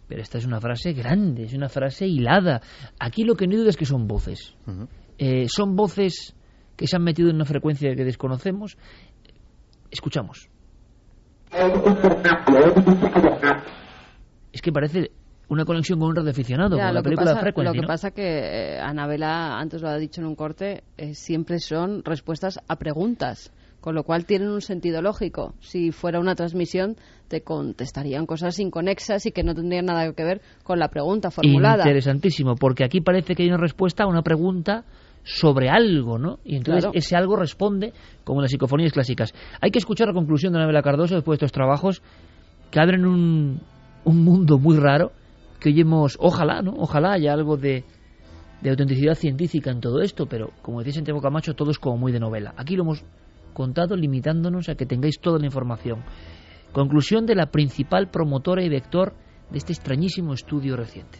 [0.09, 2.63] Pero esta es una frase grande, es una frase hilada.
[2.99, 4.57] Aquí lo que no duda es que son voces.
[5.19, 6.35] Eh, son voces
[6.77, 8.79] que se han metido en una frecuencia que desconocemos.
[9.91, 10.49] Escuchamos.
[14.53, 15.11] Es que parece
[15.49, 17.77] una conexión con un radioaficionado, con la película Frequency.
[17.77, 21.59] Lo que pasa que eh, Anabela, antes lo ha dicho en un corte, eh, siempre
[21.59, 25.55] son respuestas a preguntas con lo cual tienen un sentido lógico.
[25.61, 26.97] Si fuera una transmisión,
[27.29, 31.85] te contestarían cosas inconexas y que no tendrían nada que ver con la pregunta formulada.
[31.85, 34.85] Interesantísimo, porque aquí parece que hay una respuesta a una pregunta
[35.23, 36.39] sobre algo, ¿no?
[36.45, 36.99] Y entonces Claro.
[36.99, 37.93] ese algo responde
[38.25, 39.35] como en las psicofonías clásicas.
[39.61, 42.03] Hay que escuchar la conclusión de Anabela Cardoso después de estos trabajos
[42.71, 43.61] que abren un,
[44.05, 45.13] un mundo muy raro
[45.61, 46.73] que hoy hemos, ojalá, ¿no?
[46.79, 47.85] Ojalá haya algo de,
[48.63, 52.13] de autenticidad científica en todo esto, pero como decía Santiago Camacho, todo es como muy
[52.13, 52.55] de novela.
[52.57, 53.05] Aquí lo hemos
[53.59, 56.05] contado limitándonos a que tengáis toda la información.
[56.73, 59.15] Conclusión de la principal promotora y vector
[59.51, 61.19] de este extrañísimo estudio reciente.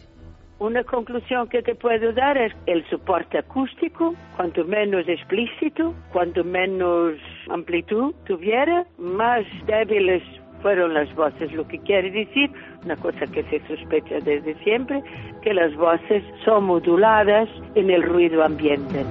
[0.59, 7.15] Una conclusión que te puedo dar es el soporte acústico, cuanto menos explícito, cuanto menos
[7.49, 10.23] amplitud tuviera, más débiles
[10.61, 12.49] fueron las voces, lo que quiere decir,
[12.83, 15.01] una cosa que se sospecha desde siempre,
[15.41, 19.05] que las voces son moduladas en el ruido ambiente.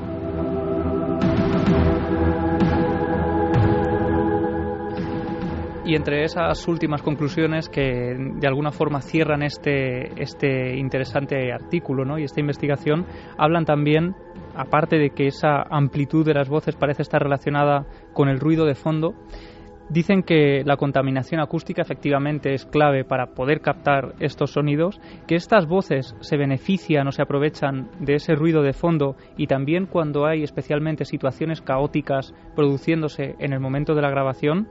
[5.89, 12.19] Y entre esas últimas conclusiones que de alguna forma cierran este, este interesante artículo ¿no?
[12.19, 13.06] y esta investigación,
[13.39, 14.15] hablan también,
[14.55, 18.74] aparte de que esa amplitud de las voces parece estar relacionada con el ruido de
[18.74, 19.15] fondo,
[19.90, 25.66] Dicen que la contaminación acústica efectivamente es clave para poder captar estos sonidos, que estas
[25.66, 30.43] voces se benefician o se aprovechan de ese ruido de fondo y también cuando hay
[30.43, 34.69] especialmente situaciones caóticas produciéndose en el momento de la grabación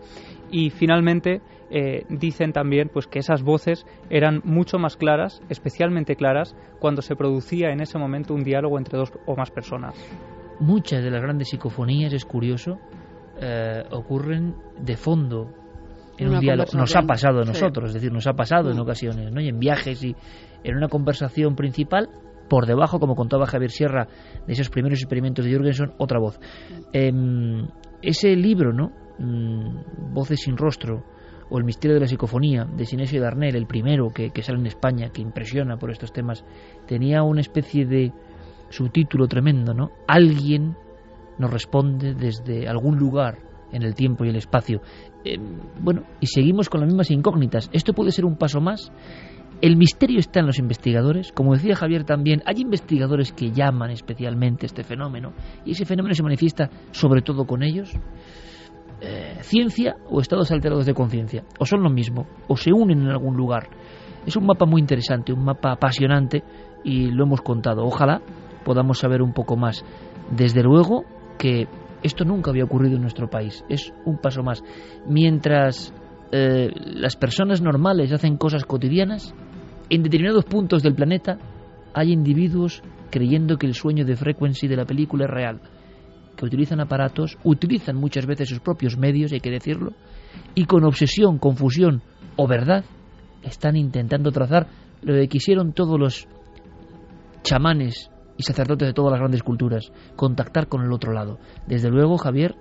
[0.52, 6.56] y finalmente eh, dicen también pues que esas voces eran mucho más claras, especialmente claras
[6.80, 9.96] cuando se producía en ese momento un diálogo entre dos o más personas.
[10.60, 12.80] Muchas de las grandes psicofonías, es curioso,
[13.42, 15.50] eh, ocurren de fondo
[16.18, 16.70] en Una un diálogo.
[16.74, 17.50] Nos ha pasado a Sí.
[17.50, 18.82] nosotros, es decir, nos ha pasado en Mm.
[18.82, 19.40] ocasiones, ¿no?
[19.42, 20.16] Y en viajes y
[20.64, 22.10] en una conversación principal,
[22.50, 24.08] por debajo, como contaba Javier Sierra,
[24.48, 26.40] de esos primeros experimentos de Jürgenson, otra voz.
[26.94, 27.68] Em,
[28.02, 28.92] ese libro, ¿no?
[29.20, 31.04] Mm, Voces sin rostro
[31.50, 35.10] o El misterio de la psicofonía de Sinesio Darnell, el primero que, sale en España,
[35.14, 36.44] que impresiona por estos temas,
[36.86, 38.12] tenía una especie de
[38.70, 39.92] subtítulo tremendo, ¿no?
[40.08, 40.76] Alguien
[41.38, 43.38] nos responde desde algún lugar
[43.72, 44.82] en el tiempo y el espacio.
[45.24, 45.38] Eh,
[45.80, 47.70] bueno, y seguimos con las mismas incógnitas.
[47.72, 48.92] ¿Esto puede ser un paso más?
[49.62, 51.32] El misterio está en los investigadores.
[51.32, 55.34] Como decía Javier también, hay investigadores que llaman especialmente este fenómeno
[55.66, 57.92] y ese fenómeno se manifiesta sobre todo con ellos.
[59.00, 61.44] Eh, ciencia o estados alterados de conciencia.
[61.60, 63.70] O son lo mismo, o se unen en algún lugar.
[64.26, 66.44] Es un mapa muy interesante, un mapa apasionante
[66.84, 67.86] y lo hemos contado.
[67.86, 68.22] Ojalá
[68.66, 69.86] podamos saber un poco más.
[70.32, 71.06] Desde luego
[71.38, 71.68] que
[72.02, 73.64] esto nunca había ocurrido en nuestro país.
[73.70, 74.64] Es un paso más.
[75.08, 75.94] Mientras
[76.32, 79.34] eh, las personas normales hacen cosas cotidianas,
[79.90, 81.38] en determinados puntos del planeta
[81.94, 85.62] hay individuos creyendo que el sueño de Frequency de la película es real,
[86.38, 89.92] que utilizan aparatos, utilizan muchas veces sus propios medios, hay que decirlo,
[90.56, 92.02] y con obsesión, confusión
[92.36, 92.86] o verdad
[93.44, 94.68] están intentando trazar
[95.02, 96.28] lo que quisieron todos los
[97.44, 101.40] chamanes y sacerdotes de todas las grandes culturas, contactar con el otro lado.
[101.66, 102.56] Desde luego, Javier,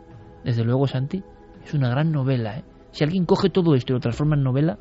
[0.44, 1.22] desde luego, Santi,
[1.64, 2.58] es una gran novela.
[2.58, 2.64] ¿eh?
[2.92, 4.78] Si alguien coge todo esto y lo transforma en novela,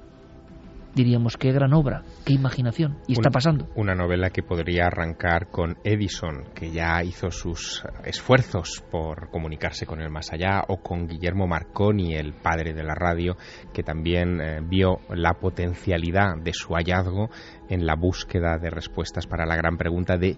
[0.96, 2.98] diríamos qué gran obra, qué imaginación.
[3.08, 3.68] Y está pasando.
[3.76, 10.02] Una novela que podría arrancar con Edison, que ya hizo sus esfuerzos por comunicarse con
[10.02, 13.36] el más allá, o con Guillermo Marconi, el padre de la radio,
[13.74, 17.30] que también eh, vio la potencialidad de su hallazgo
[17.70, 20.38] en la búsqueda de respuestas para la gran pregunta de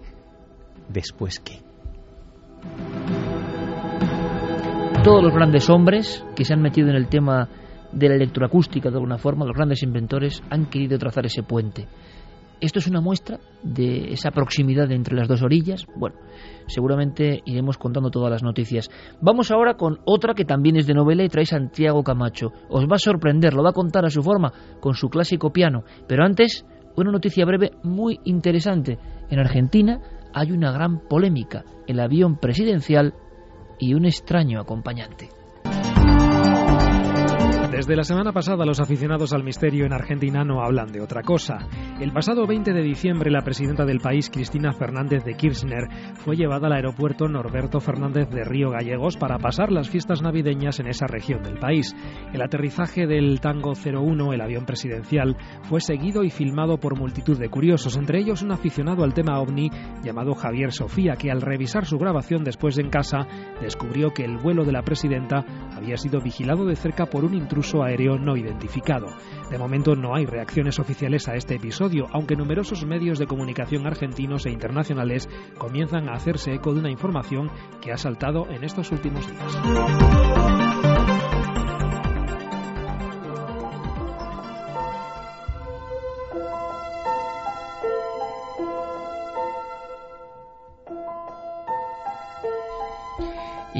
[0.88, 1.60] ¿después qué?
[5.04, 7.48] Todos los grandes hombres que se han metido en el tema
[7.92, 11.86] de la electroacústica de alguna forma, los grandes inventores, han querido trazar ese puente.
[12.60, 15.86] Esto es una muestra de esa proximidad entre las dos orillas.
[15.94, 16.16] Bueno,
[16.66, 18.90] seguramente iremos contando todas las noticias.
[19.20, 22.52] Vamos ahora con otra que también es de novela y trae Santiago Camacho.
[22.68, 25.84] Os va a sorprender, lo va a contar a su forma, con su clásico piano.
[26.08, 26.66] Pero antes,
[26.96, 28.98] una noticia breve muy interesante.
[29.30, 30.00] En Argentina
[30.34, 31.64] hay una gran polémica.
[31.86, 33.14] El avión presidencial
[33.78, 35.37] y un extraño acompañante.
[37.78, 41.58] Desde la semana pasada los aficionados al misterio en Argentina no hablan de otra cosa.
[42.00, 46.66] El pasado 20 de diciembre la presidenta del país, Cristina Fernández de Kirchner, fue llevada
[46.66, 51.44] al aeropuerto Norberto Fernández de Río Gallegos para pasar las fiestas navideñas en esa región
[51.44, 51.94] del país.
[52.32, 57.48] El aterrizaje del Tango 01, el avión presidencial, fue seguido y filmado por multitud de
[57.48, 59.70] curiosos, entre ellos un aficionado al tema ovni
[60.02, 63.28] llamado Javier Sofía, que al revisar su grabación después en casa
[63.62, 65.44] descubrió que el vuelo de la presidenta
[65.76, 69.06] había sido vigilado de cerca por un intruso aéreo no identificado.
[69.50, 74.46] De momento no hay reacciones oficiales a este episodio, aunque numerosos medios de comunicación argentinos
[74.46, 77.50] e internacionales comienzan a hacerse eco de una información
[77.80, 80.67] que ha saltado en estos últimos días.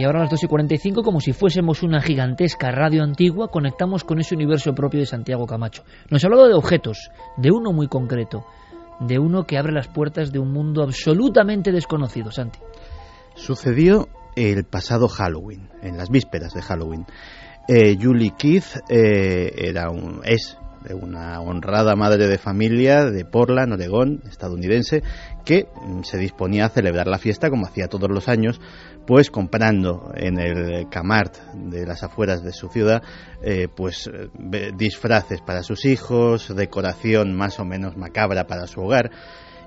[0.05, 4.21] Ahora a las 2 y 45, como si fuésemos una gigantesca radio antigua, conectamos con
[4.21, 5.85] ese universo propio de Santiago Camacho.
[6.11, 8.45] Nos ha hablado de objetos, de uno muy concreto,
[9.01, 12.59] de uno que abre las puertas de un mundo absolutamente desconocido, Santi.
[13.35, 17.07] Sucedió el pasado Halloween, en las vísperas de Halloween.
[17.69, 20.59] Eh, Julie Keith eh, era un, es
[20.95, 25.03] una honrada madre de familia de Portland, Oregón, estadounidense,
[25.45, 28.61] que mm, se disponía a celebrar la fiesta como hacía todos los años,
[29.09, 33.03] pues comprando en el Camart de las afueras de su ciudad,
[33.41, 34.11] eh, pues
[34.77, 39.11] disfraces para sus hijos, decoración más o menos macabra para su hogar.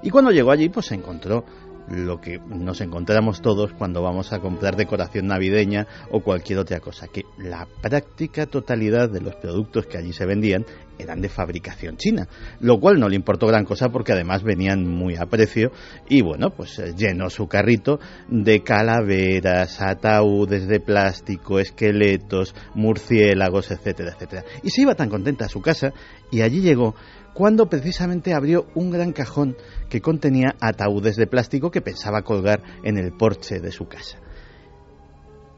[0.04, 1.44] Y cuando llegó allí, pues se encontró
[1.90, 7.08] lo que nos encontramos todos cuando vamos a comprar decoración navideña o cualquier otra cosa,
[7.08, 10.66] que la práctica totalidad de los productos que allí se vendían
[10.98, 12.28] eran de fabricación china,
[12.60, 15.72] lo cual no le importó gran cosa porque además venían muy a precio
[16.08, 18.00] y bueno, pues eh, llenó su carrito
[18.30, 24.44] de calaveras, ataúdes de plástico, esqueletos, murciélagos, etcétera, etcétera.
[24.64, 25.94] Y se iba tan contenta a su casa
[26.30, 26.96] y allí llegó
[27.42, 29.58] cuando precisamente abrió un gran cajón
[29.90, 34.20] que contenía ataúdes de plástico que pensaba colgar en el porche de su casa.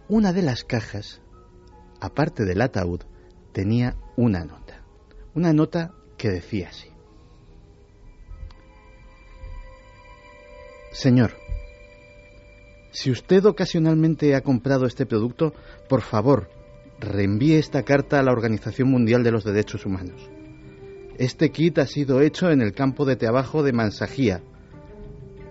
[0.08, 1.22] Una de las cajas,
[2.00, 3.02] aparte del ataúd,
[3.52, 4.82] tenía una nota.
[5.36, 6.88] Una nota que decía así.
[10.94, 11.34] Señor,
[12.94, 15.54] si usted ocasionalmente ha comprado este producto,
[15.90, 16.50] por favor,
[17.02, 20.30] reenvíe esta carta a la Organización Mundial de los Derechos Humanos.
[21.18, 24.42] Este kit ha sido hecho en el campo de trabajo de Mansajía.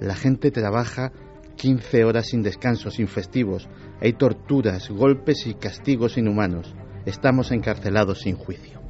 [0.00, 1.12] La gente trabaja
[1.56, 3.68] 15 horas sin descanso, sin festivos.
[4.00, 6.74] Hay torturas, golpes y castigos inhumanos.
[7.06, 8.81] Estamos encarcelados sin juicio.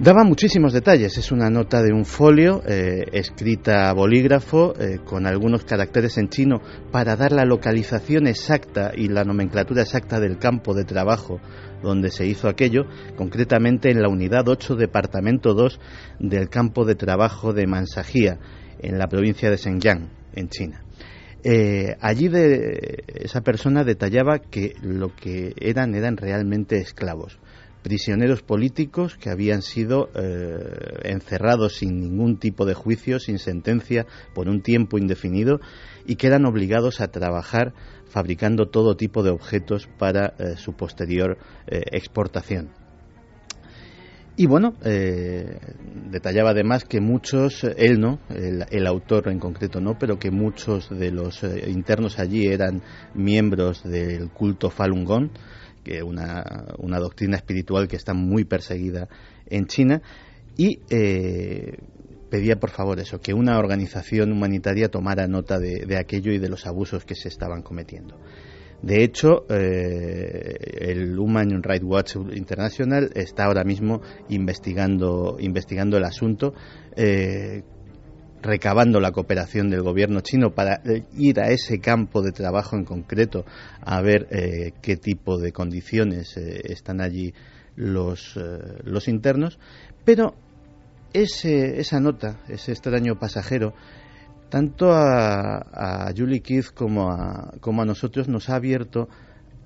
[0.00, 1.18] Daba muchísimos detalles.
[1.18, 6.30] Es una nota de un folio eh, escrita a bolígrafo eh, con algunos caracteres en
[6.30, 11.38] chino para dar la localización exacta y la nomenclatura exacta del campo de trabajo
[11.82, 15.78] donde se hizo aquello, concretamente en la unidad 8, departamento 2
[16.18, 18.38] del campo de trabajo de Mansajía,
[18.78, 20.82] en la provincia de Shenyang, en China.
[21.44, 27.38] Eh, allí de, esa persona detallaba que lo que eran eran realmente esclavos
[27.82, 34.48] prisioneros políticos que habían sido eh, encerrados sin ningún tipo de juicio, sin sentencia, por
[34.48, 35.60] un tiempo indefinido
[36.06, 37.72] y que eran obligados a trabajar
[38.06, 42.70] fabricando todo tipo de objetos para eh, su posterior eh, exportación.
[44.36, 50.18] Y bueno, detallaba además que muchos, él no, el, el, autor en concreto no, pero
[50.18, 52.80] que muchos de los internos allí eran
[53.12, 55.28] miembros del culto Falun Gong,
[55.82, 59.08] que una, una doctrina espiritual que está muy perseguida
[59.46, 60.02] en China,
[60.56, 61.78] y eh,
[62.30, 66.66] pedía por favor eso, que una organización humanitaria tomara nota de, aquello y de los
[66.66, 68.18] abusos que se estaban cometiendo.
[68.82, 70.56] De hecho, eh,
[70.90, 74.00] el Human Rights Watch International está ahora mismo
[74.30, 76.54] investigando, investigando el asunto.
[76.96, 77.62] Eh,
[78.42, 82.84] recabando la cooperación del gobierno chino para eh, ir a ese campo de trabajo en
[82.84, 83.44] concreto
[83.80, 87.34] a ver eh, qué tipo de condiciones eh, están allí
[87.76, 88.38] los,
[88.84, 89.58] los internos,
[90.04, 90.34] pero
[91.14, 93.72] ese, esa nota, ese extraño pasajero,
[94.50, 99.08] tanto a, a Julie Keith como a, como a nosotros nos ha abierto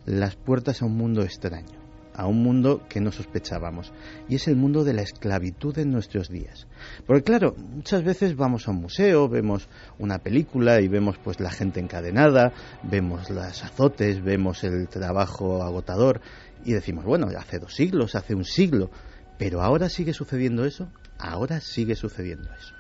[0.07, 1.84] las puertas a un mundo extraño
[2.15, 3.93] a un mundo que no sospechábamos,
[4.29, 6.67] y es el mundo de la esclavitud en nuestros días.
[7.07, 9.69] Porque claro, muchas veces vamos a un museo, vemos
[9.99, 16.21] una película y vemos pues la gente encadenada, vemos las azotes, vemos el trabajo agotador
[16.65, 18.91] y decimos, bueno, hace dos siglos, hace un siglo,
[19.39, 20.89] pero ahora sigue sucediendo eso,
[21.19, 22.75] ahora sigue sucediendo eso.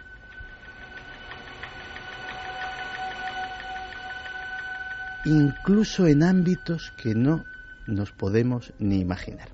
[5.25, 7.45] incluso en ámbitos que no
[7.87, 9.49] nos podemos ni imaginar.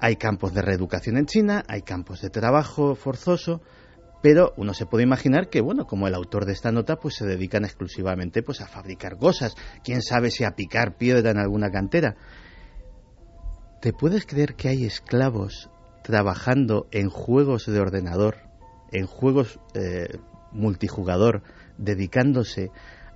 [0.00, 3.62] Hay campos de reeducación en China, hay campos de trabajo forzoso,
[4.22, 7.26] pero uno se puede imaginar que, bueno, como el autor de esta nota, pues se
[7.26, 12.16] dedican exclusivamente pues a fabricar cosas, quién sabe si a picar piedra en alguna cantera.
[13.80, 15.70] ¿Te puedes creer que hay esclavos
[16.02, 18.36] trabajando en juegos de ordenador,
[18.92, 20.18] en juegos eh,
[20.52, 21.42] multijugador,
[21.76, 22.70] dedicándose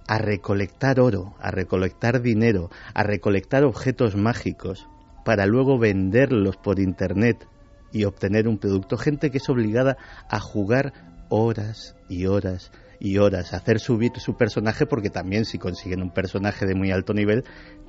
[0.08, 4.88] a recolectar oro, a recolectar dinero, a recolectar objetos mágicos
[5.24, 7.46] para luego venderlos por internet
[7.92, 8.96] y obtener un producto.
[8.96, 9.98] Gente que es obligada
[10.30, 10.92] a jugar
[11.28, 16.66] horas y horas y horas hacer subir su personaje porque también si consiguen un personaje
[16.66, 17.44] de muy alto nivel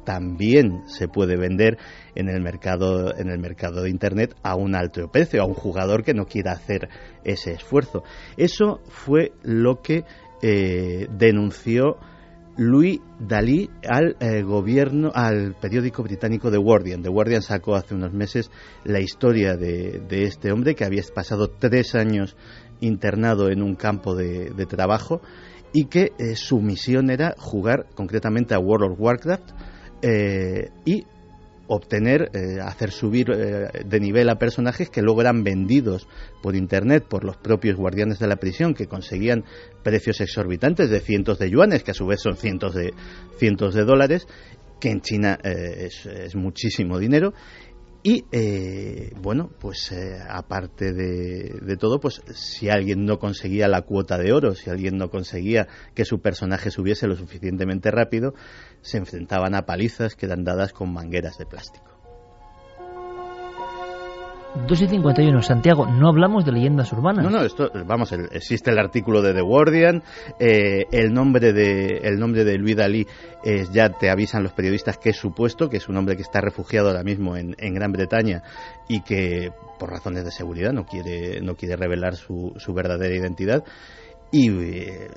[0.05, 1.77] también se puede vender
[2.13, 6.03] en el mercado en el mercado de internet a un alto precio a un jugador
[6.03, 6.89] que no quiera hacer
[7.23, 8.03] ese esfuerzo
[8.37, 10.03] eso fue lo que
[10.43, 11.97] eh, denunció
[12.59, 17.01] Louis Dalí al eh, gobierno, al periódico británico The Guardian.
[17.01, 18.51] The Guardian sacó hace unos meses
[18.83, 22.35] la historia de, este hombre que había pasado tres años
[22.81, 25.21] internado en un campo de, trabajo
[25.71, 29.51] y que eh, su misión era jugar concretamente a World of Warcraft
[30.01, 31.05] eh, y
[31.69, 36.07] obtener, eh, hacer subir eh, de nivel a personajes que luego eran vendidos
[36.41, 39.45] por Internet por los propios guardianes de la prisión, que conseguían
[39.83, 42.91] precios exorbitantes de cientos de yuanes, que a su vez son cientos de,
[43.37, 44.27] cientos de dólares,
[44.79, 47.33] que en China eh, es, muchísimo dinero,
[48.01, 54.17] y eh, bueno, pues eh, aparte de, todo, pues si alguien no conseguía la cuota
[54.17, 58.33] de oro, si alguien no conseguía que su personaje subiese lo suficientemente rápido,
[58.81, 61.88] se enfrentaban a palizas que eran dadas con mangueras de plástico.
[64.67, 67.23] 2 y 51, Santiago, no hablamos de leyendas urbanas.
[67.23, 70.03] No, no, esto, vamos, existe el artículo de The Guardian,
[70.39, 73.05] eh, el nombre de el nombre de Luis Dalí
[73.71, 76.89] ya te avisan los periodistas que es supuesto, que es un hombre que está refugiado
[76.89, 78.43] ahora mismo en, en Gran Bretaña
[78.87, 83.63] y que por razones de seguridad no quiere no quiere revelar su, su verdadera identidad
[84.31, 85.09] y eh,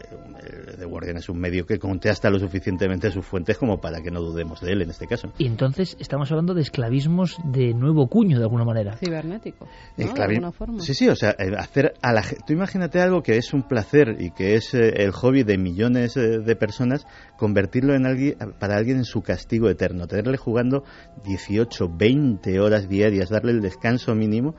[0.79, 1.79] The Guardian es un medio que
[2.09, 5.33] hasta lo suficientemente sus fuentes como para que no dudemos de él en este caso.
[5.39, 8.97] Y entonces estamos hablando de esclavismos de nuevo cuño de alguna manera.
[8.97, 9.69] Cibernético.
[9.97, 10.81] De alguna forma.
[10.81, 14.17] Sí, sí, o sea, eh, hacer a la tú imagínate algo que es un placer
[14.19, 17.07] y que es eh, el hobby de millones de personas,
[17.37, 20.85] convertirlo en alguien para alguien en su castigo eterno, tenerle jugando
[21.25, 24.55] 18, 20 horas diarias, darle el descanso mínimo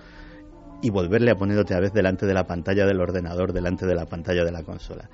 [0.84, 4.06] y volverle a poner otra vez delante de la pantalla del ordenador, delante de la
[4.06, 5.10] pantalla de la consola.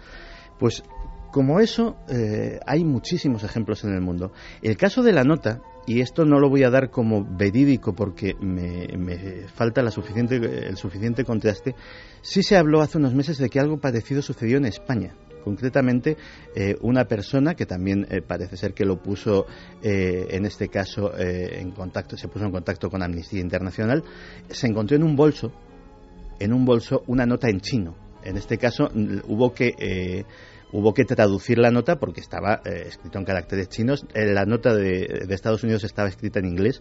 [0.57, 0.83] Pues
[1.31, 4.31] como eso, eh, hay muchísimos ejemplos en el mundo.
[4.63, 8.33] El caso de la nota, y esto no lo voy a dar como verídico porque
[8.41, 11.75] me, falta la suficiente, el suficiente contraste,
[12.21, 15.13] sí se habló hace unos meses de que algo parecido sucedió en España.
[15.49, 16.15] Concretamente,
[16.55, 19.47] eh, una persona que también eh, parece ser que lo puso,
[19.81, 24.03] eh, en este caso, en contacto, se puso en contacto con Amnistía Internacional,
[24.47, 25.51] se encontró en un bolso,
[26.39, 27.95] en un bolso, una nota en chino.
[28.23, 28.91] En este caso,
[29.27, 30.23] hubo que
[30.71, 34.05] hubo que traducir la nota porque estaba escrito en caracteres chinos.
[34.13, 36.79] la nota de, Estados Unidos estaba escrita en inglés.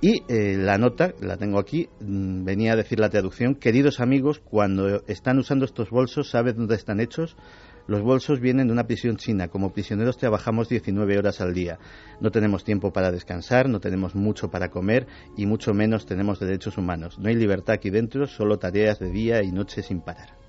[0.00, 5.38] Y la nota, la tengo aquí, venía a decir la traducción, queridos amigos, cuando están
[5.38, 7.36] usando estos bolsos, ¿saben dónde están hechos?
[7.86, 9.48] Los bolsos vienen de una prisión china.
[9.48, 11.78] Como prisioneros trabajamos 19 horas al día.
[12.20, 15.06] No tenemos tiempo para descansar, no tenemos mucho para comer
[15.36, 17.18] y mucho menos tenemos derechos humanos.
[17.18, 20.42] No hay libertad aquí dentro, solo tareas de día y noche sin parar.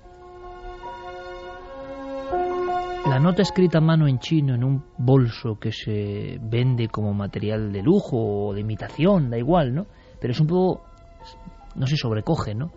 [3.06, 7.70] La nota escrita a mano en chino en un bolso que se vende como material
[7.70, 9.86] de lujo o de imitación, da igual, ¿no?
[10.18, 10.84] Pero es un poco,
[11.74, 12.72] no se sobrecoge, ¿no?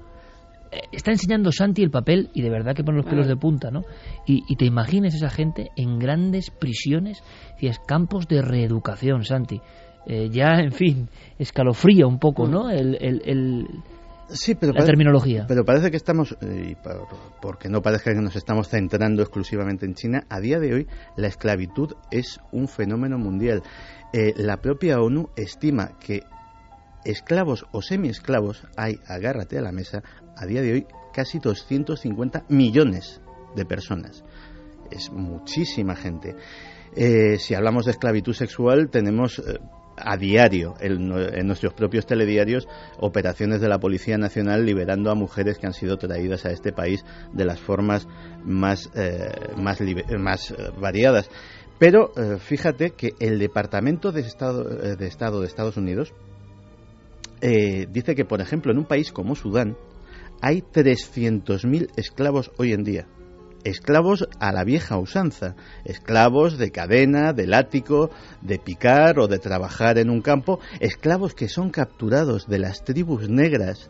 [0.72, 3.72] Eh, está enseñando Santi el papel y de verdad que pone los pelos de punta,
[3.72, 3.84] ¿no?
[4.26, 7.24] Y, te imagines esa gente en grandes prisiones,
[7.60, 9.62] y es campos de reeducación, Santi.
[10.06, 12.70] Eh, ya, en fin, escalofría un poco, ¿no?
[12.70, 13.68] El, el,
[14.30, 15.46] sí, pero la terminología.
[15.48, 16.76] Pero parece que estamos, eh,
[17.42, 20.88] porque no parece que nos estamos centrando exclusivamente en China, a día de hoy
[21.18, 23.64] la esclavitud es un fenómeno mundial.
[24.38, 26.22] la propia ONU estima que
[27.08, 30.04] esclavos o semiesclavos hay, agárrate a la mesa,
[30.38, 33.22] a día de hoy casi 250 millones
[33.56, 34.24] de personas.
[34.92, 36.36] Es muchísima gente.
[36.96, 39.60] Eh, si hablamos de esclavitud sexual, tenemos eh,
[39.98, 41.08] a diario en,
[41.48, 42.68] nuestros propios telediarios
[43.00, 47.04] operaciones de la Policía Nacional liberando a mujeres que han sido traídas a este país
[47.34, 48.08] de las formas
[48.44, 49.82] más, eh, más,
[50.20, 51.30] más variadas.
[51.80, 56.12] Pero fíjate que el Departamento de Estado, de Estado de Estados Unidos
[57.40, 59.78] dice que, por ejemplo, en un país como Sudán,
[60.42, 63.08] hay 300.000 esclavos hoy en día.
[63.64, 68.12] Esclavos a la vieja usanza, esclavos de cadena, de látigo,
[68.42, 73.30] de picar o de trabajar en un campo, esclavos que son capturados de las tribus
[73.30, 73.90] negras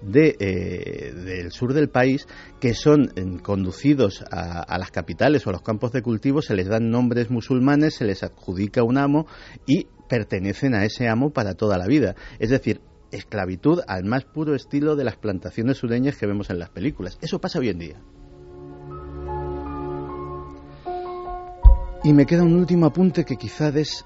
[0.00, 2.26] de, eh, del sur del país
[2.60, 6.54] que son eh, conducidos a, a, las capitales o a los campos de cultivo, se
[6.54, 9.26] les dan nombres musulmanes, se les adjudica un amo
[9.66, 12.14] y pertenecen a ese amo para toda la vida.
[12.38, 12.80] Es decir,
[13.10, 17.18] esclavitud al más puro estilo de las plantaciones sureñas que vemos en las películas.
[17.20, 18.00] Eso pasa hoy en día.
[22.02, 24.04] Y me queda un último apunte que quizás es,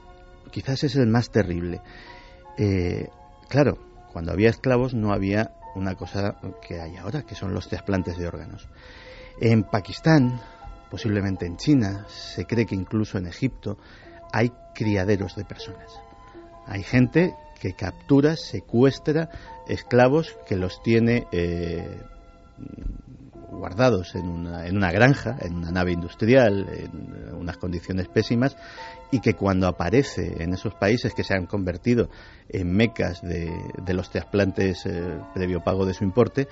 [0.50, 1.80] quizás es el más terrible.
[2.58, 3.08] Eh,
[3.48, 3.78] claro,
[4.12, 6.36] cuando había esclavos no había una cosa
[6.66, 8.68] que hay ahora, que son los trasplantes de órganos.
[9.40, 10.40] En Pakistán,
[10.90, 13.78] posiblemente en China, se cree que incluso en Egipto,
[14.32, 16.00] hay criaderos de personas.
[16.66, 19.30] Hay gente que captura, secuestra
[19.68, 22.00] esclavos que los tiene eh,
[23.50, 28.56] guardados en una, en una granja, en una nave industrial, en unas condiciones pésimas,
[29.10, 32.10] y que cuando aparece en esos países que se han convertido
[32.48, 33.52] en mecas de,
[33.94, 36.48] los trasplantes eh, previo pago de su importe,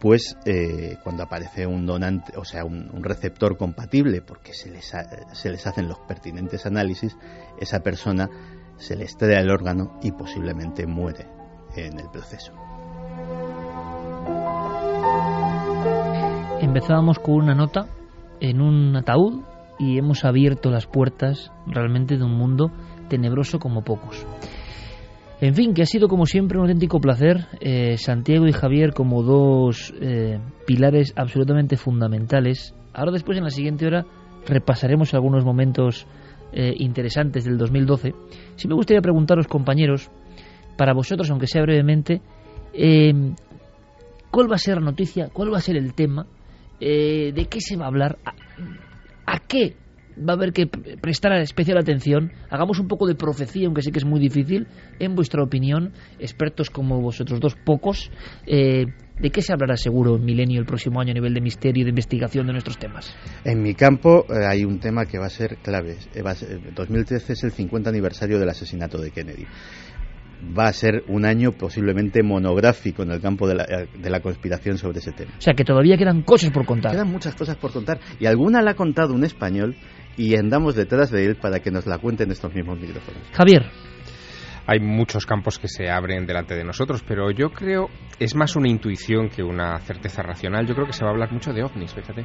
[0.00, 4.92] pues eh, cuando aparece un donante, o sea, un, receptor compatible, porque se les,
[5.32, 7.16] se les hacen los pertinentes análisis,
[7.60, 8.30] esa persona
[8.80, 11.28] se le extrae el órgano y posiblemente muere
[11.76, 12.52] en el proceso.
[16.60, 17.86] Empezábamos con una nota
[18.40, 19.42] en un ataúd
[19.78, 22.70] y hemos abierto las puertas realmente de un mundo
[23.08, 24.26] tenebroso como pocos.
[25.40, 29.22] En fin, que ha sido como siempre un auténtico placer, eh, Santiago y Javier como
[29.22, 32.74] dos eh, pilares absolutamente fundamentales.
[32.92, 34.04] Ahora después en la siguiente hora
[34.46, 36.06] repasaremos algunos momentos
[36.52, 38.14] eh, interesantes del 2012.
[38.56, 40.10] Si me gustaría preguntaros, compañeros,
[40.76, 42.20] para vosotros, aunque sea brevemente,
[44.30, 45.28] ¿cuál va a ser la noticia?
[45.32, 46.26] ¿Cuál va a ser el tema?
[46.78, 48.18] ¿De qué se va a hablar?
[49.26, 49.76] ¿A qué
[50.18, 52.32] va a haber que prestar especial atención.
[52.50, 54.66] Hagamos un poco de profecía, aunque sé que es muy difícil.
[54.98, 58.10] En vuestra opinión, expertos como vosotros dos, pocos,
[58.46, 58.86] eh,
[59.20, 61.84] ¿de qué se hablará seguro en Milenio el próximo año a nivel de misterio y
[61.84, 63.14] de investigación de nuestros temas?
[63.44, 65.96] En mi campo eh, hay un tema que va a ser clave.
[66.74, 69.46] 2013 eh, es el 50 aniversario del asesinato de Kennedy
[70.56, 74.78] va a ser un año posiblemente monográfico en el campo de la, de la, conspiración
[74.78, 75.32] sobre ese tema.
[75.36, 76.92] O sea, que todavía quedan cosas por contar.
[76.92, 78.00] Quedan muchas cosas por contar.
[78.18, 79.76] Y alguna la ha contado un español
[80.16, 83.22] y andamos detrás de él para que nos la cuenten estos mismos micrófonos.
[83.32, 83.66] Javier
[84.70, 87.88] hay muchos campos que se abren delante de nosotros, pero yo creo
[88.20, 90.64] es más una intuición que una certeza racional.
[90.64, 92.24] Yo creo que se va a hablar mucho de ovnis, fíjate.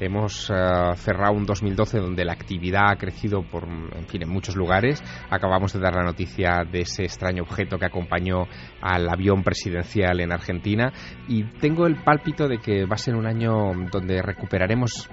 [0.00, 0.54] Hemos eh,
[0.96, 5.02] cerrado un 2012 donde la actividad ha crecido por, en fin, en muchos lugares.
[5.30, 8.44] Acabamos de dar la noticia de ese extraño objeto que acompañó
[8.80, 10.92] al avión presidencial en Argentina
[11.28, 15.08] y tengo el pálpito de que va a ser un año donde recuperaremos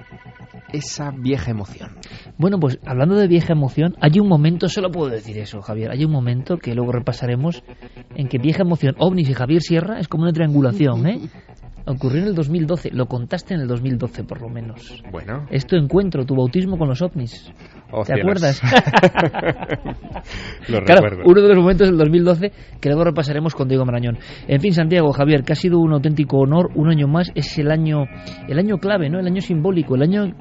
[0.74, 1.92] esa vieja emoción.
[2.38, 6.04] Bueno, pues hablando de vieja emoción, hay un momento, solo puedo decir eso, Javier, hay
[6.04, 7.64] un momento que luego repasaremos
[8.16, 11.22] en que vieja emoción, ovnis y Javier Sierra es como una triangulación, ¿eh?
[11.86, 15.04] Ocurrió en el 2012, lo contaste en el 2012 por lo menos.
[15.12, 15.46] Bueno.
[15.52, 17.52] Es tu encuentro, tu bautismo con los ovnis.
[17.92, 18.62] Oh, ¿Te acuerdas?
[20.70, 21.24] lo claro, recuerdo.
[21.26, 24.18] uno de los momentos del 2012 que luego repasaremos con Diego Marañón.
[24.48, 27.70] En fin, Santiago, Javier, que ha sido un auténtico honor, un año más, es el
[27.70, 28.06] año,
[28.48, 29.20] el año clave, ¿no?
[29.20, 30.34] El año simbólico, el año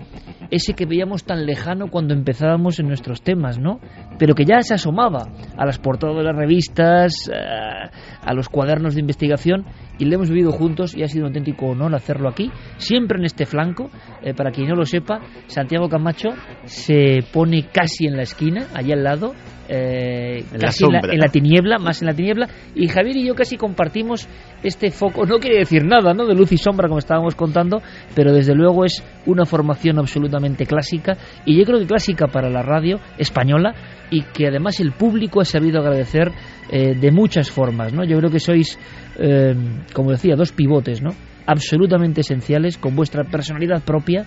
[0.53, 3.81] ese que veíamos tan lejano cuando empezábamos en nuestros temas, ¿no?
[4.19, 8.95] Pero que ya se asomaba a las portadas de las revistas, eh, a los cuadernos
[8.95, 9.65] de investigación
[9.99, 13.25] y lo hemos vivido juntos y ha sido un auténtico honor hacerlo aquí, siempre en
[13.25, 13.91] este flanco.
[14.23, 16.31] Eh, para quien no lo sepa, Santiago Camacho
[16.65, 19.35] se pone casi en la esquina, allá al lado,
[19.69, 23.35] eh, en, casi la en, la, tiniebla, más en la tiniebla, y Javier y yo
[23.35, 24.29] casi compartimos
[24.63, 27.81] este foco, no quiere decir nada, ¿no?, de luz y sombra como estábamos contando,
[28.15, 32.63] pero desde luego es una formación absolutamente clásica, y yo creo que clásica para la
[32.63, 33.75] radio española,
[34.13, 36.31] y que además el público ha sabido agradecer
[36.71, 38.05] eh, de muchas formas, ¿no?
[38.05, 38.79] Yo creo que sois,
[39.19, 39.55] eh,
[39.95, 41.11] como decía, dos pivotes, ¿no?
[41.47, 44.27] Absolutamente esenciales, con vuestra personalidad propia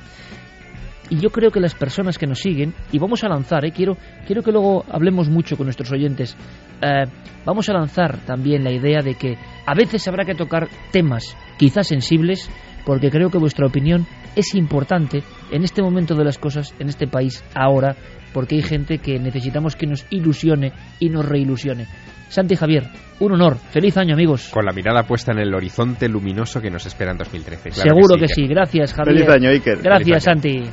[1.10, 3.72] y yo creo que las personas que nos siguen, y vamos a lanzar, ¿eh?
[3.72, 3.96] quiero,
[4.26, 6.36] quiero que luego hablemos mucho con nuestros oyentes,
[6.82, 7.04] eh,
[7.46, 11.88] vamos a lanzar también la idea de que a veces habrá que tocar temas quizás
[11.88, 12.50] sensibles,
[12.86, 17.08] porque creo que vuestra opinión es importante en este momento de las cosas, en este
[17.08, 17.96] país, ahora,
[18.36, 21.88] porque hay gente que necesitamos que nos ilusione y nos reilusione.
[22.28, 22.84] Santi Javier,
[23.22, 23.56] un honor.
[23.56, 24.50] Feliz año, amigos.
[24.52, 27.72] Con la mirada puesta en el horizonte luminoso que nos espera en 2013.
[27.72, 29.20] Seguro que sí, Gracias, Javier.
[29.20, 29.82] Feliz año, Iker.
[29.82, 30.64] Gracias, Santi.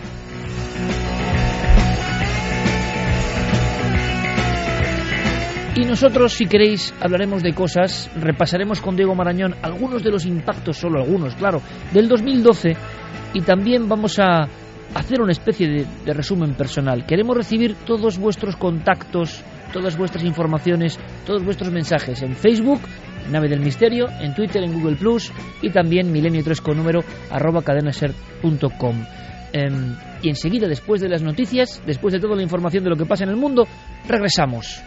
[5.77, 10.79] Y nosotros, si queréis, hablaremos de cosas, repasaremos con Diego Marañón algunos de los impactos,
[10.79, 11.63] solo algunos, claro,
[11.93, 12.77] del 2012
[13.35, 14.49] y también vamos a
[14.95, 17.07] hacer una especie de, resumen personal.
[17.07, 19.43] Queremos recibir todos vuestros contactos,
[19.73, 22.81] todas vuestras informaciones, todos vuestros mensajes en Facebook,
[23.31, 25.33] Nave del Misterio, en Twitter, en Google Plus
[25.63, 27.01] y también milenio 3 con número
[27.31, 29.05] arroba cadenaser.com.
[29.53, 29.69] Eh,
[30.23, 33.25] y enseguida, después de las noticias, después de toda la información de lo que pasa
[33.25, 33.67] en el mundo,
[34.09, 34.83] regresamos.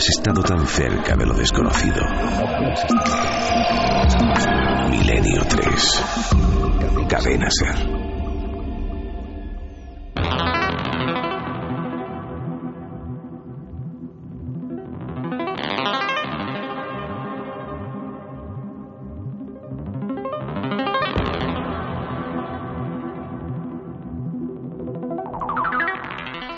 [0.00, 2.00] Has estado tan cerca de lo desconocido.
[4.88, 6.04] Milenio 3.
[7.06, 7.76] Cadena Ser.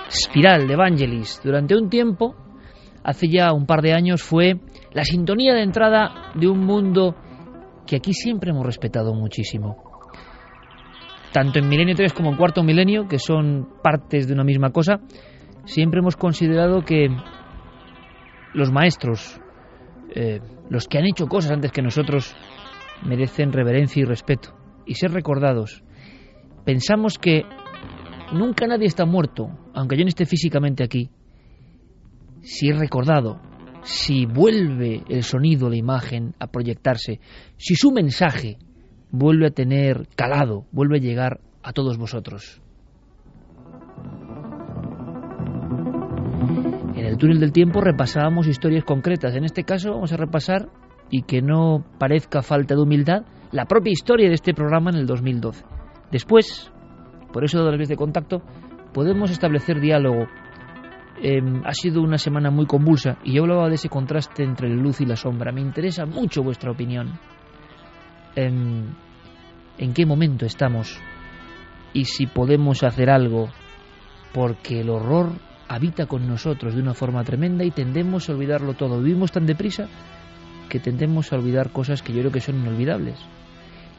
[0.08, 1.40] Espiral de Evangelis.
[1.42, 2.36] Durante un tiempo,
[3.04, 4.60] hace ya un par de años, fue
[4.92, 7.16] la sintonía de entrada de un mundo
[7.86, 9.76] que aquí siempre hemos respetado muchísimo.
[11.32, 15.00] Tanto en Milenio 3 como en Cuarto Milenio, que son partes de una misma cosa,
[15.64, 17.08] siempre hemos considerado que
[18.52, 19.40] los maestros,
[20.14, 22.36] eh, los que han hecho cosas antes que nosotros,
[23.04, 24.54] merecen reverencia y respeto
[24.86, 25.82] y ser recordados.
[26.64, 27.42] Pensamos que
[28.32, 31.10] nunca nadie está muerto, aunque yo no esté físicamente aquí.
[32.42, 33.40] Si es recordado,
[33.82, 37.20] si vuelve el sonido, la imagen a proyectarse,
[37.56, 38.58] si su mensaje
[39.10, 42.60] vuelve a tener calado, vuelve a llegar a todos vosotros.
[46.94, 49.34] En el túnel del tiempo repasábamos historias concretas.
[49.34, 50.68] En este caso vamos a repasar,
[51.10, 55.06] y que no parezca falta de humildad, la propia historia de este programa en el
[55.06, 55.64] 2012.
[56.10, 56.72] Después,
[57.32, 58.42] por eso de las vías de contacto,
[58.94, 60.26] podemos establecer diálogo.
[61.20, 64.76] Em, ha sido una semana muy convulsa y yo hablaba de ese contraste entre la
[64.76, 65.52] luz y la sombra.
[65.52, 67.18] Me interesa mucho vuestra opinión.
[68.34, 68.86] Em,
[69.78, 70.98] ¿En qué momento estamos?
[71.92, 73.50] Y si podemos hacer algo,
[74.32, 75.32] porque el horror
[75.68, 79.00] habita con nosotros de una forma tremenda y tendemos a olvidarlo todo.
[79.00, 79.88] Vivimos tan deprisa
[80.68, 83.18] que tendemos a olvidar cosas que yo creo que son inolvidables.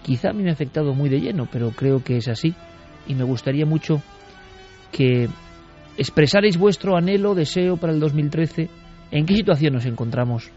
[0.03, 2.53] Quizá a mí me ha afectado muy de lleno, pero creo que es así
[3.07, 4.01] y me gustaría mucho
[4.91, 5.29] que
[5.97, 8.69] expresarais vuestro anhelo, deseo para el 2013.
[9.11, 10.49] ¿En qué situación nos encontramos?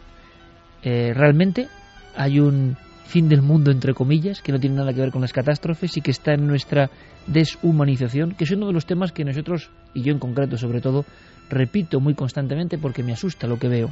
[0.83, 1.69] Eh, ¿Realmente
[2.17, 2.77] hay un
[3.07, 6.01] fin del mundo, entre comillas, que no tiene nada que ver con las catástrofes y
[6.01, 6.91] que está en nuestra
[7.27, 11.05] deshumanización, que es uno de los temas que nosotros, y yo en concreto sobre todo,
[11.49, 13.91] repito muy constantemente porque me asusta lo que veo.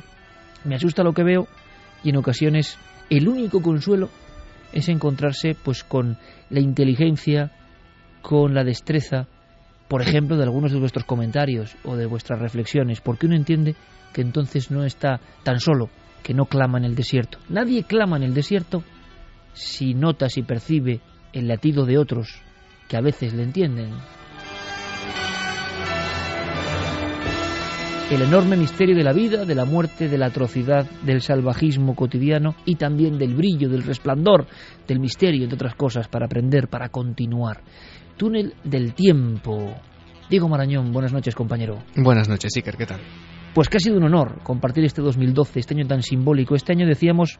[0.65, 1.47] Me asusta lo que veo
[2.03, 2.79] y en ocasiones
[3.11, 4.11] el único consuelo
[4.73, 6.17] es encontrarse pues con
[6.51, 7.53] la inteligencia,
[8.23, 9.29] con la destreza,
[9.89, 13.75] por ejemplo, de algunos de vuestros comentarios o de vuestras reflexiones, porque uno entiende
[14.13, 15.91] que entonces no está tan solo,
[16.23, 17.39] que no clama en el desierto.
[17.49, 18.83] Nadie clama en el desierto
[19.53, 21.01] si nota, si percibe
[21.33, 22.41] el latido de otros
[22.89, 23.93] que a veces le entienden.
[28.11, 32.55] El enorme misterio de la vida, de la muerte, de la atrocidad, del salvajismo cotidiano
[32.67, 34.47] y también del brillo, del resplandor,
[34.87, 37.63] del misterio, entre otras cosas, para aprender, para continuar.
[38.17, 39.75] Túnel del Tiempo.
[40.31, 41.83] Diego Marañón, buenas noches, compañero.
[41.97, 43.01] Buenas noches, Iker, ¿qué tal?
[43.55, 46.55] Pues que ha sido un honor compartir este 2012, este año tan simbólico.
[46.55, 47.39] Este año decíamos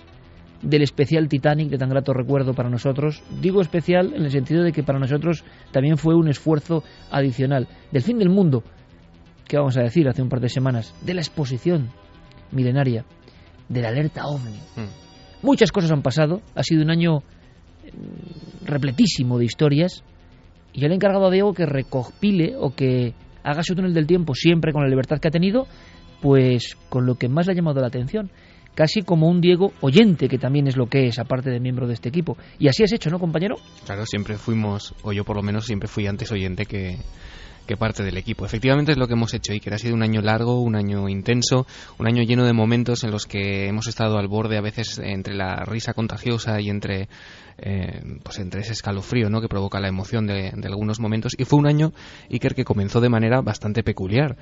[0.63, 3.23] del especial Titanic de tan grato recuerdo para nosotros.
[3.41, 7.69] Digo especial en el sentido de que para nosotros también fue un esfuerzo adicional.
[7.91, 8.63] Del fin del mundo,
[9.47, 11.91] que vamos a decir hace un par de semanas, de la exposición
[12.53, 13.05] milenaria,
[13.69, 14.59] de la alerta OVNI.
[14.77, 15.47] Mm.
[15.47, 20.05] Muchas cosas han pasado, ha sido un año mm, repletísimo de historias
[20.75, 23.15] y le he encargado a Diego que recopile o que
[23.45, 25.67] haga su túnel del tiempo siempre con la libertad que ha tenido,
[26.21, 28.31] pues con lo que más le ha llamado la atención.
[28.75, 31.95] Casi como un Diego oyente, que también es lo que es, aparte de miembro de
[31.95, 32.37] este equipo.
[32.59, 33.55] Y así has hecho, ¿no, compañero?
[33.87, 36.99] Claro, siempre fuimos, o yo por lo menos siempre fui antes oyente que,
[37.67, 38.45] que parte del equipo.
[38.45, 41.09] Efectivamente es lo que hemos hecho y que ha sido un año largo, un año
[41.09, 41.67] intenso,
[41.99, 45.35] un año lleno de momentos en los que hemos estado al borde a veces entre
[45.35, 47.09] la risa contagiosa y entre
[47.59, 49.41] eh, pues entre ese escalofrío ¿no?
[49.41, 51.93] que provoca la emoción de, de, algunos momentos y fue un año
[52.29, 54.37] Iker que comenzó de manera bastante peculiar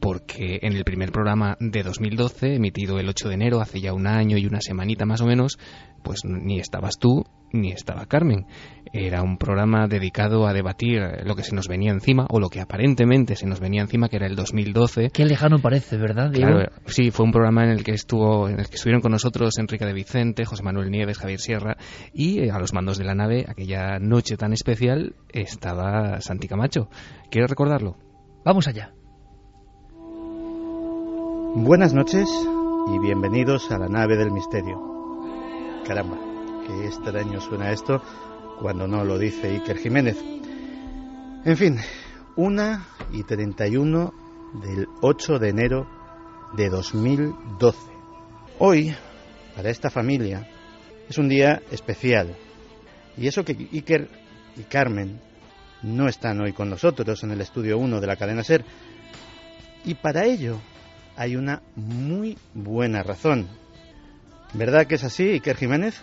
[0.00, 4.06] porque en el primer programa de 2012, emitido el 8 de enero, hace ya un
[4.06, 5.58] año y una semanita más o menos,
[6.02, 8.46] pues ni estabas tú ni estaba Carmen.
[8.92, 12.60] Era un programa dedicado a debatir lo que se nos venía encima, o lo que
[12.60, 15.10] aparentemente se nos venía encima, que era el 2012.
[15.10, 18.68] Qué lejano parece, ¿verdad, Claro, sí, fue un programa en el que estuvo, en el
[18.68, 21.76] que estuvieron con nosotros Enrique de Vicente, José Manuel Nieves, Javier Sierra,
[22.12, 26.88] y eh, a los mandos de la nave, aquella noche tan especial, estaba Santi Camacho.
[27.30, 27.96] ¿Quieres recordarlo?
[28.44, 28.92] Vamos allá.
[31.58, 32.28] Buenas noches
[32.86, 34.78] y bienvenidos a la nave del misterio.
[35.86, 36.18] Caramba,
[36.66, 38.02] qué extraño suena esto
[38.60, 40.18] cuando no lo dice Iker Jiménez.
[41.46, 41.78] En fin,
[42.36, 44.12] una y 31
[44.62, 45.86] del 8 de enero
[46.58, 47.78] de 2012.
[48.58, 48.94] Hoy,
[49.56, 50.46] para esta familia,
[51.08, 52.36] es un día especial.
[53.16, 54.10] Y eso que Iker
[54.58, 55.22] y Carmen
[55.82, 58.62] no están hoy con nosotros en el estudio 1 de la cadena Ser.
[59.86, 60.58] Y para ello
[61.16, 63.48] hay una muy buena razón.
[64.52, 66.02] ¿Verdad que es así, Iker Jiménez?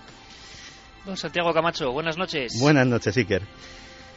[1.05, 2.59] Don Santiago Camacho, buenas noches.
[2.59, 3.43] Buenas noches, Iker.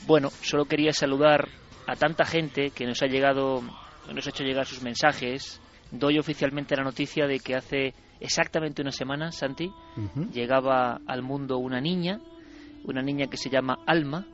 [0.06, 1.48] Bueno, solo quería saludar
[1.86, 3.62] a tanta gente que nos ha llegado,
[4.12, 5.60] nos ha hecho llegar sus mensajes.
[5.90, 9.70] Doy oficialmente la noticia de que hace exactamente una semana, Santi,
[10.32, 12.20] llegaba al mundo una niña,
[12.84, 14.26] una niña que se llama Alma.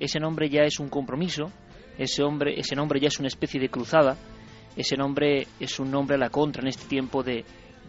[0.00, 1.52] Ese nombre ya es un compromiso,
[1.98, 4.16] ese, hombre, ese nombre ya es una especie de cruzada,
[4.76, 7.44] ese nombre es un nombre a la contra en este tiempo de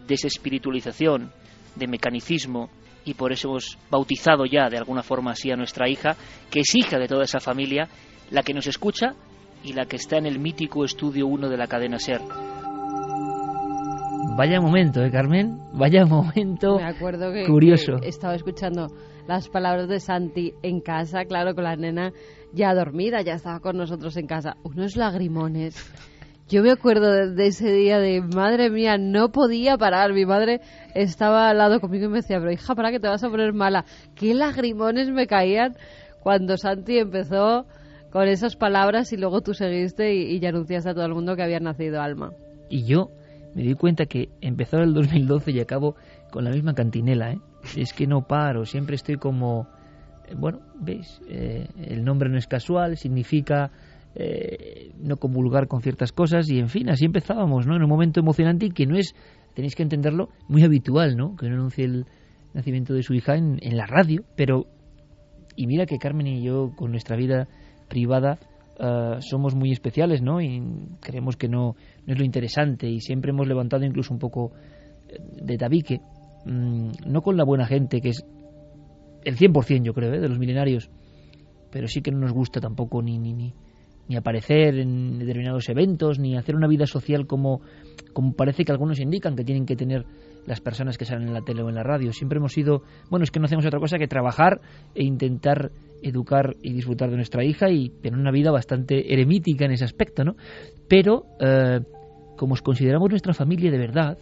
[0.06, 1.30] desespiritualización,
[1.76, 2.70] de mecanicismo,
[3.04, 6.16] y por eso hemos bautizado ya de alguna forma así a nuestra hija,
[6.50, 7.88] que es hija de toda esa familia,
[8.30, 9.14] la que nos escucha
[9.64, 12.20] y la que está en el mítico estudio 1 de la cadena Ser.
[14.36, 15.58] Vaya momento, ¿eh, Carmen?
[15.72, 17.96] Vaya momento Me acuerdo que, curioso.
[18.00, 18.88] que estaba escuchando
[19.26, 22.12] las palabras de Santi en casa, claro, con la nena
[22.52, 24.56] ya dormida, ya estaba con nosotros en casa.
[24.62, 25.74] Unos lagrimones.
[26.48, 30.14] Yo me acuerdo de, de ese día de, madre mía, no podía parar.
[30.14, 30.60] Mi madre
[30.94, 33.52] estaba al lado conmigo y me decía, pero hija, para que te vas a poner
[33.52, 33.84] mala.
[34.14, 35.76] Qué lagrimones me caían
[36.22, 37.66] cuando Santi empezó
[38.10, 41.42] con esas palabras y luego tú seguiste y, ya anunciaste a todo el mundo que
[41.42, 42.32] había nacido Alma.
[42.70, 43.10] Y yo
[43.54, 45.96] me di cuenta que empezó el 2012 y acabo
[46.30, 47.40] con la misma cantinela, ¿eh?
[47.76, 49.68] Es que no paro, siempre estoy como...
[50.26, 51.20] eh, Bueno, ¿veis?
[51.28, 53.70] Eh, el nombre no es casual, significa
[54.20, 57.76] eh, no comulgar con ciertas cosas y, en fin, así empezábamos, ¿no?
[57.76, 59.14] En un momento emocionante y que no es,
[59.54, 61.36] tenéis que entenderlo, muy habitual, ¿no?
[61.36, 62.04] Que uno anuncie el
[62.52, 64.66] nacimiento de su hija en, la radio, pero...
[65.54, 67.46] Y mira que Carmen y yo, con nuestra vida
[67.88, 68.40] privada,
[68.80, 70.40] eh, somos muy especiales, ¿no?
[70.40, 70.62] Y
[71.00, 74.50] creemos que no, no es lo interesante y siempre hemos levantado incluso un poco
[75.08, 76.00] eh, de tabique,
[76.44, 78.26] mm, no con la buena gente, que es
[79.24, 80.20] el 100% yo creo, ¿eh?
[80.20, 80.90] de los milenarios,
[81.70, 83.54] pero sí que no nos gusta tampoco ni, ni, ni,
[84.08, 87.60] ni aparecer en determinados eventos, ni hacer una vida social como,
[88.12, 90.04] como parece que algunos indican que tienen que tener
[90.46, 92.12] las personas que salen en la tele o en la radio.
[92.12, 94.60] Siempre hemos sido, bueno, es que no hacemos otra cosa que trabajar
[94.94, 95.70] e intentar
[96.02, 100.24] educar y disfrutar de nuestra hija y tener una vida bastante eremítica en ese aspecto,
[100.24, 100.36] ¿no?
[100.88, 101.80] Pero, eh,
[102.36, 104.18] como os consideramos nuestra familia de verdad,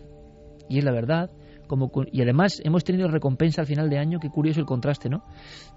[0.68, 1.30] y es la verdad,
[1.66, 5.24] como y además hemos tenido recompensa al final de año, qué curioso el contraste, ¿no?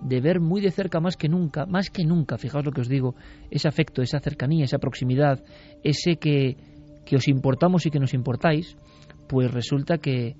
[0.02, 2.90] De ver muy de cerca más que nunca, más que nunca, fijaos lo que os
[2.90, 3.16] digo,
[3.50, 5.44] ese afecto, esa cercanía, esa proximidad,
[5.84, 6.58] ese que,
[7.06, 8.78] que os importamos y que nos importáis,
[9.28, 10.36] pues resulta que,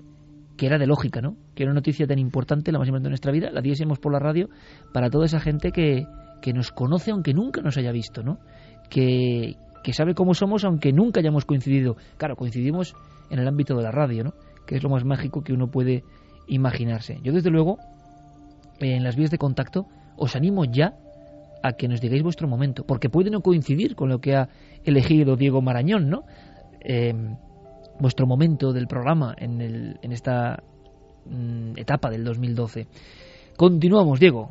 [0.56, 1.36] que era de lógica, ¿no?
[1.54, 4.12] Que era una noticia tan importante, la más importante de nuestra vida, la diésemos por
[4.12, 4.48] la radio
[4.92, 6.04] para toda esa gente que,
[6.40, 8.38] que nos conoce aunque nunca nos haya visto, ¿no?
[8.88, 11.96] Que, que sabe cómo somos aunque nunca hayamos coincidido.
[12.16, 12.94] Claro, coincidimos
[13.30, 14.34] en el ámbito de la radio, ¿no?
[14.70, 16.04] Que es lo más mágico que uno puede
[16.46, 17.18] imaginarse.
[17.24, 17.78] Yo, desde luego,
[18.78, 20.94] en las vías de contacto, os animo ya
[21.60, 24.48] a que nos digáis vuestro momento, porque puede no coincidir con lo que ha
[24.84, 26.22] elegido Diego Marañón, ¿no?
[26.82, 27.12] Eh,
[27.98, 30.62] vuestro momento del programa en, el, en esta
[31.26, 32.86] mm, etapa del 2012.
[33.56, 34.50] Continuamos, Diego.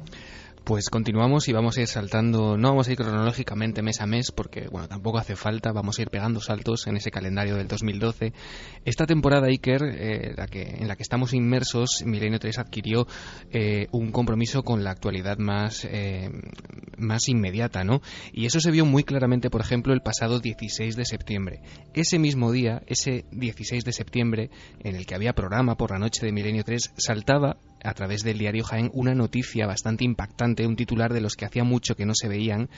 [0.69, 4.31] Pues continuamos y vamos a ir saltando, no vamos a ir cronológicamente mes a mes
[4.31, 8.33] porque, bueno, tampoco hace falta, vamos a ir pegando saltos en ese calendario del 2012.
[8.85, 13.07] Esta temporada, Iker, eh, la que, en la que estamos inmersos, Milenio 3 adquirió
[13.49, 16.29] eh, un compromiso con la actualidad más, eh,
[16.99, 18.03] más inmediata, ¿no?
[18.31, 21.61] Y eso se vio muy claramente, por ejemplo, el pasado 16 de septiembre.
[21.95, 24.51] Ese mismo día, ese 16 de septiembre,
[24.83, 28.37] en el que había programa por la noche de Milenio 3, saltaba a través del
[28.37, 32.13] diario Jaén una noticia bastante impactante, un titular de los que hacía mucho que no
[32.15, 32.69] se veían,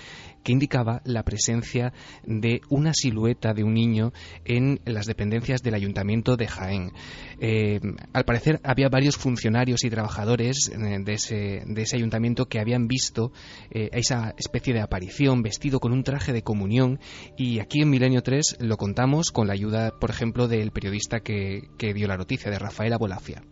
[0.44, 1.94] que indicaba la presencia
[2.26, 4.14] de una silueta de un niño
[4.46, 6.92] en las dependencias del ayuntamiento de Jaén.
[7.40, 7.80] Eh,
[8.14, 12.88] al parecer había varios funcionarios y trabajadores eh, de ese, de ese ayuntamiento que habían
[12.88, 13.32] visto
[13.72, 17.00] eh, esa especie de aparición vestido con un traje de comunión
[17.38, 21.70] y aquí en Milenio 3 lo contamos con la ayuda, por ejemplo, del periodista que,
[21.78, 23.44] que dio la noticia, de Rafael Abolafia.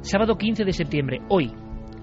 [0.00, 1.52] Sábado 15 de septiembre, hoy.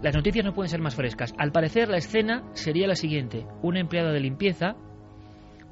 [0.02, 1.34] Las noticias no pueden ser más frescas.
[1.38, 3.48] Al parecer la escena sería la siguiente.
[3.64, 4.76] Una empleada de limpieza,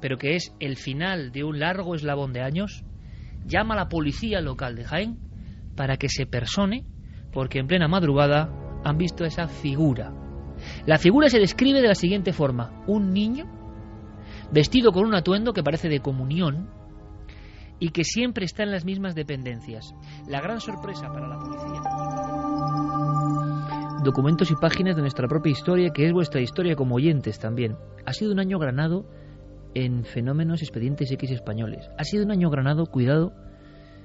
[0.00, 2.82] pero que es el final de un largo eslabón de años,
[3.46, 5.18] llama a la policía local de Jaén
[5.76, 6.86] para que se persone,
[7.30, 8.50] porque en plena madrugada
[8.84, 10.12] han visto esa figura.
[10.86, 12.82] La figura se describe de la siguiente forma.
[12.86, 13.44] Un niño
[14.50, 16.70] vestido con un atuendo que parece de comunión
[17.78, 19.94] y que siempre está en las mismas dependencias.
[20.28, 21.82] La gran sorpresa para la policía
[24.04, 27.76] documentos y páginas de nuestra propia historia, que es vuestra historia como oyentes también.
[28.04, 29.06] Ha sido un año granado
[29.74, 31.90] en fenómenos expedientes X españoles.
[31.98, 33.32] Ha sido un año granado, cuidado,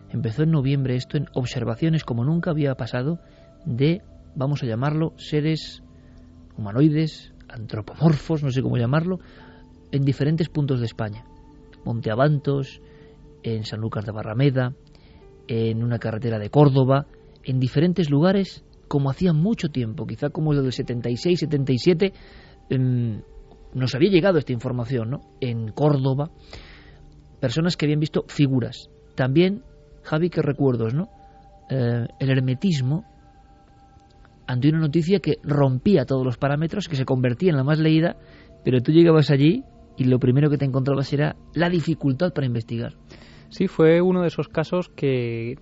[0.10, 3.20] empezó en noviembre esto, en observaciones como nunca había pasado
[3.66, 4.02] de,
[4.36, 5.84] vamos a llamarlo, seres
[6.58, 9.20] humanoides, antropomorfos, no sé cómo llamarlo,
[9.92, 11.26] en diferentes puntos de España.
[11.86, 12.82] Monteabantos,
[13.44, 14.74] en Sanlúcar de Barrameda,
[15.48, 17.08] en una carretera de Córdoba,
[17.44, 22.14] en diferentes lugares como hacía mucho tiempo, quizá como el del 76, 77,
[22.70, 23.22] em,
[23.74, 25.22] nos había llegado esta información, ¿no?
[25.40, 26.32] En Córdoba,
[27.40, 28.90] personas que habían visto figuras.
[29.16, 29.64] También,
[30.04, 31.10] Javi, que recuerdos, ¿no?
[31.70, 33.06] Eh, el hermetismo
[34.48, 38.18] ante una noticia que rompía todos los parámetros, que se convertía en la más leída,
[38.66, 39.64] pero tú llegabas allí
[39.96, 42.94] y lo primero que te encontrabas era la dificultad para investigar.
[43.50, 45.58] Sí, fue uno de esos casos que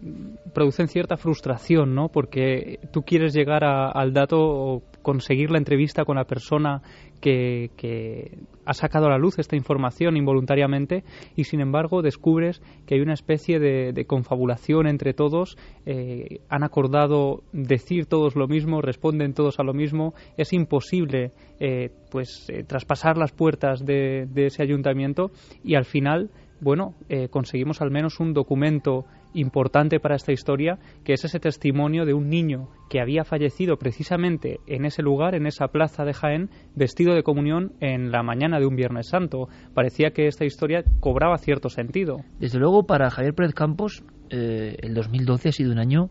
[0.53, 2.09] producen cierta frustración, ¿no?
[2.09, 6.81] Porque tú quieres llegar al dato o conseguir la entrevista con la persona
[7.21, 11.05] que, ha sacado a la luz esta información involuntariamente
[11.37, 17.43] y sin embargo descubres que hay una especie de, confabulación entre todos, eh, han acordado
[17.53, 21.31] decir todos lo mismo, responden todos a lo mismo, es imposible
[21.61, 25.31] eh, pues eh, traspasar las puertas de ese ayuntamiento
[25.63, 31.13] y al final bueno, eh, conseguimos al menos un documento importante para esta historia, que
[31.13, 35.67] es ese testimonio de un niño que había fallecido precisamente en ese lugar, en esa
[35.67, 39.47] plaza de Jaén, vestido de comunión en la mañana de un Viernes Santo.
[39.73, 42.17] Parecía que esta historia cobraba cierto sentido.
[42.39, 46.09] Desde luego, para Javier Pérez Campos, eh, el 2012 ha sido un año,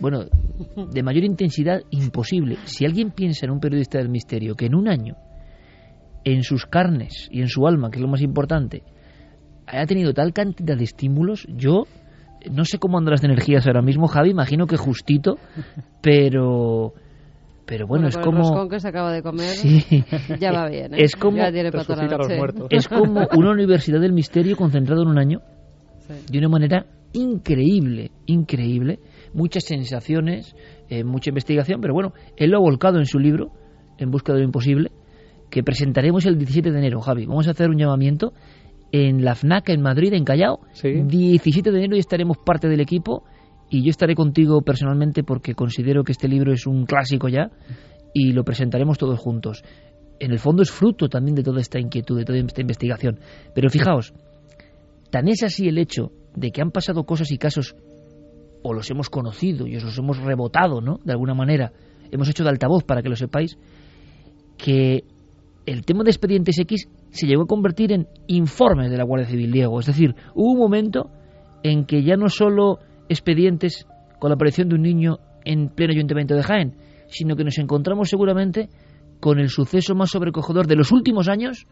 [0.00, 0.24] bueno,
[0.90, 2.56] de mayor intensidad imposible.
[2.64, 5.16] Si alguien piensa en un periodista del misterio que en un año,
[6.24, 8.82] en sus carnes y en su alma, que es lo más importante,
[9.66, 11.84] ha tenido tal cantidad de estímulos, yo
[12.50, 15.38] no sé cómo andan las energías ahora mismo, Javi, imagino que justito,
[16.02, 16.92] pero
[17.66, 19.56] pero bueno, es como el que se acaba de comer
[20.38, 20.98] ya va bien ¿eh?
[21.00, 21.38] es como
[22.68, 25.40] es como una universidad del misterio concentrado en un año
[26.30, 28.98] de una manera increíble increíble.
[29.32, 30.54] Muchas sensaciones
[30.90, 33.50] eh, mucha investigación pero bueno él lo ha volcado en su libro
[33.96, 34.90] en busca de lo imposible
[35.50, 37.26] que presentaremos el 17 de enero Javi.
[37.26, 38.32] Vamos a hacer un llamamiento
[38.92, 40.60] en la FNAC en Madrid, en Callao.
[40.82, 43.24] 17 de enero y estaremos parte del equipo
[43.70, 47.50] y yo estaré contigo personalmente porque considero que este libro es un clásico ya
[48.12, 49.64] y lo presentaremos todos juntos.
[50.20, 53.18] En el fondo es fruto también de toda esta inquietud, de toda esta investigación.
[53.54, 54.14] Pero fijaos,
[55.10, 57.74] tan es así el hecho de que han pasado cosas y casos,
[58.62, 60.98] o los hemos conocido y os los hemos rebotado, ¿no?
[61.04, 61.72] De alguna manera,
[62.10, 63.58] hemos hecho de altavoz para que lo sepáis,
[64.56, 65.04] que
[65.66, 69.52] el tema de expedientes X se llegó a convertir en informes de la Guardia Civil,
[69.52, 69.78] Diego.
[69.78, 71.10] Es decir, hubo un momento
[71.62, 73.86] en que ya no solo expedientes
[74.18, 76.74] con la aparición de un niño en pleno ayuntamiento de Jaén,
[77.06, 78.68] sino que nos encontramos seguramente
[79.20, 81.68] con el suceso más sobrecogedor de los últimos años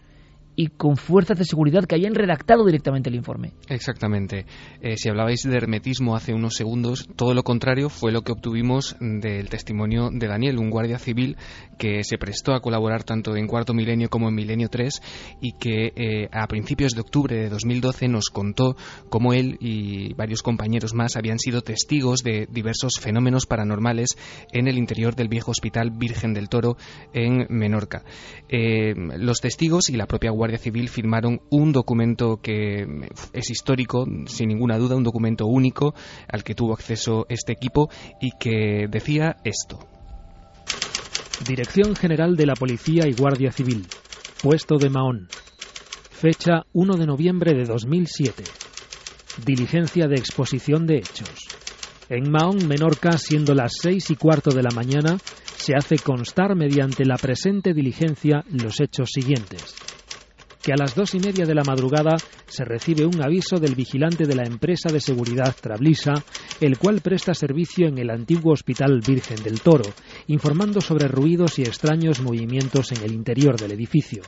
[0.55, 3.53] y con fuerzas de seguridad que hayan redactado directamente el informe.
[3.69, 4.47] Exactamente.
[4.81, 8.97] Eh, si hablabais de hermetismo hace unos segundos, todo lo contrario fue lo que obtuvimos
[9.01, 11.37] del testimonio de Daniel, un guardia civil
[11.79, 15.01] que se prestó a colaborar tanto en Cuarto Milenio como en Milenio 3
[15.41, 18.77] y que eh, a principios de octubre de 2012 nos contó
[19.09, 24.17] cómo él y varios compañeros más habían sido testigos de diversos fenómenos paranormales
[24.53, 26.77] en el interior del viejo hospital Virgen del Toro
[27.13, 28.05] en Menorca.
[28.49, 32.85] Eh, los testigos y la propia Guardia Civil firmaron un documento que
[33.33, 35.95] es histórico, sin ninguna duda, un documento único
[36.27, 37.91] al que tuvo acceso este equipo
[38.21, 39.79] y que decía esto.
[41.47, 43.87] Dirección General de la Policía y Guardia Civil,
[44.43, 45.29] puesto de Mahón.
[46.11, 48.43] Fecha 1 de noviembre de 2007.
[49.47, 51.47] Diligencia de exposición de hechos.
[52.09, 55.19] En Mahón, Menorca, siendo las seis y cuarto de la mañana,
[55.55, 59.77] se hace constar mediante la presente diligencia los hechos siguientes
[60.63, 64.27] que a las dos y media de la madrugada se recibe un aviso del vigilante
[64.27, 66.25] de la empresa de seguridad Trablisa,
[66.61, 69.95] el cual presta servicio en el antiguo Hospital Virgen del Toro,
[70.29, 74.23] informando sobre ruidos y extraños movimientos en el interior del edificio.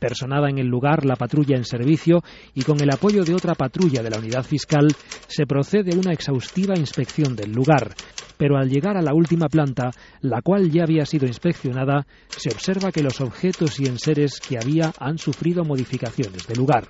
[0.00, 2.22] Personada en el lugar la patrulla en servicio
[2.54, 4.96] y con el apoyo de otra patrulla de la unidad fiscal
[5.26, 7.94] se procede a una exhaustiva inspección del lugar,
[8.38, 12.90] pero al llegar a la última planta, la cual ya había sido inspeccionada, se observa
[12.90, 16.88] que los objetos y enseres que había han sufrido modificaciones de lugar.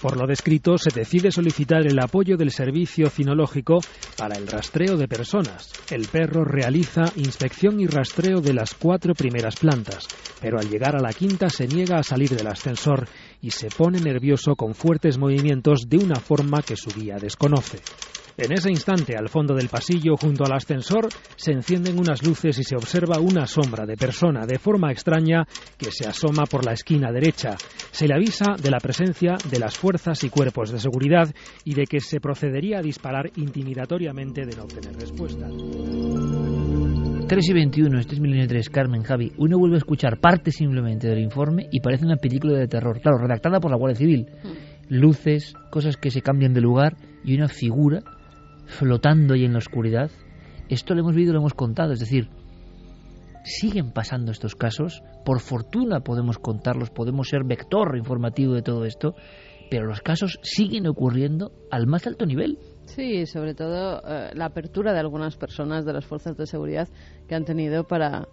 [0.00, 3.80] Por lo descrito, se decide solicitar el apoyo del servicio cinológico
[4.16, 5.74] para el rastreo de personas.
[5.90, 10.08] El perro realiza inspección y rastreo de las cuatro primeras plantas,
[10.40, 13.08] pero al llegar a la quinta se niega a salir del ascensor
[13.42, 17.78] y se pone nervioso con fuertes movimientos de una forma que su guía desconoce.
[18.40, 22.64] En ese instante, al fondo del pasillo, junto al ascensor, se encienden unas luces y
[22.64, 25.46] se observa una sombra de persona de forma extraña
[25.76, 27.56] que se asoma por la esquina derecha.
[27.90, 31.28] Se le avisa de la presencia de las fuerzas y cuerpos de seguridad
[31.66, 35.46] y de que se procedería a disparar intimidatoriamente de no obtener respuesta.
[37.28, 39.32] 3 y 21, este es Milenio 3, Carmen, Javi.
[39.36, 43.18] Uno vuelve a escuchar parte simplemente del informe y parece una película de terror, claro,
[43.18, 44.26] redactada por la Guardia Civil.
[44.88, 48.02] luces, cosas que se cambian de lugar y una figura
[48.70, 50.10] flotando ahí en la oscuridad.
[50.68, 52.28] Esto lo hemos vivido, lo hemos contado, es decir,
[53.44, 59.14] siguen pasando estos casos, por fortuna podemos contarlos, podemos ser vector informativo de todo esto,
[59.70, 62.58] pero los casos siguen ocurriendo al más alto nivel.
[62.84, 66.88] Sí, sobre todo eh, la apertura de algunas personas de las fuerzas de seguridad
[67.28, 68.26] que han tenido para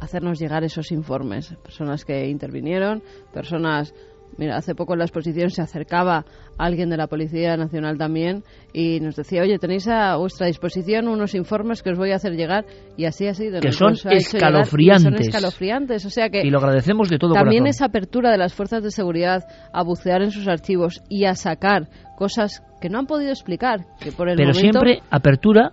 [0.00, 1.54] hacernos llegar esos informes.
[1.62, 3.02] Personas que intervinieron,
[3.32, 3.94] personas
[4.36, 6.24] Mira, hace poco en la exposición se acercaba
[6.58, 8.42] alguien de la Policía Nacional también
[8.72, 12.32] y nos decía, oye, tenéis a vuestra disposición unos informes que os voy a hacer
[12.32, 12.64] llegar
[12.96, 13.60] y así ha sido.
[13.60, 15.02] Que son escalofriantes.
[15.02, 16.04] son escalofriantes.
[16.04, 18.90] O sea que y lo agradecemos de todo También esa apertura de las fuerzas de
[18.90, 23.80] seguridad a bucear en sus archivos y a sacar cosas que no han podido explicar.
[24.00, 25.72] Que por el Pero siempre apertura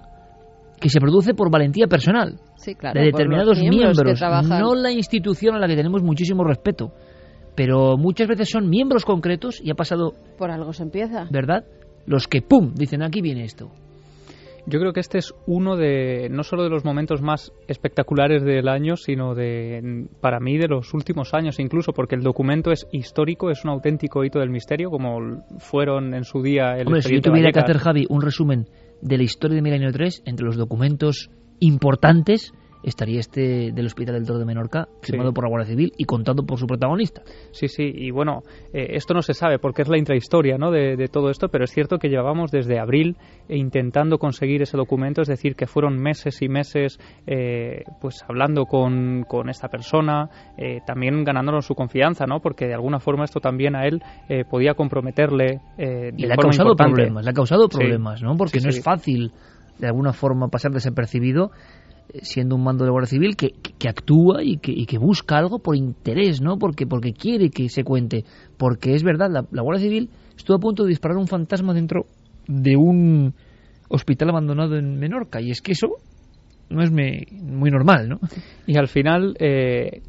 [0.79, 2.39] que se produce por valentía personal.
[2.55, 3.97] Sí, claro, de determinados miembros,
[4.49, 6.91] no la institución a la que tenemos muchísimo respeto
[7.55, 10.13] pero muchas veces son miembros concretos y ha pasado...
[10.37, 11.27] Por algo se empieza.
[11.29, 11.65] ¿Verdad?
[12.05, 13.71] Los que, ¡pum!, dicen, aquí viene esto.
[14.67, 18.67] Yo creo que este es uno de, no solo de los momentos más espectaculares del
[18.67, 23.49] año, sino de, para mí, de los últimos años incluso, porque el documento es histórico,
[23.49, 27.21] es un auténtico hito del misterio, como fueron en su día el Hombre, si yo
[27.21, 28.67] tuviera que hacer, Javi, un resumen
[29.01, 32.53] de la historia de Milenio 3 entre los documentos importantes,
[32.83, 36.43] estaría este del Hospital del Toro de Menorca, firmado por la Guardia Civil y contado
[36.43, 37.21] por su protagonista.
[37.51, 38.43] Sí, sí, y bueno,
[38.73, 40.71] eh, esto no se sabe porque es la intrahistoria ¿no?
[40.71, 43.17] de, todo esto, pero es cierto que llevábamos desde abril
[43.49, 49.23] intentando conseguir ese documento, es decir, que fueron meses y meses eh, pues hablando con,
[49.27, 52.39] con esta persona, eh, también ganándonos su confianza, ¿no?
[52.39, 54.01] porque de alguna forma esto también a él
[54.49, 55.59] podía comprometerle.
[55.77, 58.35] de y le ha causado problemas, le ha causado problemas, ¿no?
[58.35, 59.31] porque no es fácil
[59.81, 61.51] de alguna forma pasar desapercibido
[62.21, 63.53] siendo un mando de Guardia Civil que,
[63.87, 66.57] actúa y que, y que, busca algo por interés, ¿no?
[66.57, 68.23] Porque, porque quiere que se cuente.
[68.57, 72.05] Porque es verdad, la, Guardia Civil estuvo a punto de disparar un fantasma dentro
[72.47, 73.33] de un
[73.89, 75.41] hospital abandonado en Menorca.
[75.41, 75.89] Y es que eso
[76.69, 78.19] no es muy normal, ¿no?
[78.65, 80.01] Y al final, eh,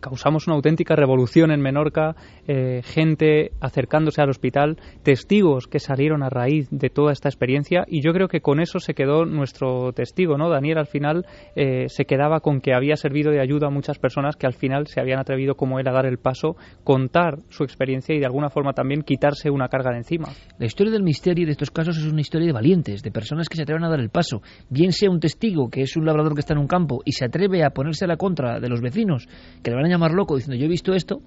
[0.00, 2.16] causamos una auténtica revolución en Menorca,
[2.46, 8.02] eh, gente acercándose al hospital, testigos que salieron a raíz de toda esta experiencia y
[8.02, 10.48] yo creo que con eso se quedó nuestro testigo, ¿no?
[10.48, 11.26] Daniel al final
[11.56, 14.86] eh, se quedaba con que había servido de ayuda a muchas personas que al final
[14.86, 18.50] se habían atrevido como él a dar el paso, contar su experiencia y de alguna
[18.50, 20.28] forma también quitarse una carga de encima.
[20.58, 23.56] La historia del misterio de estos casos es una historia de valientes, de personas que
[23.56, 26.40] se atreven a dar el paso, bien sea un testigo que es un labrador que
[26.40, 29.28] está en un campo y se atreve a ponerse a la contra de los vecinos
[29.62, 31.22] que le van a llamar loco diciendo yo he visto esto,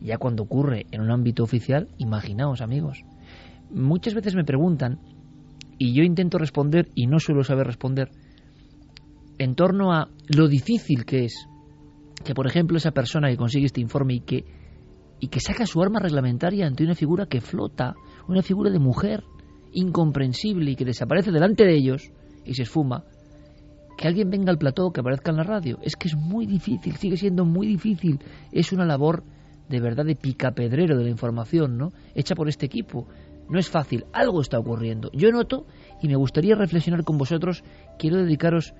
[0.00, 3.04] ya cuando ocurre en un ámbito oficial, imaginaos amigos.
[3.70, 4.98] Muchas veces me preguntan,
[5.78, 8.10] y yo intento responder y no suelo saber responder,
[9.38, 11.46] en torno a lo difícil que es
[12.24, 14.44] que, por ejemplo, esa persona que consigue este informe y que,
[15.20, 17.94] y que saca su arma reglamentaria ante una figura que flota,
[18.28, 19.24] una figura de mujer
[19.72, 22.12] incomprensible y que desaparece delante de ellos
[22.44, 23.04] y se esfuma,
[24.00, 25.78] que alguien venga al plató, que aparezca en la radio.
[25.82, 28.18] Es que es muy difícil, sigue siendo muy difícil.
[28.50, 29.22] Es una labor
[29.68, 31.92] de verdad de picapedrero de la información, ¿no?
[32.14, 33.06] Hecha por este equipo.
[33.50, 35.10] No es fácil, algo está ocurriendo.
[35.12, 35.66] Yo noto
[36.00, 37.62] y me gustaría reflexionar con vosotros.
[37.98, 38.72] Quiero dedicaros,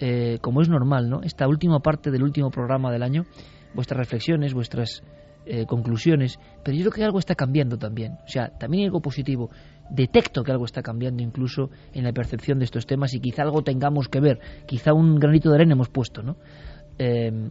[0.00, 1.22] eh, como es normal, ¿no?
[1.22, 3.26] Esta última parte del último programa del año,
[3.74, 5.04] vuestras reflexiones, vuestras
[5.46, 6.38] eh, conclusiones.
[6.62, 8.12] Pero yo creo que algo está cambiando también.
[8.24, 9.50] O sea, también hay algo positivo
[9.90, 13.62] detecto que algo está cambiando incluso en la percepción de estos temas y quizá algo
[13.62, 16.36] tengamos que ver, quizá un granito de arena hemos puesto, ¿no?
[16.98, 17.50] Em,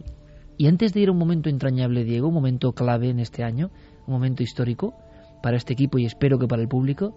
[0.56, 3.70] y antes de ir a un momento entrañable, Diego, un momento clave en este año,
[4.06, 4.94] un momento histórico
[5.42, 7.16] para este equipo y espero que para el público,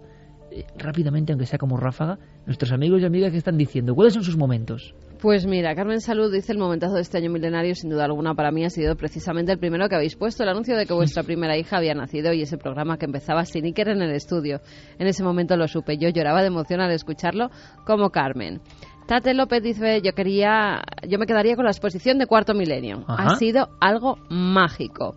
[0.50, 4.24] eh, rápidamente, aunque sea como ráfaga, nuestros amigos y amigas que están diciendo, ¿cuáles son
[4.24, 4.94] sus momentos?
[5.20, 8.52] Pues mira, Carmen Salud dice el momentazo de este año milenario, sin duda alguna para
[8.52, 11.56] mí ha sido precisamente el primero que habéis puesto, el anuncio de que vuestra primera
[11.56, 14.60] hija había nacido y ese programa que empezaba sin Iker en el estudio.
[14.96, 17.50] En ese momento lo supe, yo lloraba de emoción al escucharlo
[17.84, 18.60] como Carmen.
[19.08, 23.04] Tate López dice, yo quería, yo me quedaría con la exposición de Cuarto Milenio.
[23.08, 25.16] Ha sido algo mágico.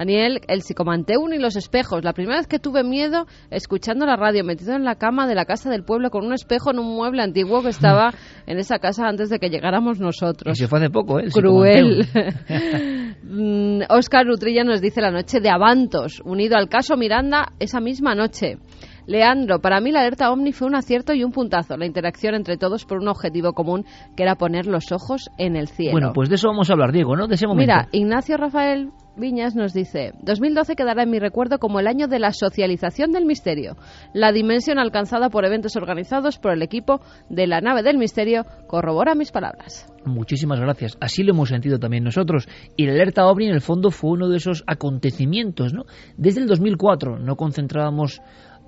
[0.00, 2.02] Daniel, el psicomanteún y los espejos.
[2.02, 5.44] La primera vez que tuve miedo escuchando la radio, metido en la cama de la
[5.44, 8.14] casa del pueblo con un espejo en un mueble antiguo que estaba
[8.46, 10.58] en esa casa antes de que llegáramos nosotros.
[10.58, 11.26] Y se fue hace poco, ¿eh?
[11.30, 12.06] Cruel.
[13.90, 18.14] Oscar mm, Utrilla nos dice la noche de Avantos, unido al caso Miranda esa misma
[18.14, 18.56] noche.
[19.06, 22.56] Leandro, para mí la alerta OVNI fue un acierto y un puntazo, la interacción entre
[22.56, 23.84] todos por un objetivo común
[24.16, 25.92] que era poner los ojos en el cielo.
[25.92, 27.26] Bueno, pues de eso vamos a hablar, Diego, ¿no?
[27.26, 27.70] De ese momento.
[27.70, 32.18] Mira, Ignacio Rafael Viñas nos dice, 2012 quedará en mi recuerdo como el año de
[32.18, 33.76] la socialización del misterio,
[34.14, 39.14] la dimensión alcanzada por eventos organizados por el equipo de la nave del misterio corrobora
[39.14, 39.92] mis palabras.
[40.04, 40.96] Muchísimas gracias.
[41.00, 42.48] Así lo hemos sentido también nosotros.
[42.76, 45.74] Y la alerta OVNI en el fondo fue uno de esos acontecimientos.
[46.16, 48.22] Desde el 2004 no concentrábamos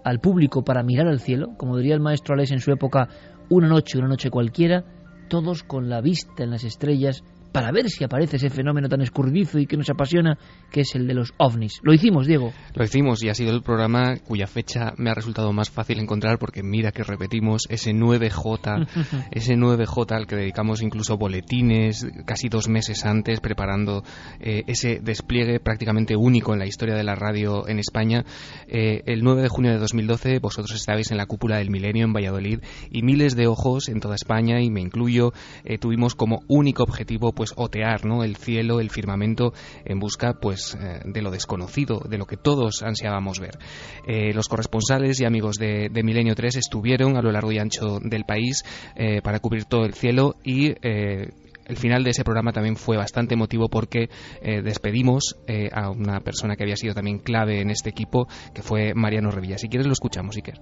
[0.05, 3.09] al público para mirar al cielo, como diría el maestro Alés en su época,
[3.49, 4.85] una noche, una noche cualquiera,
[5.29, 7.23] todos con la vista en las estrellas
[7.53, 10.39] para ver si aparece ese fenómeno tan escurridizo y que nos apasiona,
[10.71, 11.81] que es el de los ovnis.
[11.83, 12.53] Lo hicimos, Diego.
[12.75, 16.39] Lo hicimos y ha sido el programa cuya fecha me ha resultado más fácil encontrar
[16.39, 18.89] porque mira que repetimos ese 9J,
[19.31, 24.03] ese 9J al que dedicamos incluso boletines casi dos meses antes preparando
[24.41, 28.25] eh, ese despliegue prácticamente único en la historia de la radio en España.
[28.67, 32.13] Eh, el 9 de junio de 2012 vosotros estabais en la cúpula del milenio en
[32.13, 32.61] Valladolid
[32.91, 35.33] y miles de ojos en toda España y me incluyo
[35.65, 38.23] eh, tuvimos como único objetivo pues otear ¿no?
[38.23, 39.53] el cielo, el firmamento
[39.85, 43.59] en busca pues eh, de lo desconocido, de lo que todos ansiábamos ver.
[44.07, 48.23] Eh, los corresponsales y amigos de, Milenio 3 estuvieron a lo largo y ancho del
[48.23, 48.63] país
[48.95, 53.35] eh, para cubrir todo el cielo y el final de ese programa también fue bastante
[53.35, 54.09] emotivo porque
[54.43, 55.37] despedimos
[55.73, 59.59] a una persona que había sido también clave en este equipo, que fue Mariano Revilla.
[59.59, 60.61] Si quieres lo escuchamos, Iker.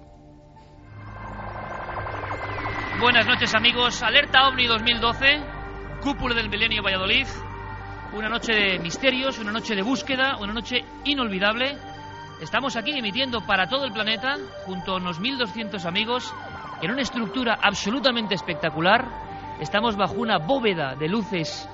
[2.99, 5.60] Buenas noches amigos, Alerta OVNI 2012
[6.01, 7.27] Cúpula del Milenio Valladolid.
[8.13, 11.77] Una noche de misterios, una noche de búsqueda, una noche inolvidable.
[12.41, 16.33] Estamos aquí emitiendo para todo el planeta, junto a unos 1.200 amigos,
[16.81, 19.05] en una estructura absolutamente espectacular.
[19.59, 21.69] Estamos bajo una bóveda de luces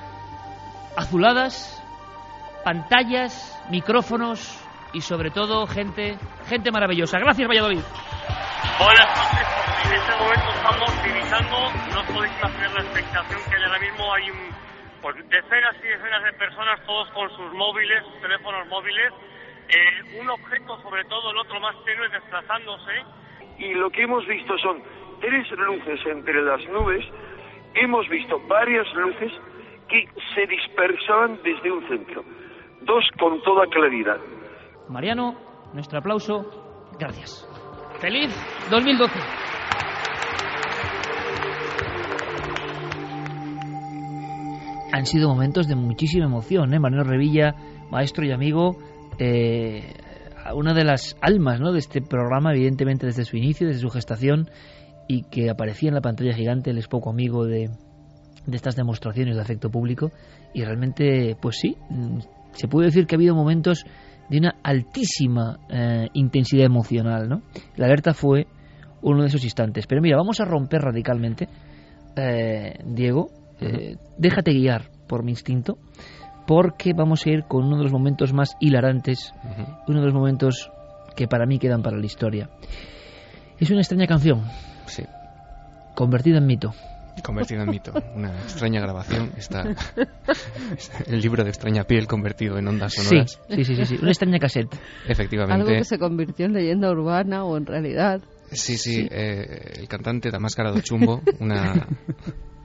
[0.97, 1.81] azuladas,
[2.65, 4.66] pantallas, micrófonos
[4.97, 6.17] y sobre todo gente,
[6.49, 7.19] gente maravillosa.
[7.19, 7.85] Gracias Valladolid.
[8.81, 9.45] Buenas noches.
[9.85, 11.57] En este momento estamos divisando,
[11.93, 14.13] no podéis imaginar la expectación que hay ahora mismo.
[14.13, 14.25] Hay
[15.01, 19.13] pues, decenas y decenas de personas, todos con sus móviles, teléfonos móviles.
[19.69, 23.05] Eh, un objeto, sobre todo el otro más tenue, desplazándose.
[23.59, 24.81] Y lo que hemos visto son
[25.21, 27.05] tres luces entre las nubes.
[27.75, 29.31] Hemos visto varias luces
[29.89, 32.23] que se dispersaban desde un centro.
[32.81, 34.17] Dos con toda claridad.
[34.89, 35.35] Mariano,
[35.73, 36.45] nuestro aplauso.
[36.99, 37.45] Gracias.
[37.99, 38.33] Feliz
[38.71, 39.13] 2012.
[44.93, 46.79] Han sido momentos de muchísima emoción, ¿eh?
[46.79, 47.53] Manuel Revilla,
[47.91, 48.77] maestro y amigo,
[49.19, 49.93] eh,
[50.55, 51.73] una de las almas ¿no?
[51.73, 54.49] de este programa, evidentemente desde su inicio, desde su gestación,
[55.07, 57.69] y que aparecía en la pantalla gigante, él es poco amigo de,
[58.45, 60.11] de estas demostraciones de afecto público,
[60.53, 62.19] y realmente, pues sí, mm,
[62.53, 63.85] se puede decir que ha habido momentos
[64.29, 67.29] de una altísima eh, intensidad emocional.
[67.29, 67.41] ¿no?
[67.75, 68.47] La alerta fue
[69.01, 69.87] uno de esos instantes.
[69.87, 71.47] Pero mira, vamos a romper radicalmente,
[72.15, 73.29] eh, Diego,
[73.59, 75.77] eh, déjate guiar por mi instinto,
[76.45, 79.33] porque vamos a ir con uno de los momentos más hilarantes,
[79.87, 80.71] uno de los momentos
[81.15, 82.49] que para mí quedan para la historia.
[83.59, 84.43] Es una extraña canción,
[84.85, 85.03] sí.
[85.95, 86.73] convertida en mito.
[87.23, 87.91] Convertido en mito.
[88.15, 89.31] Una extraña grabación.
[89.37, 89.63] Está
[91.07, 93.39] el libro de extraña piel convertido en ondas sonoras.
[93.49, 94.75] Sí, sí, sí, sí, Una extraña cassette.
[95.07, 95.53] Efectivamente.
[95.53, 98.21] Algo que se convirtió en leyenda urbana o en realidad.
[98.51, 99.07] Sí, sí.
[99.11, 101.87] Eh, el cantante Damascarado Chumbo, una,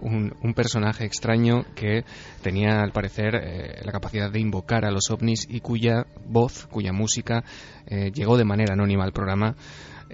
[0.00, 2.04] un, un, personaje extraño que
[2.40, 6.92] tenía, al parecer, eh, la capacidad de invocar a los ovnis y cuya voz, cuya
[6.92, 7.42] música
[7.86, 9.56] eh, llegó de manera anónima al programa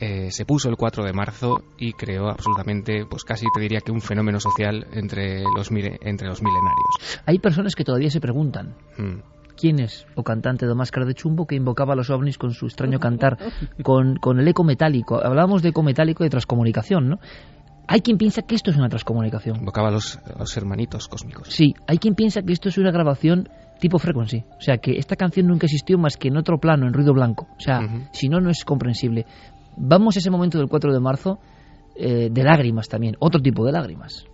[0.01, 3.91] eh, se puso el 4 de marzo y creó absolutamente, pues casi te diría que
[3.91, 7.23] un fenómeno social entre los, entre los milenarios.
[7.27, 8.77] Hay personas que todavía se preguntan.
[8.97, 9.23] Hmm.
[9.57, 12.67] ¿Quién es o cantante de máscara de chumbo que invocaba a los ovnis con su
[12.67, 13.39] extraño cantar,
[13.83, 15.21] con, con el eco metálico?
[15.21, 17.19] Hablábamos de eco metálico y de transcomunicación, ¿no?
[17.89, 19.57] Hay quien piensa que esto es una transcomunicación.
[19.57, 21.49] Invocaba a los, los hermanitos cósmicos.
[21.49, 23.49] Sí, hay quien piensa que esto es una grabación
[23.81, 24.45] tipo frequency.
[24.59, 27.49] O sea, que esta canción nunca existió más que en otro plano, en ruido blanco.
[27.57, 27.81] O sea,
[28.13, 29.27] si no, no es comprensible.
[29.81, 31.39] Vamos a ese momento del 4 de marzo
[31.95, 34.27] eh, de lágrimas también, otro tipo de lágrimas.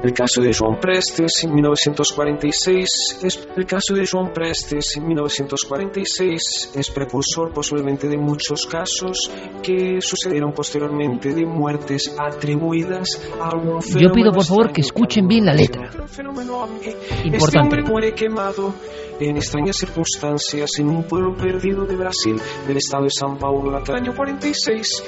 [0.00, 2.88] El caso de Joan Prestes en 1946
[3.20, 9.28] es el caso de Joan Prestes en 1946 es precursor posiblemente de muchos casos
[9.60, 13.08] que sucedieron posteriormente de muertes atribuidas
[13.40, 15.90] a un Yo pido por favor que escuchen bien la letra.
[15.90, 17.36] Importante.
[17.36, 18.74] Este hombre muere quemado
[19.20, 23.92] en extrañas circunstancias en un pueblo perdido de Brasil, del estado de San Paulo, hasta
[23.92, 25.02] el año 46,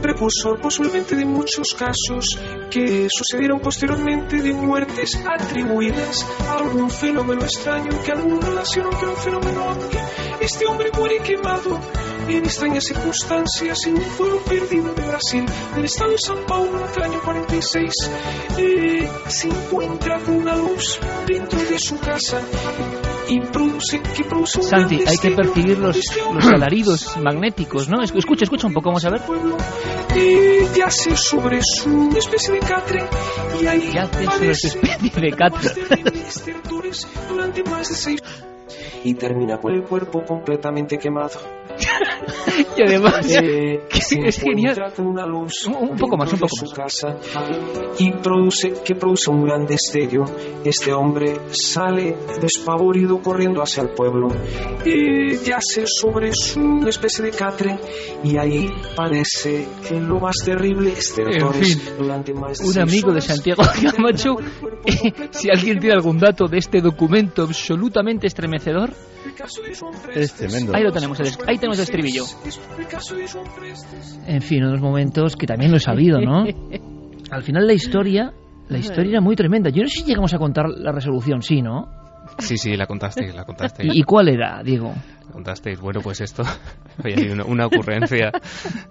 [0.00, 2.38] precursor posiblemente de muchos casos
[2.70, 9.16] que sucedieron posteriormente de muertes atribuidas a algún fenómeno extraño que alguno relacionó con un
[9.16, 9.76] fenómeno
[10.40, 11.80] Este hombre muere quemado
[12.28, 15.44] en extrañas circunstancias en un pueblo perdido de Brasil,
[15.74, 17.92] del estado de San Paulo, en el año 46,
[18.58, 22.40] eh, se encuentra con una luz dentro de su casa
[23.28, 25.96] y produce, que produce un Santi, hay que percibir los,
[26.34, 28.02] los alaridos magnéticos, ¿no?
[28.02, 29.20] Es- Escucha, escucha un poco, vamos a ver.
[30.16, 33.04] Eh, yace sobre su especie de catre
[33.62, 35.70] y ahí Yace sobre su especie de catre.
[37.28, 38.22] durante más de seis
[39.04, 41.38] y termina con el cuerpo completamente quemado.
[42.76, 44.76] Y además, Eh, que es genial.
[44.98, 47.16] una luz Un poco más, un poco su casa
[47.98, 50.24] y produce que produce un gran destello.
[50.64, 54.28] Este hombre sale despavorido corriendo hacia el pueblo
[54.84, 57.78] y yace sobre su especie de catre
[58.24, 63.12] y ahí parece que lo más terrible estertores En fin, durante más de un amigo
[63.12, 63.20] de.
[63.20, 63.62] Santiago
[63.96, 64.36] Camacho,
[64.86, 68.90] eh, si alguien tiene algún dato de este documento absolutamente estremecedor,
[70.14, 70.74] Es tremendo.
[70.74, 72.24] ahí lo tenemos, el, ahí tenemos el estribillo.
[74.26, 76.44] En fin, unos momentos que también lo he sabido, ¿no?
[77.30, 78.32] Al final la historia,
[78.68, 79.70] la historia era muy tremenda.
[79.70, 81.88] Yo no sé si llegamos a contar la resolución, sí, ¿no?
[82.38, 83.94] Sí, sí, la contasteis, la contasteis.
[83.94, 84.92] ¿Y, y cuál era, Diego?
[85.26, 85.80] La contasteis.
[85.80, 86.42] Bueno, pues esto
[87.04, 88.30] había sido una, una ocurrencia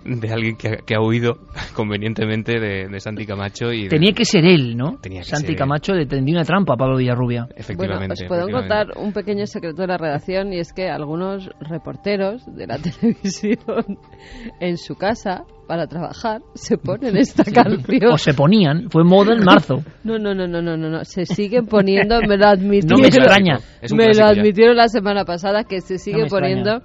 [0.05, 1.39] de alguien que, ha- que ha huido
[1.73, 4.97] convenientemente de, de Santi Camacho y de- Tenía que ser él, ¿no?
[5.01, 5.55] Tenía que Santi ser.
[5.55, 7.43] Camacho le tendió una trampa a Pablo Villarrubia.
[7.43, 8.13] Bueno, efectivamente.
[8.23, 8.85] os puedo efectivamente.
[8.93, 13.57] contar un pequeño secreto de la redacción y es que algunos reporteros de la televisión
[14.59, 18.11] en su casa para trabajar se ponen esta canción.
[18.11, 19.83] O se ponían, fue moda en marzo.
[20.03, 22.89] No, no, no, no, no, no, no, se siguen poniendo, me lo admitieron.
[22.89, 23.59] No me extraña.
[23.95, 26.81] Me lo admitieron la semana pasada que se sigue extraña.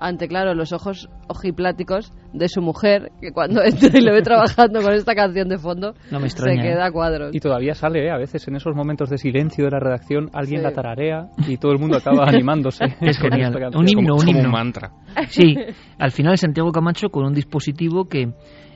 [0.00, 4.80] Ante, claro, los ojos ojipláticos de su mujer, que cuando entra y lo ve trabajando
[4.82, 6.68] con esta canción de fondo, No me se extraña, ¿eh?
[6.72, 7.34] queda a cuadros.
[7.34, 8.10] Y todavía sale, ¿eh?
[8.10, 10.64] a veces en esos momentos de silencio de la redacción, alguien Sí.
[10.64, 12.84] la tararea y todo el mundo acaba animándose.
[13.00, 13.48] Es con genial.
[13.50, 13.82] esta canción.
[13.82, 14.48] Un himno, Como- un como himno.
[14.48, 14.90] un mantra.
[15.28, 15.54] Sí,
[15.98, 18.32] al final Santiago Camacho con un dispositivo que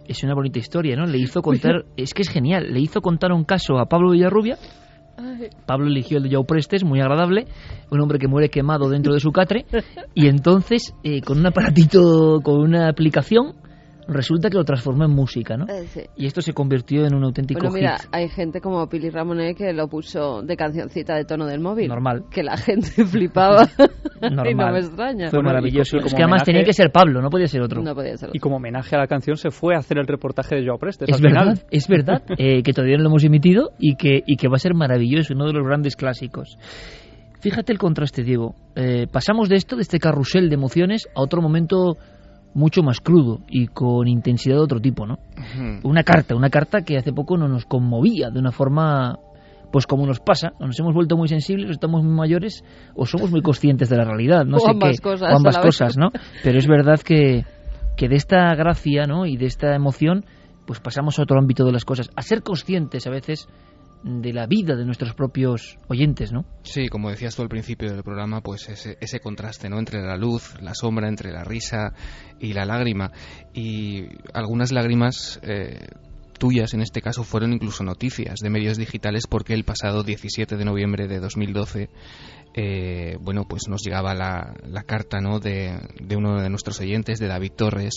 [0.07, 1.07] es una bonita historia, ¿no?
[1.07, 4.57] Le hizo contar, es que es genial, le hizo contar un caso a Pablo Villarrubia.
[5.67, 7.47] Pablo eligió el de Joe Prestes, muy agradable,
[7.91, 9.67] un hombre que muere quemado dentro de su catre,
[10.15, 13.55] y entonces eh, con un aparatito, con una aplicación,
[14.09, 15.67] resulta que lo transformó en música, ¿no?
[15.69, 16.01] Eh, sí.
[16.17, 18.09] Y esto se convirtió en un auténtico Bueno, mira, hit.
[18.13, 21.89] hay gente como Pili Ramonet que lo puso de cancioncita de tono del móvil.
[21.89, 22.25] Normal.
[22.31, 23.65] Que la gente flipaba.
[24.23, 24.73] y no Normal.
[24.73, 25.31] me extraña.
[25.31, 25.97] Fue Bueno, maravilloso.
[25.99, 27.83] Es como que además homenaje- tenía que ser Pablo, no podía ser otro.
[27.83, 30.57] No podía ser Y como homenaje a la canción se fue a hacer el reportaje
[30.57, 31.09] de Joao Prestes.
[31.09, 31.47] Es al final.
[31.49, 34.57] verdad, es verdad, eh, que todavía no lo hemos emitido y que, y que va
[34.57, 36.59] a ser maravilloso, uno de los grandes clásicos.
[37.41, 38.55] Fíjate el contraste, Diego.
[38.75, 41.97] Eh, pasamos de esto, de este carrusel de emociones, a otro momento
[42.55, 45.19] mucho más crudo y con intensidad de otro tipo, ¿no?
[45.83, 49.19] Una carta, una carta que hace poco no nos conmovía de una forma,
[49.73, 52.65] pues como nos pasa, o nos hemos vuelto muy sensibles, o estamos muy mayores,
[52.95, 55.59] o somos muy conscientes de la realidad, no O sé ambas qué, cosas o ambas
[55.59, 56.11] cosas, ¿no?
[56.43, 57.45] Pero es verdad que,
[57.97, 59.27] que de esta gracia, ¿no?
[59.27, 60.25] Y de esta emoción,
[60.67, 63.49] pues pasamos a otro ámbito de las cosas, a ser conscientes a veces
[64.05, 66.45] de la vida de nuestros propios oyentes, ¿no?
[66.63, 69.79] Sí, como decías tú al principio del programa, pues ese, ese contraste, ¿no?
[69.79, 71.95] Entre la luz, la sombra, entre la risa
[72.39, 73.13] y la lágrima.
[73.55, 74.05] Y
[74.35, 75.87] algunas lágrimas eh,
[76.39, 80.65] tuyas, en este caso, fueron incluso noticias de medios digitales porque el pasado 17 de
[80.67, 81.89] noviembre de 2012,
[82.57, 85.41] eh, bueno, pues nos llegaba la, carta, ¿no?
[85.41, 87.95] De, de uno de nuestros oyentes, de David Torres,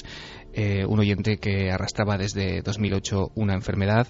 [0.53, 4.07] eh, un oyente que arrastraba desde 2008 una enfermedad.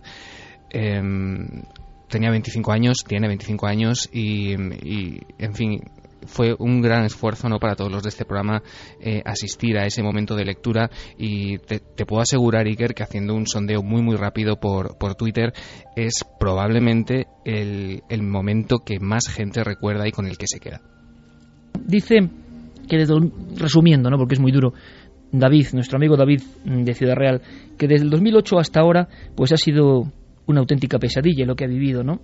[0.70, 1.64] Em,
[2.08, 5.82] tenía 25 años, tiene 25 años y, en fin,
[6.26, 7.60] fue un gran esfuerzo ¿no?
[7.60, 8.62] para todos los de este programa
[9.00, 13.34] eh, asistir a ese momento de lectura y te, te puedo asegurar, Iker, que haciendo
[13.34, 15.54] un sondeo muy muy rápido por, por Twitter
[15.96, 20.82] es probablemente el, el momento que más gente recuerda y con el que se queda.
[21.86, 22.30] Dice
[22.90, 23.14] que, desde,
[23.56, 24.18] resumiendo, ¿no?
[24.18, 24.74] porque es muy duro,
[25.32, 27.42] David, nuestro amigo David mm, de Ciudad Real,
[27.78, 30.12] que desde el 2008 hasta ahora pues ha sido
[30.48, 32.22] una auténtica pesadilla lo que ha vivido, ¿no?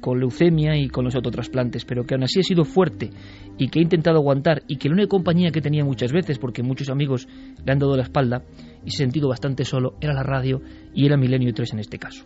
[0.00, 3.10] Con leucemia y con los autotrasplantes, pero que aún así ha sido fuerte
[3.58, 6.62] y que ha intentado aguantar y que la única compañía que tenía muchas veces, porque
[6.62, 7.28] muchos amigos
[7.64, 8.42] le han dado la espalda
[8.84, 10.62] y se ha sentido bastante solo, era la radio
[10.94, 12.24] y era Milenio 3 en este caso.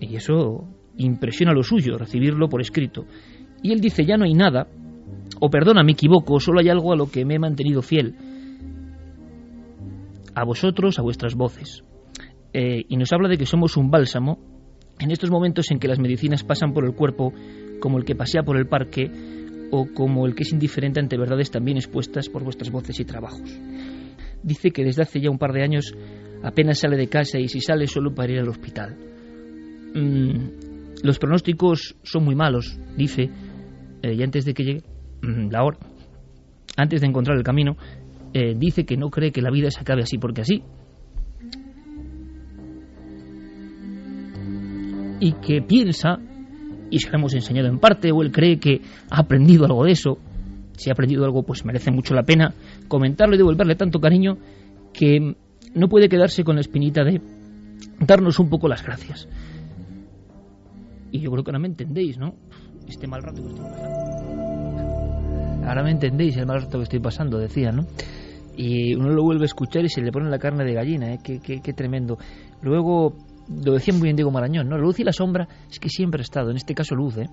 [0.00, 3.04] Y eso impresiona lo suyo, recibirlo por escrito.
[3.62, 4.66] Y él dice, ya no hay nada,
[5.38, 8.14] o perdona, me equivoco, solo hay algo a lo que me he mantenido fiel.
[10.34, 11.84] A vosotros, a vuestras voces.
[12.52, 14.38] Eh, y nos habla de que somos un bálsamo
[14.98, 17.32] en estos momentos en que las medicinas pasan por el cuerpo
[17.80, 19.10] como el que pasea por el parque
[19.70, 23.58] o como el que es indiferente ante verdades también expuestas por vuestras voces y trabajos.
[24.42, 25.94] Dice que desde hace ya un par de años
[26.42, 28.96] apenas sale de casa y si sale solo para ir al hospital.
[29.94, 33.30] Mm, los pronósticos son muy malos, dice,
[34.02, 34.82] eh, y antes de que llegue
[35.22, 35.78] mm, la hora,
[36.76, 37.76] antes de encontrar el camino,
[38.32, 40.62] eh, dice que no cree que la vida se acabe así porque así.
[45.20, 46.18] Y que piensa,
[46.90, 48.80] y se lo hemos enseñado en parte, o él cree que
[49.10, 50.18] ha aprendido algo de eso,
[50.76, 52.54] si ha aprendido algo, pues merece mucho la pena
[52.88, 54.38] comentarlo y devolverle tanto cariño
[54.94, 55.36] que
[55.74, 57.20] no puede quedarse con la espinita de
[58.00, 59.28] darnos un poco las gracias.
[61.12, 62.34] Y yo creo que ahora me entendéis, ¿no?
[62.88, 63.90] Este mal rato que estoy pasando.
[65.66, 67.86] Ahora me entendéis el mal rato que estoy pasando, decía, ¿no?
[68.56, 71.18] Y uno lo vuelve a escuchar y se le pone la carne de gallina, ¿eh?
[71.22, 72.16] Qué, qué, qué tremendo.
[72.62, 73.16] Luego,
[73.50, 74.76] lo decía muy bien Diego Marañón, ¿no?
[74.76, 77.28] La luz y la sombra es que siempre ha estado, en este caso luz, ¿eh?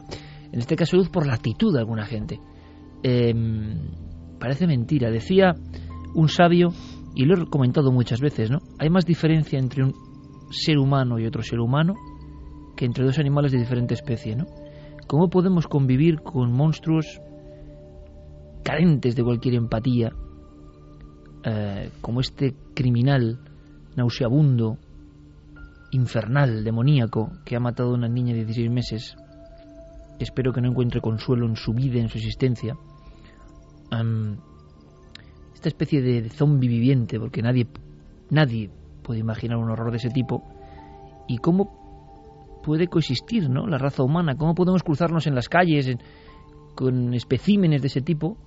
[0.52, 2.40] En este caso luz por la actitud de alguna gente.
[3.04, 3.34] Eh,
[4.40, 5.12] parece mentira.
[5.12, 5.54] Decía
[6.16, 6.70] un sabio,
[7.16, 8.60] y lo he comentado muchas veces, ¿no?
[8.80, 9.94] Hay más diferencia entre un
[10.52, 11.94] ser humano y otro ser humano
[12.76, 14.46] que entre dos animales de diferente especie, ¿no?
[15.08, 17.20] ¿Cómo podemos convivir con monstruos
[18.64, 20.12] carentes de cualquier empatía,
[21.44, 23.40] eh, como este criminal
[23.96, 24.78] nauseabundo,
[25.92, 29.16] infernal, demoníaco, que ha matado a una niña de 16 meses,
[30.20, 32.76] espero que no encuentre consuelo en su vida, en su existencia?
[33.92, 34.38] Um,
[35.54, 37.68] esta especie de zombie viviente, porque nadie,
[38.30, 38.70] nadie
[39.04, 40.44] puede imaginar un horror de ese tipo,
[41.28, 43.66] y cómo puede coexistir ¿no?
[43.68, 45.90] la raza humana, cómo podemos cruzarnos en las calles
[46.76, 48.38] con especímenes de ese tipo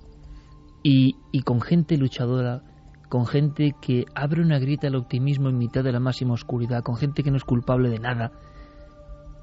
[0.83, 2.63] y, y, con gente luchadora,
[3.11, 6.95] con gente que abre una grita al optimismo en mitad de la máxima oscuridad, con
[6.95, 8.31] gente que no es culpable de nada,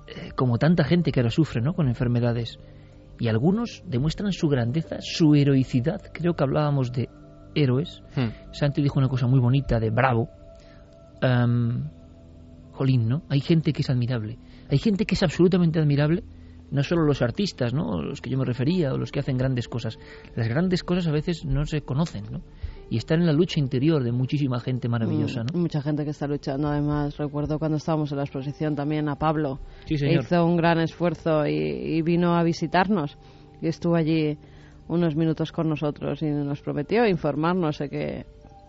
[0.07, 1.75] eh, como tanta gente que ahora sufre ¿no?
[1.75, 2.59] con enfermedades.
[3.21, 6.01] Y algunos demuestran su grandeza, su heroicidad.
[6.15, 7.11] Creo que hablábamos de
[7.55, 8.03] héroes.
[8.17, 8.53] Hmm.
[8.53, 10.31] Santi dijo una cosa muy bonita de bravo.
[11.21, 11.91] Um,
[12.73, 13.25] jolín, ¿no?
[13.29, 14.39] Hay gente que es admirable.
[14.71, 16.25] Hay gente que es absolutamente admirable.
[16.71, 18.01] No solo los artistas, ¿no?
[18.01, 19.99] Los que yo me refería, o los que hacen grandes cosas.
[20.37, 22.41] Las grandes cosas a veces no se conocen, ¿no?
[22.91, 25.59] Y están en la lucha interior de muchísima gente maravillosa, ¿no?
[25.59, 26.69] Mucha gente que está luchando.
[26.69, 29.61] Además, recuerdo cuando estábamos en la exposición también a Pablo.
[29.85, 30.23] Sí, señor.
[30.23, 33.19] Hizo un gran esfuerzo y, y vino a visitarnos.
[33.61, 34.39] Y estuvo allí
[34.89, 38.27] unos minutos con nosotros y nos prometió informarnos de que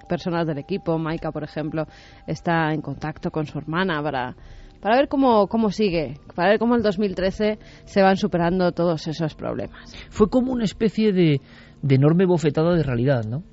[0.07, 1.85] personas del equipo, Maika por ejemplo,
[2.27, 4.35] está en contacto con su hermana para,
[4.81, 9.35] para ver cómo, cómo sigue, para ver cómo el 2013 se van superando todos esos
[9.35, 9.95] problemas.
[10.09, 11.39] Fue como una especie de,
[11.81, 13.43] de enorme bofetada de realidad, ¿no?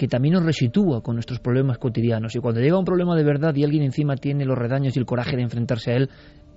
[0.00, 2.34] Que también nos resitúa con nuestros problemas cotidianos.
[2.34, 5.04] Y cuando llega un problema de verdad y alguien encima tiene los redaños y el
[5.04, 6.08] coraje de enfrentarse a él,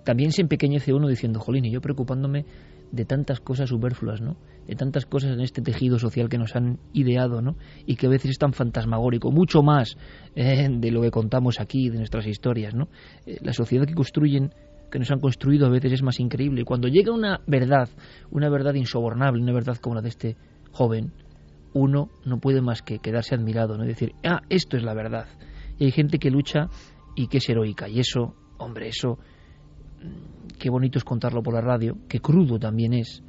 [0.05, 2.45] también se empequeñece uno diciendo, jolín, y yo preocupándome
[2.93, 4.37] de tantas cosas superfluas, ¿no?
[4.65, 7.57] De tantas cosas en este tejido social que nos han ideado, ¿no?
[7.85, 9.97] Y que a veces es tan fantasmagórico, mucho más
[10.37, 12.87] eh, de lo que contamos aquí, de nuestras historias, ¿no?
[13.25, 14.53] Eh, la sociedad que construyen,
[14.89, 16.61] que nos han construido a veces es más increíble.
[16.61, 17.89] Y cuando llega una verdad,
[18.31, 20.37] una verdad insobornable, una verdad como la de este
[20.71, 21.11] joven,
[21.73, 23.85] uno no puede más que quedarse admirado, ¿no?
[23.85, 25.27] Y decir, ah, esto es la verdad.
[25.77, 26.69] Y hay gente que lucha
[27.15, 27.89] y que es heroica.
[27.89, 29.19] Y eso, hombre, eso
[30.59, 33.23] qué bonito es contarlo por la radio, qué crudo también es,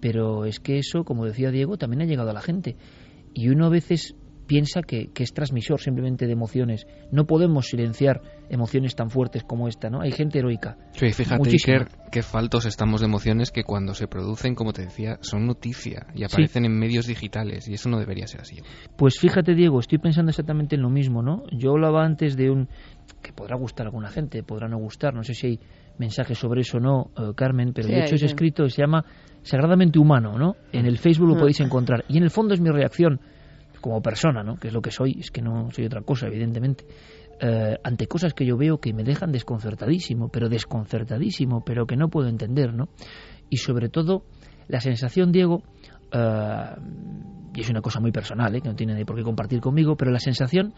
[0.00, 2.76] pero es que eso, como decía Diego, también ha llegado a la gente.
[3.34, 4.14] Y uno a veces
[4.50, 6.84] piensa que, que, es transmisor simplemente de emociones.
[7.12, 10.00] No podemos silenciar emociones tan fuertes como esta, ¿no?
[10.00, 10.76] Hay gente heroica.
[10.90, 15.18] Sí, fíjate, Iker, qué faltos estamos de emociones que cuando se producen, como te decía,
[15.20, 16.66] son noticia y aparecen sí.
[16.66, 18.56] en medios digitales y eso no debería ser así.
[18.96, 21.44] Pues fíjate, Diego, estoy pensando exactamente en lo mismo, ¿no?
[21.52, 22.68] Yo hablaba antes de un...
[23.22, 25.60] que podrá gustar a alguna gente, podrá no gustar, no sé si hay
[25.96, 29.04] mensajes sobre eso o no, uh, Carmen, pero sí, de hecho ese escrito se llama
[29.42, 30.56] Sagradamente Humano, ¿no?
[30.72, 32.04] En el Facebook lo podéis encontrar.
[32.08, 33.20] Y en el fondo es mi reacción
[33.80, 34.56] como persona, ¿no?
[34.56, 36.84] Que es lo que soy, es que no soy otra cosa, evidentemente.
[37.42, 42.08] Uh, ante cosas que yo veo que me dejan desconcertadísimo, pero desconcertadísimo, pero que no
[42.08, 42.88] puedo entender, ¿no?
[43.48, 44.24] Y sobre todo,
[44.68, 45.62] la sensación, Diego,
[46.12, 46.80] uh,
[47.54, 48.60] y es una cosa muy personal, ¿eh?
[48.60, 50.74] que no tiene ni por qué compartir conmigo, pero la sensación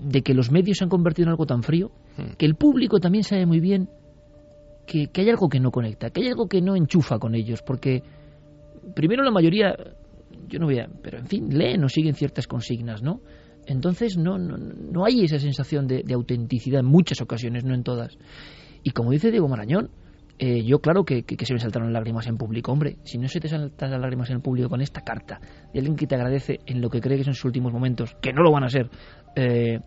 [0.00, 1.92] de que los medios se han convertido en algo tan frío,
[2.38, 3.88] que el público también sabe muy bien
[4.86, 7.62] que, que, hay algo que no conecta, que hay algo que no enchufa con ellos,
[7.62, 8.02] porque
[8.94, 9.76] primero la mayoría,
[10.48, 13.20] yo no voy a, pero en fin, leen o siguen ciertas consignas, ¿no?
[13.66, 17.82] Entonces no, no, no hay esa sensación de, de, autenticidad en muchas ocasiones, no en
[17.82, 18.16] todas.
[18.82, 19.90] Y como dice Diego Marañón,
[20.38, 22.70] eh, yo claro que, que, se me saltaron lágrimas en público.
[22.70, 25.40] Hombre, si no se te saltan las lágrimas en público con esta carta
[25.72, 28.32] de alguien que te agradece en lo que cree que son sus últimos momentos, que
[28.32, 28.90] no lo van a ser,
[29.34, 29.80] eh,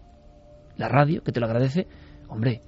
[0.77, 1.88] la radio, que te lo agradece,
[2.30, 2.61] hombre,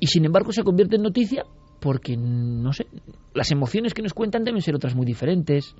[0.00, 1.44] y sin embargo se convierte en noticia
[1.80, 2.86] porque, no sé,
[3.34, 5.74] las emociones que nos cuentan deben ser otras muy diferentes,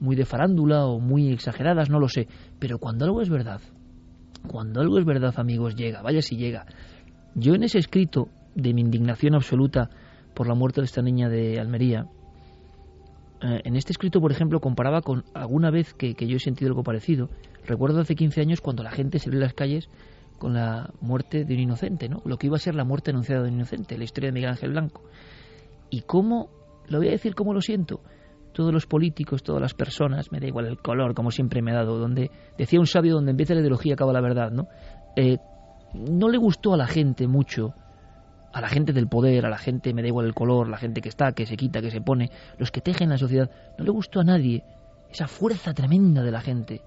[0.00, 2.26] muy de farándula o muy exageradas, no lo sé.
[2.58, 3.60] Pero cuando algo es verdad,
[4.48, 6.66] cuando algo es verdad, amigos, llega, vaya si llega.
[7.34, 9.90] Yo en ese escrito de mi indignación absoluta
[10.34, 12.06] por la muerte de esta niña de Almería,
[13.42, 16.82] eh, en este escrito, por ejemplo, comparaba con alguna vez que, yo he sentido algo
[16.82, 17.28] parecido.
[17.66, 19.88] Recuerdo hace 15 años cuando la gente salió a las calles
[20.38, 22.22] con la muerte de un inocente, ¿no?
[22.24, 24.50] Lo que iba a ser la muerte anunciada de un inocente, la historia de Miguel
[24.50, 25.02] Ángel Blanco.
[25.90, 26.48] Y cómo,
[26.88, 28.00] lo voy a decir cómo lo siento,
[28.52, 31.76] todos los políticos, todas las personas, me da igual el color, como siempre me ha
[31.76, 34.68] dado, donde decía un sabio, donde empieza la ideología acaba la verdad, ¿no?
[35.16, 35.38] Eh,
[35.94, 37.74] no le gustó a la gente mucho,
[38.52, 41.00] a la gente del poder, a la gente, me da igual el color, la gente
[41.00, 43.90] que está, que se quita, que se pone, los que tejen la sociedad, no le
[43.90, 44.64] gustó a nadie
[45.10, 46.82] esa fuerza tremenda de la gente,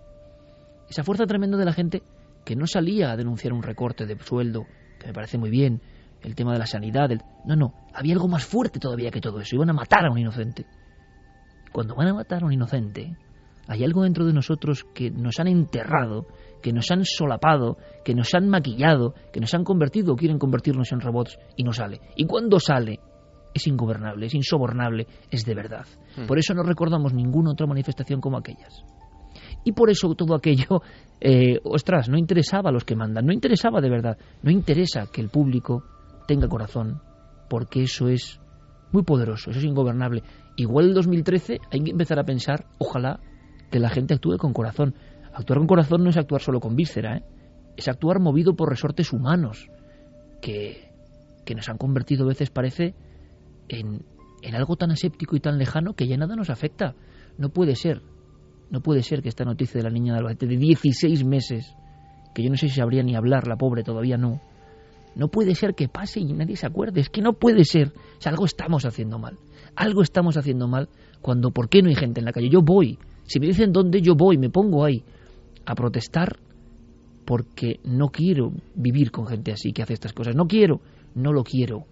[0.90, 2.03] esa fuerza tremenda de la gente
[2.45, 4.65] que no salía a denunciar un recorte de sueldo,
[4.99, 5.81] que me parece muy bien,
[6.22, 7.22] el tema de la sanidad, el...
[7.45, 10.18] no, no, había algo más fuerte todavía que todo eso, iban a matar a un
[10.18, 10.65] inocente.
[11.74, 13.18] Cuando van a matar a un inocente,
[13.68, 16.28] hay algo dentro de nosotros que nos han enterrado,
[16.62, 20.91] que nos han solapado, que nos han maquillado, que nos han convertido o quieren convertirnos
[20.91, 22.00] en robots y no sale.
[22.16, 23.00] Y cuando sale,
[23.54, 25.86] es ingobernable, es insobornable, es de verdad.
[26.16, 26.28] Hmm.
[26.28, 28.84] Por eso no recordamos ninguna otra manifestación como aquellas.
[29.64, 30.82] Y por eso todo aquello,
[31.22, 35.22] eh, ostras, no interesaba a los que mandan, no interesaba de verdad, no interesa que
[35.22, 35.84] el público
[36.28, 37.02] tenga corazón,
[37.50, 38.40] porque eso es
[38.91, 40.24] muy poderoso, eso es ingobernable.
[40.55, 43.19] Igual el 2013 hay que empezar a pensar, ojalá,
[43.71, 44.95] que la gente actúe con corazón.
[45.34, 47.23] Actuar con corazón no es actuar solo con víscera, ¿eh?
[47.75, 49.69] es actuar movido por resortes humanos,
[50.41, 50.91] que,
[51.43, 52.93] que nos han convertido a veces, parece,
[53.67, 54.05] en,
[54.43, 56.95] en algo tan aséptico y tan lejano que ya nada nos afecta.
[57.38, 58.03] No puede ser,
[58.69, 61.75] no puede ser que esta noticia de la niña de Albacete de 16 meses,
[62.35, 64.41] que yo no sé si sabría ni hablar, la pobre todavía no,
[65.15, 67.02] no puede ser que pase y nadie se acuerde.
[67.02, 67.90] Es que no puede ser.
[67.90, 69.38] O sea, algo estamos haciendo mal.
[69.76, 70.90] Algo estamos haciendo mal
[71.22, 72.49] cuando, ¿por qué no hay gente en la calle?
[72.49, 72.98] Yo voy.
[73.23, 75.03] Si me dicen dónde, yo voy, me pongo ahí
[75.65, 76.38] a protestar
[77.26, 80.35] porque no quiero vivir con gente así que hace estas cosas.
[80.35, 80.81] No quiero,
[81.15, 81.85] no lo quiero.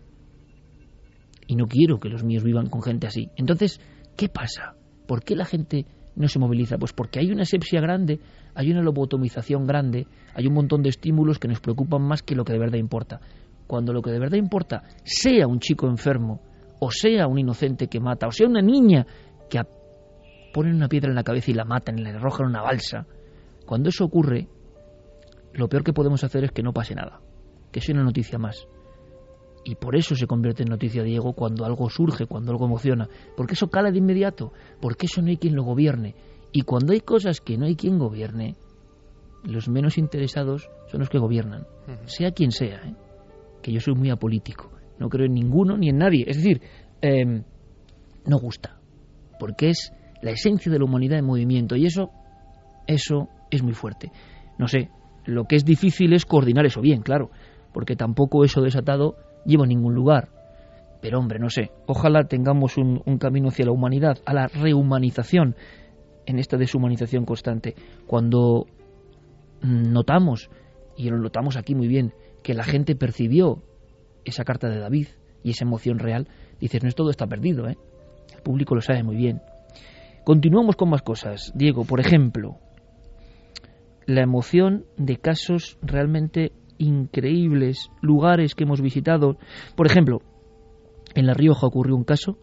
[1.48, 3.30] Y no quiero que los míos vivan con gente así.
[3.36, 3.80] Entonces,
[4.18, 4.76] ¿qué pasa?
[5.08, 5.86] ¿Por qué la gente
[6.16, 6.78] no se moviliza?
[6.78, 8.20] Pues porque hay una asepsia grande,
[8.56, 12.44] hay una lobotomización grande, hay un montón de estímulos que nos preocupan más que lo
[12.44, 13.20] que de verdad importa.
[13.68, 16.42] Cuando lo que de verdad importa sea un chico enfermo,
[16.80, 19.06] o sea un inocente que mata, o sea una niña
[19.50, 19.62] que
[20.54, 23.06] ponen una piedra en la cabeza y la matan y le arrojan una balsa,
[23.66, 24.48] cuando eso ocurre,
[25.54, 27.22] lo peor que podemos hacer es que no pase nada,
[27.72, 28.68] que sea una noticia más.
[29.64, 33.08] Y por eso se convierte en noticia Diego cuando algo surge, cuando algo emociona,
[33.38, 34.52] porque eso cala de inmediato,
[34.82, 36.16] porque eso no hay quien lo gobierne.
[36.52, 38.56] Y cuando hay cosas que no hay quien gobierne,
[39.44, 41.66] los menos interesados son los que gobiernan,
[42.06, 42.96] sea quien sea, ¿eh?
[43.62, 46.62] que yo soy muy apolítico, no creo en ninguno ni en nadie, es decir,
[47.02, 47.44] em,
[48.26, 48.80] no gusta,
[49.40, 52.12] porque es la esencia de la humanidad en movimiento y eso,
[52.88, 54.12] eso es muy fuerte.
[54.58, 54.90] No sé,
[55.26, 57.32] lo que es difícil es coordinar eso bien, claro,
[57.74, 59.16] porque tampoco eso desatado
[59.46, 60.30] lleva a ningún lugar.
[61.02, 65.56] Pero hombre, no sé, ojalá tengamos un, un camino hacia la humanidad, a la rehumanización,
[66.26, 67.76] en esta deshumanización constante.
[68.08, 68.68] Cuando
[69.62, 70.50] notamos,
[70.98, 73.62] y lo notamos aquí muy bien, que la gente percibió
[74.26, 75.08] esa carta de David
[75.44, 76.28] y esa emoción real,
[76.60, 77.78] dices, no es todo está perdido, ¿eh?
[78.36, 79.42] El público lo sabe muy bien.
[80.24, 81.52] Continuamos con más cosas.
[81.56, 82.58] Diego, por ejemplo,
[84.06, 89.38] la emoción de casos realmente increíbles, lugares que hemos visitado.
[89.76, 90.22] Por ejemplo,
[91.14, 92.38] en La Rioja ocurrió un caso,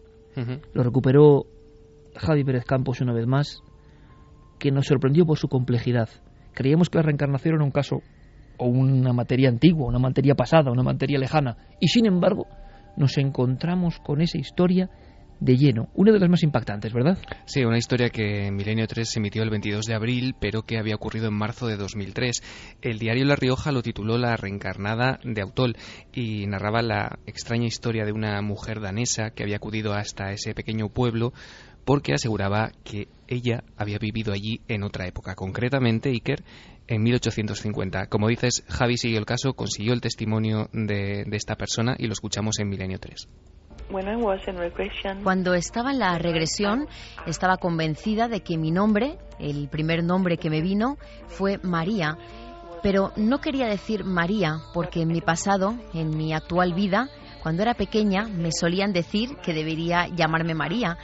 [0.73, 1.47] lo recuperó
[2.15, 3.61] Javi Pérez Campos una vez más,
[4.59, 6.09] que nos sorprendió por su complejidad.
[6.53, 8.01] Creíamos que la reencarnación era un caso
[8.57, 12.45] o una materia antigua, una materia pasada, una materia lejana, y sin embargo
[12.97, 14.89] nos encontramos con esa historia
[15.39, 17.17] de lleno, una de las más impactantes, ¿verdad?
[17.45, 20.77] Sí, una historia que en Milenio 3 se emitió el 22 de abril, pero que
[20.77, 22.41] había ocurrido en marzo de 2003.
[22.81, 25.77] El diario La Rioja lo tituló La reencarnada de Autol
[26.13, 30.89] y narraba la extraña historia de una mujer danesa que había acudido hasta ese pequeño
[30.89, 31.31] pueblo
[31.85, 36.43] porque aseguraba que ella había vivido allí en otra época, concretamente Iker
[36.87, 38.07] en 1850.
[38.07, 42.13] Como dices, Javi siguió el caso, consiguió el testimonio de, de esta persona y lo
[42.13, 43.27] escuchamos en Milenio 3.
[45.23, 46.87] Cuando estaba en la regresión,
[47.25, 50.97] estaba convencida de que mi nombre, el primer nombre que me vino,
[51.27, 52.17] fue María.
[52.83, 57.09] Pero no quería decir María porque en mi pasado, en mi actual vida,
[57.41, 60.97] cuando era pequeña, me solían decir que debería llamarme María.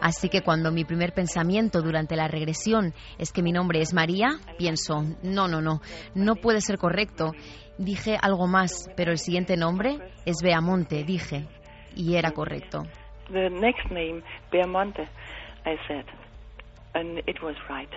[0.00, 4.38] Así que cuando mi primer pensamiento durante la regresión es que mi nombre es María,
[4.58, 5.80] pienso, no, no, no,
[6.14, 7.32] no puede ser correcto.
[7.78, 11.46] Dije algo más, pero el siguiente nombre es Beamonte, dije,
[11.94, 12.82] y era correcto.
[13.30, 15.02] The next name, Beamonte,
[15.64, 16.06] I said,
[16.94, 17.90] and it was right.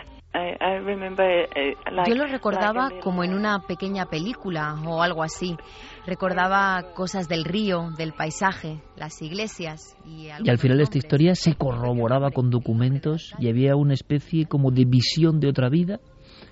[2.07, 5.55] Yo lo recordaba como en una pequeña película o algo así.
[6.07, 9.95] Recordaba cosas del río, del paisaje, las iglesias.
[10.05, 14.45] Y, y al final de esta historia se corroboraba con documentos y había una especie
[14.47, 15.99] como de visión de otra vida.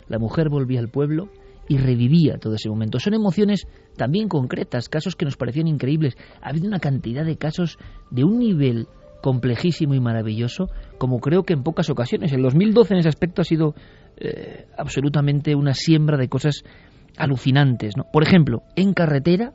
[0.08, 1.30] La mujer volvía al pueblo
[1.68, 3.00] y revivía todo ese momento.
[3.00, 6.18] Son emociones también concretas, casos que nos parecían increíbles.
[6.42, 7.78] Ha habido una cantidad de casos
[8.10, 8.88] de un nivel
[9.22, 10.70] complejísimo y maravilloso,
[11.02, 12.32] como creo que en pocas ocasiones.
[12.32, 13.74] El 2012 en ese aspecto ha sido
[14.18, 16.64] eh, absolutamente una siembra de cosas
[17.18, 17.98] alucinantes.
[17.98, 18.04] ¿no?
[18.14, 19.52] Por ejemplo, en carretera,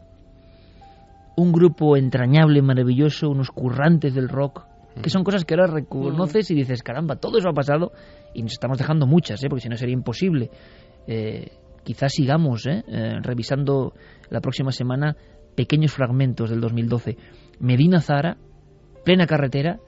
[1.36, 4.64] un grupo entrañable, maravilloso, unos currantes del rock,
[5.00, 7.92] que son cosas que ahora reconoces y dices, caramba, todo eso ha pasado
[8.34, 9.46] y nos estamos dejando muchas, ¿eh?
[9.48, 10.50] porque si no sería imposible.
[11.06, 11.52] Eh,
[11.84, 12.82] quizás sigamos ¿eh?
[12.88, 13.94] Eh, revisando
[14.30, 15.14] la próxima semana
[15.54, 17.16] pequeños fragmentos del 2012.
[17.60, 18.36] Medina Zara,
[19.04, 19.78] plena carretera,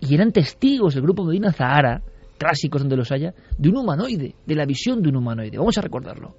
[0.00, 2.02] y eran testigos del grupo Medina Zahara,
[2.38, 5.58] clásicos donde los haya, de un humanoide, de la visión de un humanoide.
[5.58, 6.34] Vamos a recordarlo.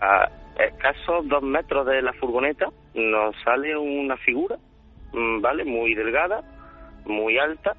[0.00, 0.28] A
[0.58, 4.56] escasos dos metros de la furgoneta nos sale una figura,
[5.12, 5.64] mm, ¿vale?
[5.64, 6.42] Muy delgada,
[7.04, 7.72] muy alta,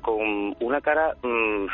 [0.00, 1.66] con una cara, mmm,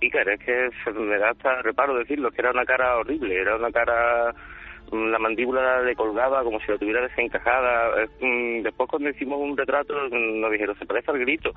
[0.00, 3.70] Iker, es que me da hasta reparo decirlo, que era una cara horrible, era una
[3.70, 4.34] cara,
[5.10, 8.06] la mandíbula le colgaba como si la tuviera desencajada.
[8.20, 11.50] Mm, después cuando hicimos un retrato nos dijeron, se parece al grito,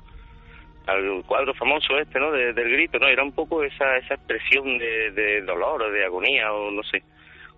[0.86, 2.32] al cuadro famoso este, ¿no?
[2.32, 3.08] del grito, ¿no?
[3.08, 7.02] Era un poco esa, esa expresión de, de dolor o de agonía o no sé,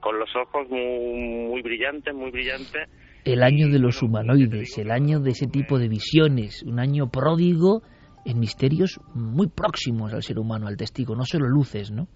[0.01, 2.89] con los ojos muy, muy brillantes, muy brillantes.
[3.25, 7.83] El año de los humanoides, el año de ese tipo de visiones, un año pródigo
[8.31, 12.09] en misterios muy próximos al ser humano, al testigo, no solo luces, ¿no?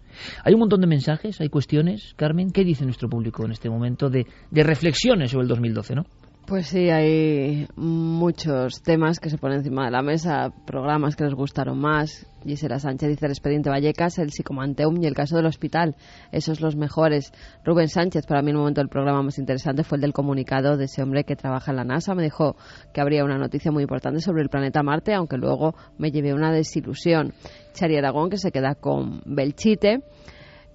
[0.45, 4.09] Hay un montón de mensajes, hay cuestiones, Carmen, ¿qué dice nuestro público en este momento
[4.09, 6.07] de, de reflexiones sobre el 2012, ¿no?
[6.47, 11.33] Pues sí, hay muchos temas que se ponen encima de la mesa, programas que les
[11.33, 12.27] gustaron más.
[12.45, 15.97] Gisela Sánchez dice el expediente Vallecas, el psicomanteum y el caso del hospital.
[16.33, 17.33] Esos los mejores.
[17.65, 20.85] Rubén Sánchez, para mí el momento del programa más interesante fue el del comunicado de
[20.85, 22.15] ese hombre que trabaja en la NASA.
[22.15, 22.57] Me dijo
[22.93, 26.53] que habría una noticia muy importante sobre el planeta Marte, aunque luego me llevé una
[26.53, 27.33] desilusión.
[27.73, 30.03] Chari Aragón, que se queda con Belchite.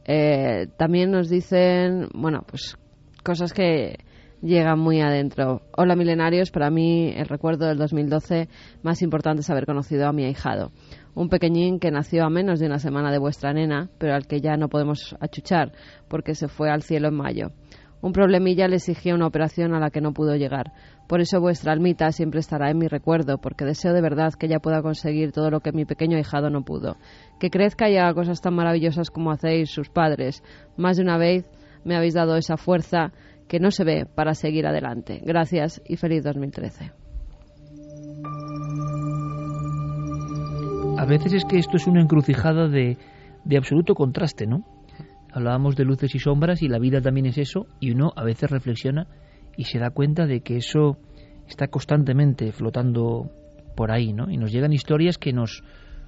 [0.03, 2.75] Eh, también nos dicen, bueno, pues
[3.23, 3.99] cosas que
[4.41, 5.61] llega muy adentro.
[5.75, 8.47] Hola milenarios, para mí el recuerdo del 2012
[8.83, 10.71] más importante es haber conocido a mi ahijado.
[11.15, 14.39] Un pequeñín que nació a menos de una semana de vuestra nena, pero al que
[14.39, 15.73] ya no podemos achuchar
[16.07, 17.51] porque se fue al cielo en mayo.
[18.01, 20.71] Un problemilla le exigía una operación a la que no pudo llegar.
[21.09, 24.59] Por eso vuestra almita siempre estará en mi recuerdo, porque deseo de verdad que ella
[24.59, 26.95] pueda conseguir todo lo que mi pequeño ahijado no pudo.
[27.41, 30.43] Que crezca y haga cosas tan maravillosas como hacéis sus padres.
[30.77, 31.45] Más de una vez
[31.83, 33.11] me habéis dado esa fuerza
[33.49, 35.19] que no se ve para seguir adelante.
[35.25, 36.91] Gracias y feliz 2013.
[40.97, 42.97] A veces es que esto es una encrucijada de,
[43.43, 44.65] de absoluto contraste, ¿no?
[45.33, 48.51] Hablábamos de luces y sombras y la vida también es eso y uno a veces
[48.51, 49.07] reflexiona
[49.57, 50.97] y se da cuenta de que eso
[51.47, 53.31] está constantemente flotando
[53.75, 54.29] por ahí, ¿no?
[54.29, 55.63] Y nos llegan historias que nos,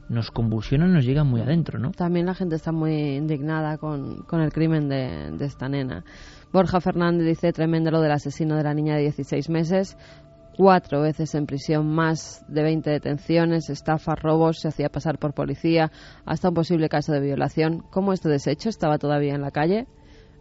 [0.10, 1.92] nos convulsionan, nos llegan muy adentro, ¿no?
[1.92, 6.04] También la gente está muy indignada con, con el crimen de, de esta nena.
[6.52, 9.98] Borja Fernández dice tremendo lo del asesino de la niña de 16 meses.
[10.58, 15.92] Cuatro veces en prisión, más de 20 detenciones, estafas, robos, se hacía pasar por policía,
[16.26, 17.84] hasta un posible caso de violación.
[17.90, 19.88] ¿Cómo este desecho estaba todavía en la calle?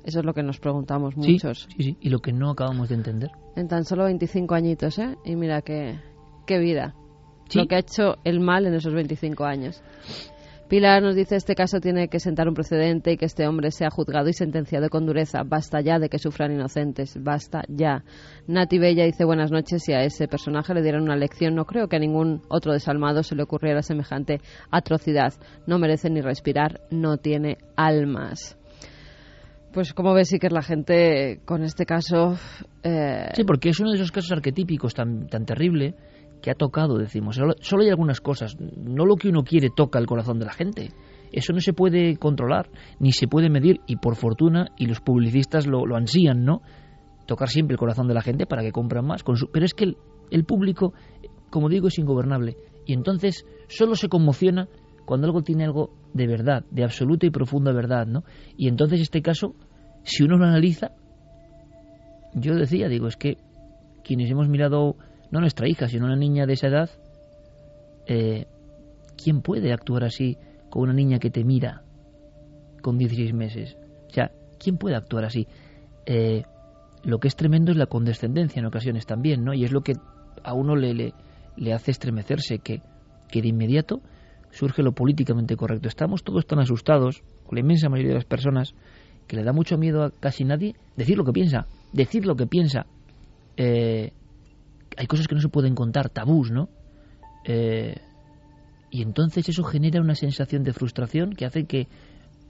[0.05, 1.69] Eso es lo que nos preguntamos muchos.
[1.77, 3.31] Sí, sí, y lo que no acabamos de entender.
[3.55, 5.17] En tan solo 25 añitos, ¿eh?
[5.25, 6.01] Y mira qué,
[6.45, 6.95] qué vida.
[7.55, 9.83] Lo que ha hecho el mal en esos 25 años.
[10.71, 13.91] Pilar nos dice este caso tiene que sentar un precedente y que este hombre sea
[13.91, 15.43] juzgado y sentenciado con dureza.
[15.45, 17.21] Basta ya de que sufran inocentes.
[17.21, 18.05] Basta ya.
[18.47, 21.57] Nati Bella dice buenas noches y a ese personaje le dieron una lección.
[21.57, 24.41] No creo que a ningún otro desalmado se le ocurriera semejante
[24.71, 25.35] atrocidad.
[25.67, 26.83] No merece ni respirar.
[26.93, 28.57] No tiene almas.
[29.73, 32.37] Pues como ves, sí que la gente con este caso...
[32.85, 33.31] Eh...
[33.35, 35.97] Sí, porque es uno de esos casos arquetípicos tan, tan terrible
[36.41, 37.37] que ha tocado, decimos.
[37.37, 38.57] Solo, hay algunas cosas.
[38.59, 40.91] No lo que uno quiere toca el corazón de la gente.
[41.33, 42.69] Eso no se puede controlar,
[42.99, 46.63] ni se puede medir, y por fortuna, y los publicistas lo, lo ansían, ¿no?
[47.27, 49.23] Tocar siempre el corazón de la gente para que compren más.
[49.53, 49.97] Pero es que el,
[50.31, 50.93] el público,
[51.51, 52.57] como digo, es ingobernable.
[52.87, 54.69] Y entonces solo se conmociona
[55.05, 58.25] cuando algo tiene algo de verdad, de absoluta y profunda verdad, ¿no?
[58.57, 59.55] Y entonces este caso,
[60.03, 60.93] si uno lo analiza,
[62.35, 63.37] yo decía, digo, es que
[64.05, 64.97] quienes hemos mirado
[65.31, 66.91] no nuestra hija, sino una niña de esa edad,
[68.07, 68.47] eh,
[69.23, 70.37] ¿quién puede actuar así
[70.69, 71.83] con una niña que te mira
[72.83, 73.77] con 16 meses?
[74.09, 75.47] O sea, ¿quién puede actuar así?
[76.07, 76.43] Eh,
[77.05, 79.55] lo que es tremendo es la condescendencia en ocasiones también, ¿no?
[79.55, 79.95] Y es lo que
[80.43, 81.15] a uno le,
[81.57, 82.83] le, hace estremecerse, que,
[83.29, 84.01] que de inmediato,
[84.51, 85.89] surge lo políticamente correcto.
[85.89, 88.75] Estamos todos tan asustados, la inmensa mayoría de las personas,
[89.27, 92.47] que le da mucho miedo a casi nadie decir lo que piensa, decir lo que
[92.47, 92.87] piensa.
[93.57, 94.13] Eh,
[94.97, 96.69] hay cosas que no se pueden contar, tabús, ¿no?
[97.45, 97.97] Eh,
[98.91, 101.87] y entonces eso genera una sensación de frustración que hace que,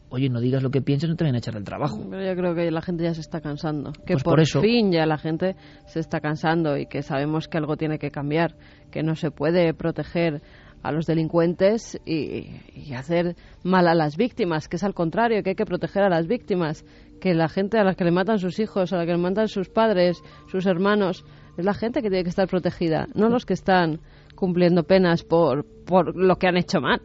[0.09, 2.07] oye, no digas lo que piensas, no te vayan a echar el trabajo.
[2.11, 3.93] Pero yo creo que la gente ya se está cansando.
[3.93, 5.55] Que Pues por, por eso- fin ya la gente
[5.87, 8.57] se está cansando y que sabemos que algo tiene que cambiar,
[8.91, 10.41] que no se puede proteger
[10.83, 15.51] a los delincuentes y, y hacer mal a las víctimas, que es al contrario, que
[15.51, 16.87] hay que proteger a las víctimas,
[17.21, 19.47] que la gente a la que le matan sus hijos, a la que le matan
[19.47, 21.23] sus padres, sus hermanos,
[21.61, 24.01] es la gente que tiene que estar protegida, no los que están
[24.35, 27.01] cumpliendo penas por, por lo que han hecho mal.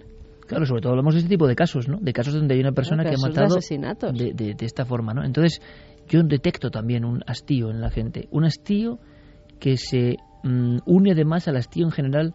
[0.47, 1.97] Claro, sobre todo hablamos de este tipo de casos, ¿no?
[1.99, 3.55] De casos donde hay una persona que ha matado
[4.11, 5.23] de, de- de esta forma, ¿no?
[5.23, 5.59] Entonces,
[6.07, 8.99] yo detecto también un hastío en la gente, un hastío
[9.59, 12.33] que se mm, une además al hastío en general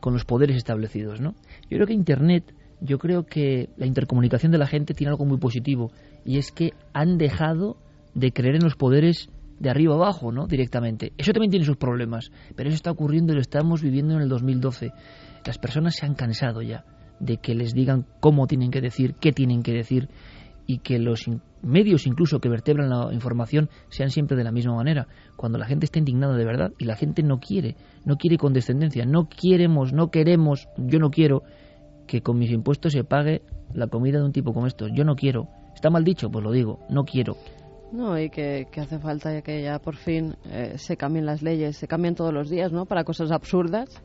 [0.00, 1.34] con los poderes establecidos, ¿no?
[1.70, 5.38] Yo creo que Internet, yo creo que la intercomunicación de la gente tiene algo muy
[5.38, 5.92] positivo
[6.24, 7.76] y es que han dejado
[8.14, 9.28] de creer en los poderes
[9.58, 10.46] de arriba abajo, ¿no?
[10.46, 11.12] Directamente.
[11.18, 14.28] Eso también tiene sus problemas, pero eso está ocurriendo y lo estamos viviendo en el
[14.28, 14.92] 2012.
[15.46, 16.84] Las personas se han cansado ya
[17.20, 20.08] de que les digan cómo tienen que decir, qué tienen que decir
[20.66, 24.74] y que los in- medios incluso que vertebran la información sean siempre de la misma
[24.74, 25.06] manera.
[25.36, 29.06] Cuando la gente está indignada de verdad y la gente no quiere, no quiere condescendencia,
[29.06, 31.42] no queremos, no queremos, yo no quiero
[32.06, 33.42] que con mis impuestos se pague
[33.72, 34.90] la comida de un tipo como estos.
[34.94, 35.48] Yo no quiero.
[35.74, 36.30] ¿Está mal dicho?
[36.30, 37.36] Pues lo digo, no quiero.
[37.92, 41.76] No, y que, que hace falta que ya por fin eh, se cambien las leyes,
[41.76, 42.84] se cambian todos los días, ¿no?
[42.84, 44.02] Para cosas absurdas,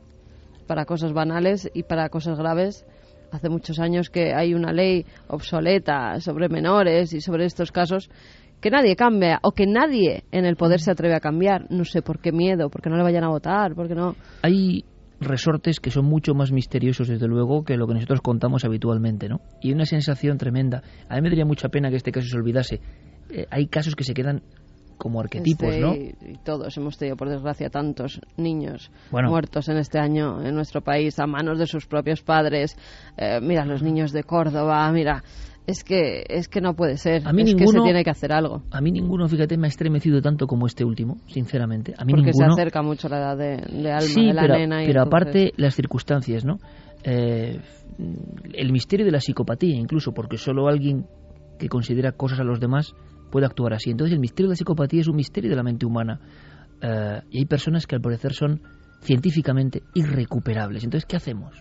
[0.68, 2.86] para cosas banales y para cosas graves.
[3.32, 8.10] Hace muchos años que hay una ley obsoleta sobre menores y sobre estos casos
[8.60, 11.66] que nadie cambia o que nadie en el poder se atreve a cambiar.
[11.72, 14.16] No sé por qué miedo, porque no le vayan a votar, porque no.
[14.44, 14.86] Hay
[15.20, 19.42] resortes que son mucho más misteriosos, desde luego, que lo que nosotros contamos habitualmente, ¿no?
[19.62, 20.84] Y una sensación tremenda.
[21.10, 22.80] A mí me daría mucha pena que este caso se olvidase.
[23.34, 24.42] Eh, hay casos que se quedan
[24.98, 25.96] como arquetipos, Este, ¿no?
[25.96, 29.30] y, y todos hemos tenido, por desgracia, tantos niños Bueno.
[29.30, 32.76] muertos en este año en nuestro país a manos de sus propios padres.
[33.18, 35.24] Eh, mira, los niños de Córdoba, mira.
[35.68, 37.22] Es que, es que no puede ser.
[37.28, 38.64] A mí es que ninguno- se tiene que hacer algo.
[38.72, 41.94] A mí ninguno, fíjate, me ha estremecido tanto como este último, sinceramente.
[41.98, 42.56] A mí Porque ninguno.
[42.56, 44.84] se acerca mucho la edad de, de alma sí, de la pero, nena.
[44.84, 46.58] y pero entonces- aparte las circunstancias, ¿no?
[47.04, 47.60] Eh,
[48.54, 51.06] el misterio de la psicopatía, incluso, porque solo alguien
[51.60, 52.94] que considera cosas a los demás
[53.32, 53.90] puede actuar así.
[53.90, 56.20] Entonces el misterio de la psicopatía es un misterio de la mente humana.
[56.82, 58.60] Eh, y hay personas que al parecer son
[59.02, 60.84] científicamente irrecuperables.
[60.84, 61.56] Entonces, ¿qué hacemos?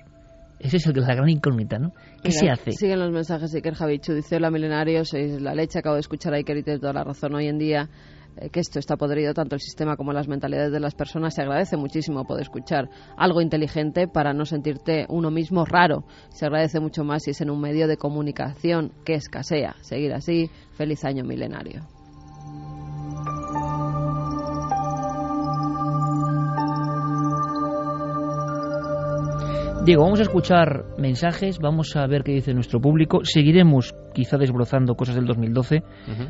[0.59, 1.93] Esa es el- la gran incógnita, ¿no?
[2.23, 2.73] ¿Qué Mira, se hace?
[2.73, 4.13] Siguen los mensajes de Iker Javichu.
[4.13, 5.79] Dice, hola milenarios, sois la leche.
[5.79, 7.35] Acabo de escuchar a Iker y tiene toda la razón.
[7.35, 7.89] Hoy en día
[8.37, 11.35] eh, que esto está podrido, tanto el sistema como las mentalidades de las personas.
[11.35, 16.05] Se agradece muchísimo poder escuchar algo inteligente para no sentirte uno mismo raro.
[16.31, 19.77] Se agradece mucho más si es en un medio de comunicación que escasea.
[19.81, 20.51] Seguir así.
[20.73, 21.83] Feliz año milenario.
[29.85, 33.25] Diego, vamos a escuchar mensajes, vamos a ver qué dice nuestro público.
[33.25, 35.83] Seguiremos quizá desbrozando cosas del 2012.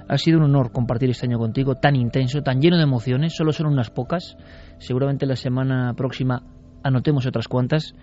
[0.08, 3.34] Ha sido un honor compartir este año contigo, tan intenso, tan lleno de emociones.
[3.34, 4.36] Solo son unas pocas.
[4.78, 6.44] Seguramente la semana próxima
[6.84, 7.94] anotemos otras cuantas.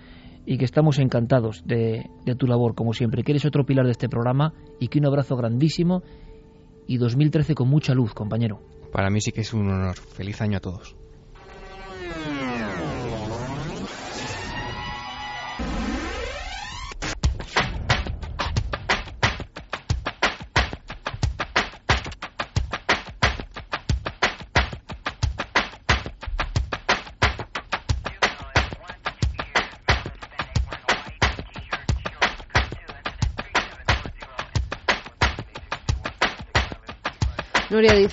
[0.45, 3.23] Y que estamos encantados de, de tu labor, como siempre.
[3.23, 6.03] Que eres otro pilar de este programa y que un abrazo grandísimo.
[6.85, 8.59] Y 2013 con mucha luz, compañero.
[8.91, 9.95] Para mí sí que es un honor.
[9.95, 10.97] Feliz año a todos.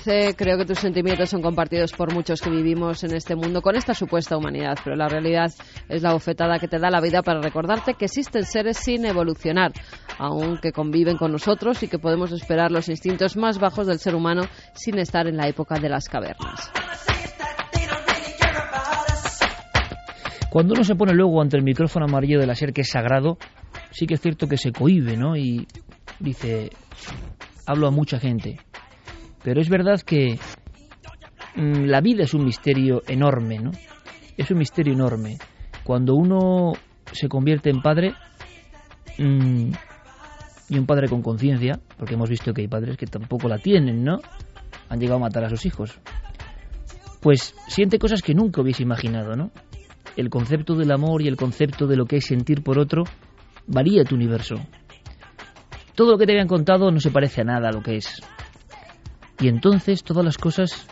[0.05, 3.61] Nuria dice, creo que tus sentimientos son compartidos por muchos que vivimos en este mundo
[3.61, 5.51] con esta supuesta humanidad, pero la realidad
[5.89, 9.71] es la bofetada que te da la vida para recordarte que existen seres sin evolucionar,
[10.17, 14.43] aunque conviven con nosotros y que podemos esperar los instintos más bajos del ser humano
[14.73, 16.71] sin estar en la época de las cavernas.
[20.49, 23.37] Cuando uno se pone luego ante el micrófono amarillo de la SER, que es sagrado,
[23.91, 25.35] sí que es cierto que se cohíbe, ¿no?
[25.35, 25.67] Y
[26.19, 26.69] dice,
[27.65, 28.59] hablo a mucha gente.
[29.45, 30.37] Pero es verdad que
[31.55, 33.71] mm, la vida es un misterio enorme, ¿no?
[34.35, 35.37] Es un misterio enorme.
[35.83, 36.73] Cuando uno
[37.11, 38.13] se convierte en padre,
[39.19, 39.71] mm,
[40.67, 44.03] y un padre con conciencia, porque hemos visto que hay padres que tampoco la tienen,
[44.03, 44.19] ¿no?
[44.89, 45.99] Han llegado a matar a sus hijos.
[47.21, 49.51] Pues siente cosas que nunca hubiese imaginado, ¿no?
[50.15, 53.03] el concepto del amor y el concepto de lo que es sentir por otro
[53.67, 54.55] varía tu universo.
[55.95, 58.21] Todo lo que te habían contado no se parece a nada a lo que es.
[59.39, 60.87] Y entonces todas las cosas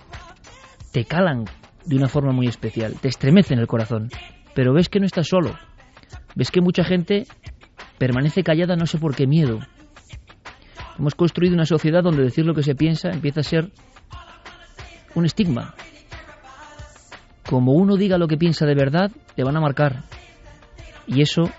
[0.91, 1.45] te calan
[1.85, 4.09] de una forma muy especial, te estremecen el corazón.
[4.53, 5.57] Pero ves que no estás solo.
[6.35, 7.25] Ves que mucha gente
[7.97, 9.59] permanece callada no sé por qué miedo.
[10.97, 13.71] Hemos construido una sociedad donde decir lo que se piensa empieza a ser
[15.15, 15.73] un estigma.
[17.49, 20.03] Como uno diga lo que piensa de verdad, te van a marcar.
[21.07, 21.49] Y eso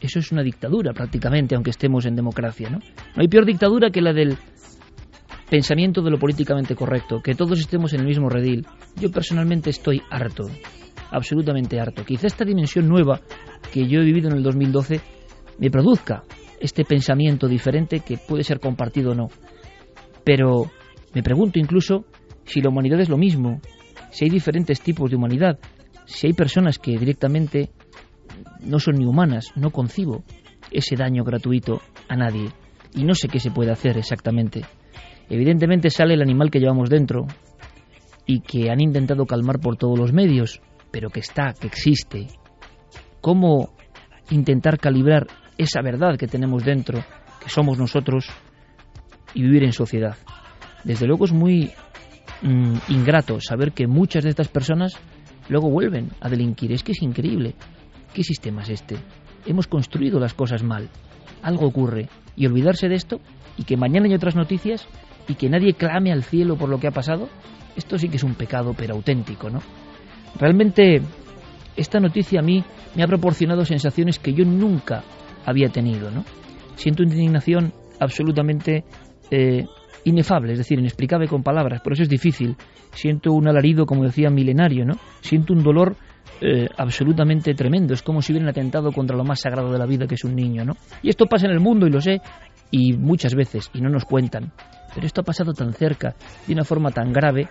[0.00, 2.78] eso es una dictadura prácticamente, aunque estemos en democracia, ¿no?
[2.78, 4.36] No hay peor dictadura que la del
[5.48, 8.66] pensamiento de lo políticamente correcto, que todos estemos en el mismo redil.
[8.96, 10.44] Yo personalmente estoy harto,
[11.10, 12.04] absolutamente harto.
[12.04, 13.20] Quizá esta dimensión nueva
[13.72, 15.00] que yo he vivido en el 2012
[15.58, 16.24] me produzca
[16.60, 19.28] este pensamiento diferente que puede ser compartido o no.
[20.24, 20.70] Pero
[21.14, 22.06] me pregunto incluso
[22.44, 23.60] si la humanidad es lo mismo,
[24.10, 25.58] si hay diferentes tipos de humanidad,
[26.06, 27.70] si hay personas que directamente
[28.60, 30.24] no son ni humanas, no concibo
[30.70, 32.50] ese daño gratuito a nadie
[32.94, 34.62] y no sé qué se puede hacer exactamente.
[35.28, 37.26] Evidentemente sale el animal que llevamos dentro
[38.26, 42.28] y que han intentado calmar por todos los medios, pero que está, que existe.
[43.20, 43.70] ¿Cómo
[44.30, 45.26] intentar calibrar
[45.58, 47.04] esa verdad que tenemos dentro,
[47.42, 48.28] que somos nosotros,
[49.34, 50.16] y vivir en sociedad?
[50.84, 51.72] Desde luego es muy
[52.42, 54.96] mm, ingrato saber que muchas de estas personas
[55.48, 56.72] luego vuelven a delinquir.
[56.72, 57.54] Es que es increíble.
[58.14, 58.96] ¿Qué sistema es este?
[59.44, 60.88] Hemos construido las cosas mal.
[61.42, 62.08] Algo ocurre.
[62.36, 63.20] Y olvidarse de esto
[63.56, 64.86] y que mañana hay otras noticias
[65.28, 67.28] y que nadie clame al cielo por lo que ha pasado,
[67.76, 69.60] esto sí que es un pecado, pero auténtico, ¿no?
[70.38, 71.00] Realmente
[71.76, 72.64] esta noticia a mí
[72.94, 75.02] me ha proporcionado sensaciones que yo nunca
[75.44, 76.24] había tenido, ¿no?
[76.74, 78.84] Siento una indignación absolutamente
[79.30, 79.66] eh,
[80.04, 82.56] inefable, es decir, inexplicable con palabras, por eso es difícil.
[82.92, 84.94] Siento un alarido, como decía, milenario, ¿no?
[85.20, 85.96] Siento un dolor
[86.40, 87.94] eh, absolutamente tremendo.
[87.94, 90.34] Es como si hubieran atentado contra lo más sagrado de la vida, que es un
[90.34, 90.74] niño, ¿no?
[91.02, 92.20] Y esto pasa en el mundo, y lo sé,
[92.70, 94.52] y muchas veces, y no nos cuentan.
[94.96, 96.14] Pero esto ha pasado tan cerca,
[96.46, 97.50] de una forma tan grave,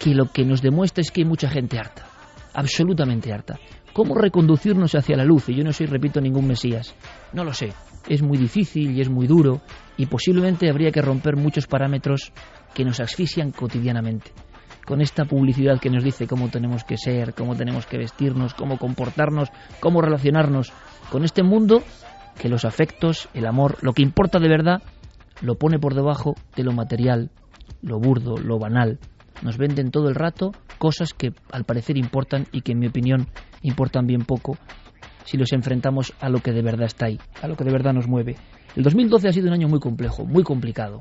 [0.00, 2.04] que lo que nos demuestra es que hay mucha gente harta,
[2.52, 3.60] absolutamente harta.
[3.92, 5.48] ¿Cómo reconducirnos hacia la luz?
[5.50, 6.96] Y yo no soy, repito, ningún Mesías.
[7.32, 7.72] No lo sé.
[8.08, 9.60] Es muy difícil y es muy duro,
[9.96, 12.32] y posiblemente habría que romper muchos parámetros
[12.74, 14.32] que nos asfixian cotidianamente
[14.84, 18.78] con esta publicidad que nos dice cómo tenemos que ser, cómo tenemos que vestirnos, cómo
[18.78, 19.48] comportarnos,
[19.78, 20.72] cómo relacionarnos
[21.08, 21.84] con este mundo
[22.36, 24.82] que los afectos, el amor, lo que importa de verdad,
[25.40, 27.30] lo pone por debajo de lo material,
[27.82, 28.98] lo burdo, lo banal.
[29.42, 33.28] Nos venden todo el rato cosas que al parecer importan y que en mi opinión
[33.62, 34.56] importan bien poco
[35.24, 37.92] si los enfrentamos a lo que de verdad está ahí, a lo que de verdad
[37.92, 38.36] nos mueve.
[38.76, 41.00] El 2012 ha sido un año muy complejo, muy complicado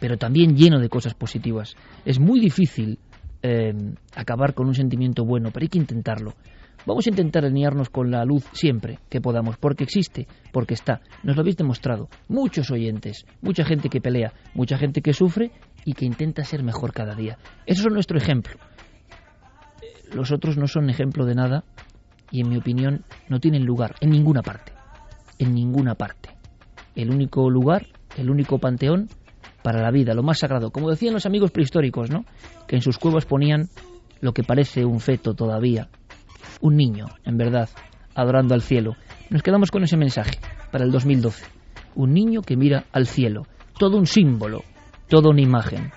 [0.00, 1.76] pero también lleno de cosas positivas.
[2.04, 2.98] Es muy difícil
[3.42, 3.72] eh,
[4.14, 6.34] acabar con un sentimiento bueno, pero hay que intentarlo.
[6.86, 11.00] Vamos a intentar alinearnos con la luz siempre que podamos, porque existe, porque está.
[11.24, 12.08] Nos lo habéis demostrado.
[12.28, 15.50] Muchos oyentes, mucha gente que pelea, mucha gente que sufre
[15.84, 17.38] y que intenta ser mejor cada día.
[17.66, 18.54] Eso es nuestro ejemplo.
[20.14, 21.64] Los otros no son ejemplo de nada
[22.30, 24.72] y en mi opinión no tienen lugar en ninguna parte.
[25.40, 26.30] En ninguna parte.
[26.94, 29.08] El único lugar, el único panteón
[29.64, 30.70] para la vida, lo más sagrado.
[30.70, 32.24] Como decían los amigos prehistóricos, ¿no?
[32.68, 33.68] Que en sus cuevas ponían
[34.20, 35.88] lo que parece un feto todavía,
[36.60, 37.68] un niño, en verdad,
[38.14, 38.96] adorando al cielo.
[39.30, 40.38] Nos quedamos con ese mensaje
[40.70, 41.44] para el 2012.
[41.94, 43.46] Un niño que mira al cielo,
[43.78, 44.62] todo un símbolo,
[45.08, 45.90] toda una imagen.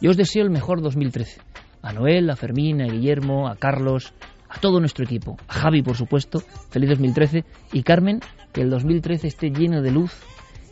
[0.00, 1.40] Yo os deseo el mejor 2013.
[1.82, 4.12] A Noel, a Fermín, a Guillermo, a Carlos,
[4.48, 5.36] a todo nuestro equipo.
[5.48, 6.40] A Javi, por supuesto,
[6.70, 7.44] feliz 2013.
[7.72, 8.20] Y Carmen,
[8.52, 10.12] que el 2013 esté lleno de luz,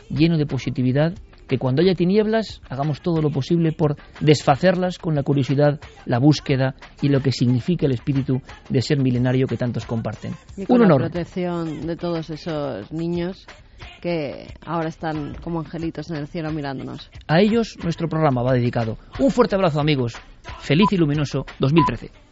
[0.09, 1.15] lleno de positividad
[1.51, 6.77] que cuando haya tinieblas hagamos todo lo posible por desfacerlas con la curiosidad, la búsqueda
[7.03, 10.33] y lo que significa el espíritu de ser milenario que tantos comparten.
[10.57, 13.49] Y con la protección de todos esos niños
[14.01, 17.11] que ahora están como angelitos en el cielo mirándonos.
[17.27, 18.97] A ellos nuestro programa va dedicado.
[19.19, 20.15] Un fuerte abrazo amigos.
[20.61, 22.30] Feliz y luminoso 2013.